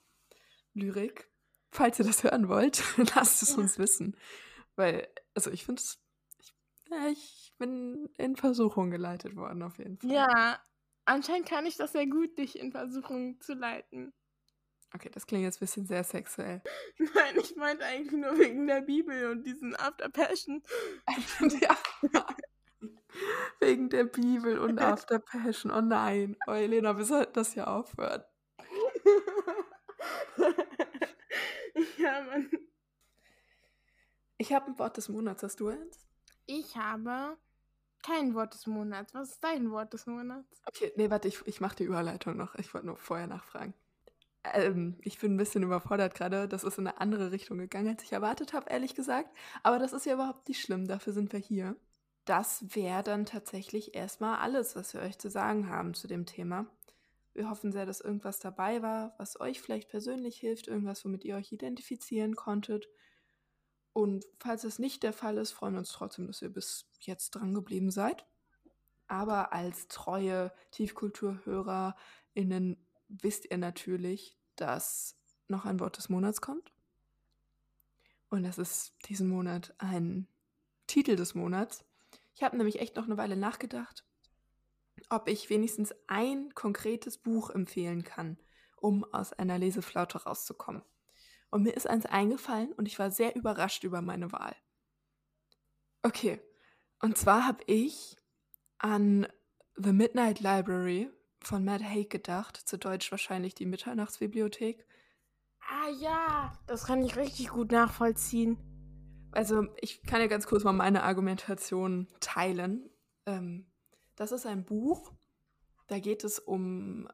Lyrik. 0.73 1.29
Falls 1.69 1.99
ihr 1.99 2.05
das 2.05 2.23
hören 2.23 2.49
wollt, 2.49 2.83
lasst 3.15 3.43
es 3.43 3.55
uns 3.55 3.77
wissen. 3.77 4.17
Weil, 4.75 5.07
also 5.35 5.51
ich 5.51 5.63
finde 5.63 5.83
es, 5.83 5.99
ich, 6.39 6.55
ja, 6.89 7.07
ich 7.11 7.53
bin 7.59 8.09
in 8.17 8.35
Versuchung 8.35 8.89
geleitet 8.89 9.35
worden 9.35 9.61
auf 9.61 9.77
jeden 9.77 9.99
Fall. 9.99 10.09
Ja, 10.09 10.59
anscheinend 11.07 11.47
kann 11.47 11.65
ich 11.65 11.77
das 11.77 11.93
sehr 11.93 12.07
gut, 12.07 12.37
dich 12.37 12.59
in 12.59 12.71
Versuchung 12.71 13.39
zu 13.39 13.53
leiten. 13.53 14.13
Okay, 14.93 15.09
das 15.11 15.27
klingt 15.27 15.43
jetzt 15.43 15.57
ein 15.57 15.61
bisschen 15.61 15.85
sehr 15.85 16.03
sexuell. 16.03 16.61
Nein, 16.97 17.37
ich 17.41 17.55
meinte 17.55 17.85
eigentlich 17.85 18.11
nur 18.13 18.37
wegen 18.37 18.67
der 18.67 18.81
Bibel 18.81 19.29
und 19.31 19.43
diesen 19.43 19.75
After 19.75 20.09
Passion. 20.09 20.63
ja. 21.61 21.77
wegen 23.59 23.89
der 23.89 24.05
Bibel 24.05 24.59
und 24.59 24.79
After 24.81 25.19
Passion. 25.19 25.71
Oh 25.71 25.81
nein. 25.81 26.37
Oh, 26.47 26.51
Elena, 26.51 26.97
wir 26.97 27.05
sollten 27.05 27.33
das 27.33 27.55
ja 27.55 27.67
aufhören. 27.67 28.23
ja, 31.97 32.21
Mann. 32.23 32.49
Ich 34.37 34.53
habe 34.53 34.67
ein 34.67 34.79
Wort 34.79 34.97
des 34.97 35.09
Monats. 35.09 35.43
Hast 35.43 35.59
du 35.59 35.67
eins? 35.67 36.07
Ich 36.45 36.77
habe 36.77 37.37
kein 38.03 38.33
Wort 38.35 38.53
des 38.53 38.67
Monats. 38.67 39.13
Was 39.13 39.31
ist 39.31 39.43
dein 39.43 39.71
Wort 39.71 39.93
des 39.93 40.05
Monats? 40.05 40.61
Okay, 40.65 40.91
nee, 40.95 41.09
warte, 41.09 41.27
ich, 41.27 41.45
ich 41.45 41.61
mache 41.61 41.75
die 41.77 41.83
Überleitung 41.83 42.37
noch. 42.37 42.55
Ich 42.55 42.73
wollte 42.73 42.87
nur 42.87 42.97
vorher 42.97 43.27
nachfragen. 43.27 43.73
Ähm, 44.53 44.97
ich 45.01 45.19
bin 45.19 45.33
ein 45.33 45.37
bisschen 45.37 45.63
überfordert 45.63 46.15
gerade. 46.15 46.47
Das 46.47 46.63
ist 46.63 46.77
in 46.77 46.87
eine 46.87 47.01
andere 47.01 47.31
Richtung 47.31 47.57
gegangen, 47.57 47.89
als 47.89 48.03
ich 48.03 48.13
erwartet 48.13 48.53
habe, 48.53 48.69
ehrlich 48.69 48.95
gesagt. 48.95 49.29
Aber 49.63 49.79
das 49.79 49.93
ist 49.93 50.05
ja 50.05 50.13
überhaupt 50.13 50.47
nicht 50.47 50.61
schlimm. 50.61 50.87
Dafür 50.87 51.13
sind 51.13 51.33
wir 51.33 51.39
hier. 51.39 51.75
Das 52.25 52.75
wäre 52.75 53.03
dann 53.03 53.25
tatsächlich 53.25 53.95
erstmal 53.95 54.39
alles, 54.39 54.75
was 54.75 54.93
wir 54.93 55.01
euch 55.01 55.17
zu 55.17 55.29
sagen 55.29 55.69
haben 55.69 55.93
zu 55.93 56.07
dem 56.07 56.25
Thema. 56.25 56.67
Wir 57.33 57.49
hoffen 57.49 57.71
sehr, 57.71 57.85
dass 57.85 58.01
irgendwas 58.01 58.39
dabei 58.39 58.81
war, 58.81 59.13
was 59.17 59.39
euch 59.39 59.61
vielleicht 59.61 59.89
persönlich 59.89 60.37
hilft, 60.39 60.67
irgendwas, 60.67 61.05
womit 61.05 61.23
ihr 61.23 61.35
euch 61.35 61.51
identifizieren 61.51 62.35
konntet. 62.35 62.87
Und 63.97 64.25
falls 64.39 64.63
es 64.63 64.77
nicht 64.77 65.01
der 65.01 65.11
Fall 65.11 65.39
ist, 65.39 65.53
freuen 65.53 65.73
wir 65.73 65.79
uns 65.79 65.91
trotzdem, 65.91 66.27
dass 66.27 66.43
ihr 66.43 66.53
bis 66.53 66.87
jetzt 66.99 67.31
dran 67.31 67.55
geblieben 67.55 67.89
seid. 67.89 68.27
Aber 69.07 69.53
als 69.53 69.87
treue 69.87 70.51
TiefkulturhörerInnen 70.69 72.77
wisst 73.07 73.49
ihr 73.49 73.57
natürlich, 73.57 74.37
dass 74.55 75.17
noch 75.47 75.65
ein 75.65 75.79
Wort 75.79 75.97
des 75.97 76.09
Monats 76.09 76.41
kommt. 76.41 76.71
Und 78.29 78.43
das 78.43 78.59
ist 78.59 78.93
diesen 79.09 79.29
Monat 79.29 79.73
ein 79.79 80.27
Titel 80.85 81.15
des 81.15 81.33
Monats. 81.33 81.83
Ich 82.35 82.43
habe 82.43 82.55
nämlich 82.55 82.79
echt 82.79 82.97
noch 82.97 83.05
eine 83.05 83.17
Weile 83.17 83.35
nachgedacht, 83.35 84.05
ob 85.09 85.27
ich 85.27 85.49
wenigstens 85.49 85.95
ein 86.05 86.53
konkretes 86.53 87.17
Buch 87.17 87.49
empfehlen 87.49 88.03
kann, 88.03 88.37
um 88.75 89.11
aus 89.11 89.33
einer 89.33 89.57
Leseflaute 89.57 90.21
rauszukommen. 90.21 90.83
Und 91.49 91.63
mir 91.63 91.71
ist 91.71 91.87
eins 91.87 92.05
eingefallen 92.05 92.73
und 92.73 92.87
ich 92.87 92.99
war 92.99 93.11
sehr 93.11 93.35
überrascht 93.35 93.83
über 93.83 94.01
meine 94.01 94.31
Wahl. 94.31 94.55
Okay, 96.03 96.39
und 97.01 97.17
zwar 97.17 97.45
habe 97.45 97.63
ich 97.67 98.17
an 98.79 99.27
The 99.75 99.93
Midnight 99.93 100.39
Library 100.39 101.09
von 101.39 101.63
Matt 101.63 101.83
Haig 101.83 102.09
gedacht, 102.09 102.57
zu 102.57 102.77
Deutsch 102.77 103.11
wahrscheinlich 103.11 103.55
die 103.55 103.65
Mitternachtsbibliothek. 103.65 104.85
Ah 105.69 105.89
ja, 105.99 106.53
das 106.65 106.85
kann 106.85 107.03
ich 107.03 107.15
richtig 107.15 107.49
gut 107.49 107.71
nachvollziehen. 107.71 108.57
Also 109.31 109.67
ich 109.79 110.01
kann 110.03 110.21
ja 110.21 110.27
ganz 110.27 110.47
kurz 110.47 110.63
mal 110.63 110.73
meine 110.73 111.03
Argumentation 111.03 112.07
teilen. 112.19 112.89
Ähm, 113.25 113.67
das 114.15 114.31
ist 114.31 114.45
ein 114.45 114.65
Buch, 114.65 115.11
da 115.87 115.99
geht 115.99 116.23
es 116.23 116.39
um... 116.39 117.07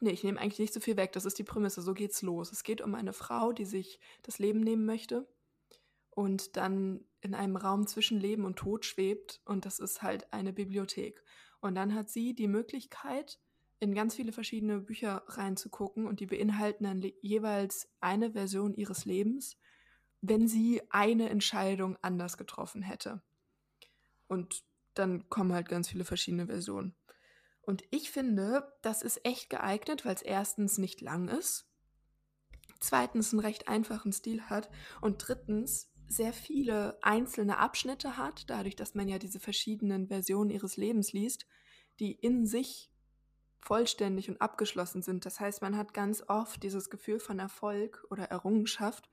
Nee, 0.00 0.10
ich 0.10 0.24
nehme 0.24 0.40
eigentlich 0.40 0.58
nicht 0.58 0.72
so 0.72 0.80
viel 0.80 0.96
weg, 0.96 1.12
das 1.12 1.26
ist 1.26 1.38
die 1.38 1.44
Prämisse, 1.44 1.82
so 1.82 1.92
geht's 1.92 2.22
los. 2.22 2.52
Es 2.52 2.62
geht 2.64 2.80
um 2.80 2.94
eine 2.94 3.12
Frau, 3.12 3.52
die 3.52 3.66
sich 3.66 4.00
das 4.22 4.38
Leben 4.38 4.60
nehmen 4.60 4.86
möchte 4.86 5.28
und 6.10 6.56
dann 6.56 7.04
in 7.20 7.34
einem 7.34 7.56
Raum 7.56 7.86
zwischen 7.86 8.18
Leben 8.18 8.44
und 8.46 8.56
Tod 8.56 8.86
schwebt 8.86 9.40
und 9.44 9.66
das 9.66 9.78
ist 9.78 10.02
halt 10.02 10.32
eine 10.32 10.52
Bibliothek. 10.54 11.22
Und 11.60 11.74
dann 11.74 11.94
hat 11.94 12.08
sie 12.08 12.34
die 12.34 12.48
Möglichkeit, 12.48 13.38
in 13.78 13.94
ganz 13.94 14.14
viele 14.14 14.32
verschiedene 14.32 14.80
Bücher 14.80 15.22
reinzugucken 15.26 16.06
und 16.06 16.20
die 16.20 16.26
beinhalten 16.26 16.84
dann 16.84 17.02
jeweils 17.20 17.88
eine 18.00 18.32
Version 18.32 18.74
ihres 18.74 19.04
Lebens, 19.04 19.58
wenn 20.20 20.48
sie 20.48 20.82
eine 20.90 21.30
Entscheidung 21.30 21.96
anders 22.02 22.36
getroffen 22.36 22.82
hätte. 22.82 23.22
Und 24.28 24.64
dann 24.94 25.28
kommen 25.28 25.52
halt 25.52 25.68
ganz 25.68 25.88
viele 25.88 26.04
verschiedene 26.04 26.46
Versionen. 26.46 26.94
Und 27.70 27.84
ich 27.92 28.10
finde, 28.10 28.76
das 28.82 29.00
ist 29.00 29.24
echt 29.24 29.48
geeignet, 29.48 30.04
weil 30.04 30.16
es 30.16 30.22
erstens 30.22 30.76
nicht 30.76 31.00
lang 31.00 31.28
ist, 31.28 31.70
zweitens 32.80 33.32
einen 33.32 33.38
recht 33.38 33.68
einfachen 33.68 34.12
Stil 34.12 34.42
hat 34.50 34.68
und 35.00 35.18
drittens 35.18 35.88
sehr 36.08 36.32
viele 36.32 36.98
einzelne 37.00 37.58
Abschnitte 37.58 38.16
hat, 38.16 38.50
dadurch, 38.50 38.74
dass 38.74 38.96
man 38.96 39.06
ja 39.06 39.20
diese 39.20 39.38
verschiedenen 39.38 40.08
Versionen 40.08 40.50
ihres 40.50 40.76
Lebens 40.76 41.12
liest, 41.12 41.46
die 42.00 42.10
in 42.10 42.44
sich 42.44 42.90
vollständig 43.60 44.28
und 44.28 44.40
abgeschlossen 44.40 45.02
sind. 45.02 45.24
Das 45.24 45.38
heißt, 45.38 45.62
man 45.62 45.76
hat 45.76 45.94
ganz 45.94 46.24
oft 46.26 46.64
dieses 46.64 46.90
Gefühl 46.90 47.20
von 47.20 47.38
Erfolg 47.38 48.04
oder 48.10 48.24
Errungenschaft, 48.24 49.08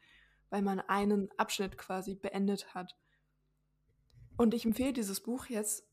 weil 0.49 0.63
man 0.63 0.79
einen 0.79 1.29
Abschnitt 1.37 1.77
quasi 1.77 2.15
beendet 2.15 2.73
hat. 2.73 2.97
Und 4.35 4.55
ich 4.55 4.65
empfehle 4.65 4.93
dieses 4.93 5.21
Buch 5.21 5.45
jetzt, 5.45 5.87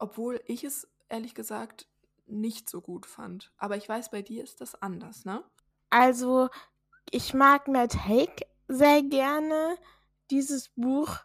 obwohl 0.00 0.42
ich 0.48 0.64
es 0.64 0.88
ehrlich 1.08 1.34
gesagt 1.34 1.86
nicht 2.26 2.68
so 2.68 2.80
gut 2.80 3.06
fand. 3.06 3.52
Aber 3.58 3.76
ich 3.76 3.88
weiß, 3.88 4.10
bei 4.10 4.22
dir 4.22 4.42
ist 4.42 4.60
das 4.60 4.80
anders, 4.80 5.24
ne? 5.24 5.42
Also, 5.90 6.48
ich 7.10 7.34
mag 7.34 7.68
Matt 7.68 8.06
Haig 8.06 8.46
sehr 8.68 9.02
gerne 9.02 9.76
dieses 10.30 10.70
Buch, 10.70 11.18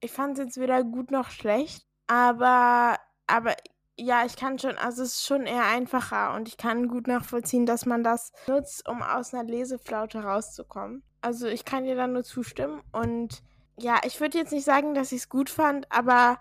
ich 0.00 0.12
fand 0.12 0.38
es 0.38 0.44
jetzt 0.44 0.60
weder 0.60 0.84
gut 0.84 1.10
noch 1.10 1.30
schlecht, 1.30 1.86
aber, 2.06 2.98
aber 3.26 3.54
ja, 3.96 4.24
ich 4.24 4.36
kann 4.36 4.58
schon, 4.58 4.76
also 4.76 5.02
es 5.02 5.14
ist 5.14 5.26
schon 5.26 5.46
eher 5.46 5.64
einfacher 5.64 6.34
und 6.34 6.48
ich 6.48 6.56
kann 6.56 6.88
gut 6.88 7.06
nachvollziehen, 7.08 7.66
dass 7.66 7.84
man 7.84 8.04
das 8.04 8.32
nutzt, 8.46 8.88
um 8.88 9.02
aus 9.02 9.34
einer 9.34 9.44
Leseflaute 9.44 10.22
rauszukommen. 10.22 11.02
Also 11.20 11.48
ich 11.48 11.64
kann 11.64 11.84
dir 11.84 11.96
da 11.96 12.06
nur 12.06 12.22
zustimmen 12.22 12.82
und 12.92 13.42
ja, 13.76 14.00
ich 14.04 14.20
würde 14.20 14.38
jetzt 14.38 14.52
nicht 14.52 14.64
sagen, 14.64 14.94
dass 14.94 15.12
ich 15.12 15.22
es 15.22 15.28
gut 15.28 15.50
fand, 15.50 15.90
aber 15.90 16.38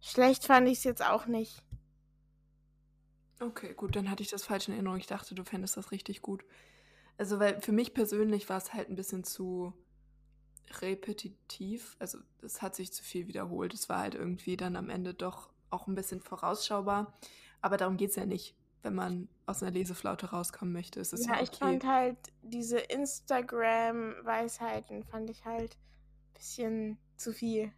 schlecht 0.00 0.44
fand 0.44 0.68
ich 0.68 0.78
es 0.78 0.84
jetzt 0.84 1.04
auch 1.04 1.26
nicht. 1.26 1.62
Okay, 3.40 3.72
gut, 3.74 3.94
dann 3.94 4.10
hatte 4.10 4.22
ich 4.22 4.30
das 4.30 4.44
falsch 4.44 4.68
in 4.68 4.74
Erinnerung. 4.74 4.98
Ich 4.98 5.06
dachte, 5.06 5.34
du 5.34 5.44
fändest 5.44 5.76
das 5.76 5.92
richtig 5.92 6.22
gut. 6.22 6.44
Also, 7.16 7.38
weil 7.38 7.60
für 7.60 7.72
mich 7.72 7.94
persönlich 7.94 8.48
war 8.48 8.58
es 8.58 8.74
halt 8.74 8.88
ein 8.88 8.96
bisschen 8.96 9.24
zu 9.24 9.72
repetitiv. 10.80 11.96
Also 11.98 12.18
es 12.42 12.62
hat 12.62 12.76
sich 12.76 12.92
zu 12.92 13.02
viel 13.02 13.26
wiederholt. 13.26 13.74
Es 13.74 13.88
war 13.88 13.98
halt 14.00 14.14
irgendwie 14.14 14.56
dann 14.56 14.76
am 14.76 14.90
Ende 14.90 15.14
doch 15.14 15.50
auch 15.70 15.86
ein 15.86 15.94
bisschen 15.94 16.20
vorausschaubar. 16.20 17.14
Aber 17.60 17.76
darum 17.76 17.96
geht 17.96 18.10
es 18.10 18.16
ja 18.16 18.26
nicht, 18.26 18.56
wenn 18.82 18.94
man 18.94 19.28
aus 19.46 19.62
einer 19.62 19.70
Leseflaute 19.72 20.30
rauskommen 20.30 20.72
möchte. 20.72 21.00
Es 21.00 21.12
ist 21.12 21.26
ja, 21.26 21.34
ja 21.34 21.40
okay. 21.40 21.50
ich 21.52 21.58
fand 21.58 21.84
halt 21.84 22.16
diese 22.42 22.78
Instagram-Weisheiten 22.78 25.04
fand 25.04 25.28
ich 25.30 25.44
halt 25.44 25.74
ein 25.74 26.34
bisschen 26.34 26.98
zu 27.16 27.32
viel. 27.32 27.72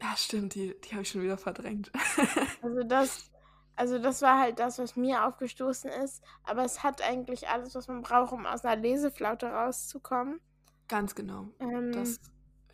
Ja, 0.00 0.16
stimmt, 0.16 0.54
die, 0.54 0.74
die 0.80 0.92
habe 0.92 1.02
ich 1.02 1.10
schon 1.10 1.22
wieder 1.22 1.38
verdrängt. 1.38 1.92
also 2.62 2.82
das, 2.82 3.30
also 3.76 3.98
das 3.98 4.22
war 4.22 4.38
halt 4.38 4.58
das, 4.58 4.78
was 4.78 4.96
mir 4.96 5.26
aufgestoßen 5.26 5.90
ist. 5.90 6.22
Aber 6.44 6.64
es 6.64 6.82
hat 6.82 7.02
eigentlich 7.02 7.48
alles, 7.48 7.74
was 7.74 7.88
man 7.88 8.02
braucht, 8.02 8.32
um 8.32 8.46
aus 8.46 8.64
einer 8.64 8.80
Leseflaute 8.80 9.46
rauszukommen. 9.46 10.40
Ganz 10.88 11.14
genau. 11.14 11.48
Ähm, 11.58 11.92
das, 11.92 12.20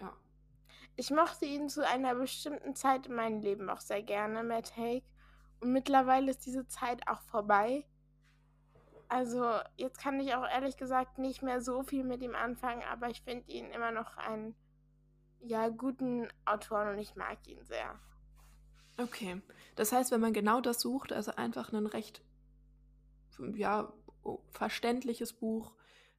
ja. 0.00 0.12
Ich 0.96 1.10
mochte 1.10 1.44
ihn 1.44 1.68
zu 1.68 1.86
einer 1.86 2.14
bestimmten 2.14 2.74
Zeit 2.74 3.06
in 3.06 3.14
meinem 3.14 3.40
Leben 3.40 3.70
auch 3.70 3.80
sehr 3.80 4.02
gerne, 4.02 4.42
Matt 4.42 4.76
Haig. 4.76 5.04
Und 5.60 5.72
mittlerweile 5.72 6.30
ist 6.30 6.46
diese 6.46 6.66
Zeit 6.66 7.06
auch 7.08 7.22
vorbei. 7.22 7.86
Also 9.08 9.58
jetzt 9.76 10.00
kann 10.00 10.20
ich 10.20 10.34
auch 10.34 10.46
ehrlich 10.46 10.76
gesagt 10.76 11.18
nicht 11.18 11.42
mehr 11.42 11.62
so 11.62 11.82
viel 11.82 12.04
mit 12.04 12.22
ihm 12.22 12.34
anfangen, 12.34 12.82
aber 12.90 13.08
ich 13.08 13.22
finde 13.22 13.50
ihn 13.50 13.70
immer 13.70 13.90
noch 13.90 14.16
einen 14.18 14.54
ja, 15.40 15.68
guten 15.68 16.28
Autoren 16.44 16.88
und 16.88 16.98
ich 16.98 17.14
mag 17.14 17.38
ihn 17.46 17.64
sehr. 17.64 17.98
Okay. 18.98 19.40
Das 19.76 19.92
heißt, 19.92 20.10
wenn 20.10 20.20
man 20.20 20.32
genau 20.32 20.60
das 20.60 20.80
sucht, 20.80 21.12
also 21.12 21.32
einfach 21.36 21.72
ein 21.72 21.86
recht 21.86 22.22
ja, 23.54 23.92
verständliches 24.50 25.32
Buch, 25.32 25.74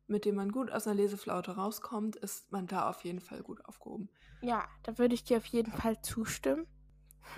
mit 0.08 0.26
dem 0.26 0.36
man 0.36 0.52
gut 0.52 0.72
aus 0.72 0.88
einer 0.88 0.96
Leseflaute 0.96 1.52
rauskommt, 1.52 2.16
ist 2.16 2.52
man 2.52 2.68
da 2.68 2.90
auf 2.90 3.04
jeden 3.04 3.20
Fall 3.20 3.44
gut 3.44 3.64
aufgehoben. 3.66 4.10
Ja, 4.42 4.68
da 4.84 4.98
würde 4.98 5.14
ich 5.14 5.24
dir 5.24 5.38
auf 5.38 5.46
jeden 5.46 5.72
Fall 5.72 6.02
zustimmen. 6.02 6.66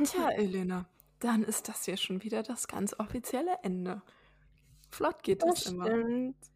Tja, 0.04 0.30
Elena, 0.30 0.88
dann 1.20 1.44
ist 1.44 1.68
das 1.68 1.86
hier 1.86 1.98
schon 1.98 2.24
wieder 2.24 2.44
das 2.44 2.68
ganz 2.68 2.98
offizielle 2.98 3.58
Ende. 3.64 4.02
Flott 4.90 5.24
geht 5.24 5.44
das, 5.44 5.64
das 5.64 5.74
immer. 5.74 5.86
Stimmt. 5.86 6.51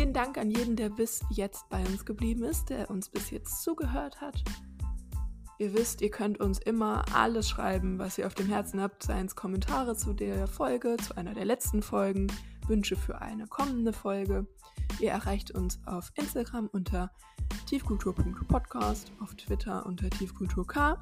Vielen 0.00 0.14
Dank 0.14 0.38
an 0.38 0.50
jeden, 0.50 0.76
der 0.76 0.88
bis 0.88 1.22
jetzt 1.28 1.68
bei 1.68 1.84
uns 1.84 2.06
geblieben 2.06 2.42
ist, 2.42 2.70
der 2.70 2.88
uns 2.88 3.10
bis 3.10 3.28
jetzt 3.28 3.62
zugehört 3.62 4.22
hat. 4.22 4.42
Ihr 5.58 5.74
wisst, 5.74 6.00
ihr 6.00 6.10
könnt 6.10 6.40
uns 6.40 6.58
immer 6.58 7.04
alles 7.14 7.50
schreiben, 7.50 7.98
was 7.98 8.16
ihr 8.16 8.26
auf 8.26 8.34
dem 8.34 8.46
Herzen 8.46 8.80
habt, 8.80 9.02
seien 9.02 9.26
es 9.26 9.36
Kommentare 9.36 9.94
zu 9.94 10.14
der 10.14 10.46
Folge, 10.46 10.96
zu 10.96 11.18
einer 11.18 11.34
der 11.34 11.44
letzten 11.44 11.82
Folgen, 11.82 12.28
Wünsche 12.66 12.96
für 12.96 13.20
eine 13.20 13.46
kommende 13.46 13.92
Folge. 13.92 14.46
Ihr 15.00 15.10
erreicht 15.10 15.50
uns 15.50 15.78
auf 15.84 16.10
Instagram 16.14 16.70
unter 16.72 17.10
tiefkultur.podcast, 17.66 19.12
auf 19.20 19.34
Twitter 19.34 19.84
unter 19.84 20.08
tiefkulturk 20.08 20.96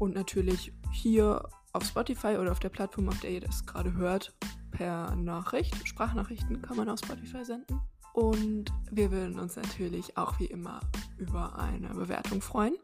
und 0.00 0.16
natürlich 0.16 0.72
hier 0.90 1.48
auf 1.72 1.84
Spotify 1.84 2.38
oder 2.38 2.50
auf 2.50 2.58
der 2.58 2.70
Plattform, 2.70 3.08
auf 3.08 3.20
der 3.20 3.30
ihr 3.30 3.40
das 3.40 3.64
gerade 3.64 3.94
hört, 3.94 4.34
per 4.78 5.14
Nachricht. 5.16 5.86
Sprachnachrichten 5.86 6.62
kann 6.62 6.76
man 6.76 6.88
auf 6.88 7.00
Spotify 7.00 7.44
senden. 7.44 7.80
Und 8.14 8.72
wir 8.90 9.10
würden 9.10 9.38
uns 9.38 9.56
natürlich 9.56 10.16
auch 10.16 10.38
wie 10.38 10.46
immer 10.46 10.80
über 11.18 11.58
eine 11.58 11.88
Bewertung 11.88 12.40
freuen. 12.40 12.76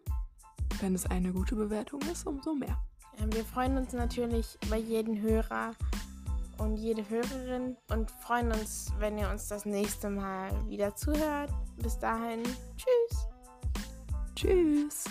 Wenn 0.81 0.95
es 0.95 1.07
eine 1.07 1.33
gute 1.33 1.55
Bewertung 1.55 2.01
ist, 2.13 2.27
umso 2.27 2.55
mehr. 2.55 2.77
Wir 3.31 3.45
freuen 3.45 3.79
uns 3.79 3.93
natürlich 3.93 4.59
über 4.67 4.77
jeden 4.77 5.21
Hörer 5.21 5.73
und 6.59 6.77
jede 6.77 7.09
Hörerin 7.09 7.77
und 7.91 8.11
freuen 8.11 8.51
uns, 8.53 8.93
wenn 8.99 9.17
ihr 9.17 9.31
uns 9.31 9.49
das 9.49 9.65
nächste 9.65 10.11
Mal 10.11 10.51
wieder 10.69 10.97
zuhört. 10.97 11.53
Bis 11.77 11.99
dahin, 11.99 12.43
tschüss. 12.77 13.29
Tschüss. 14.35 15.05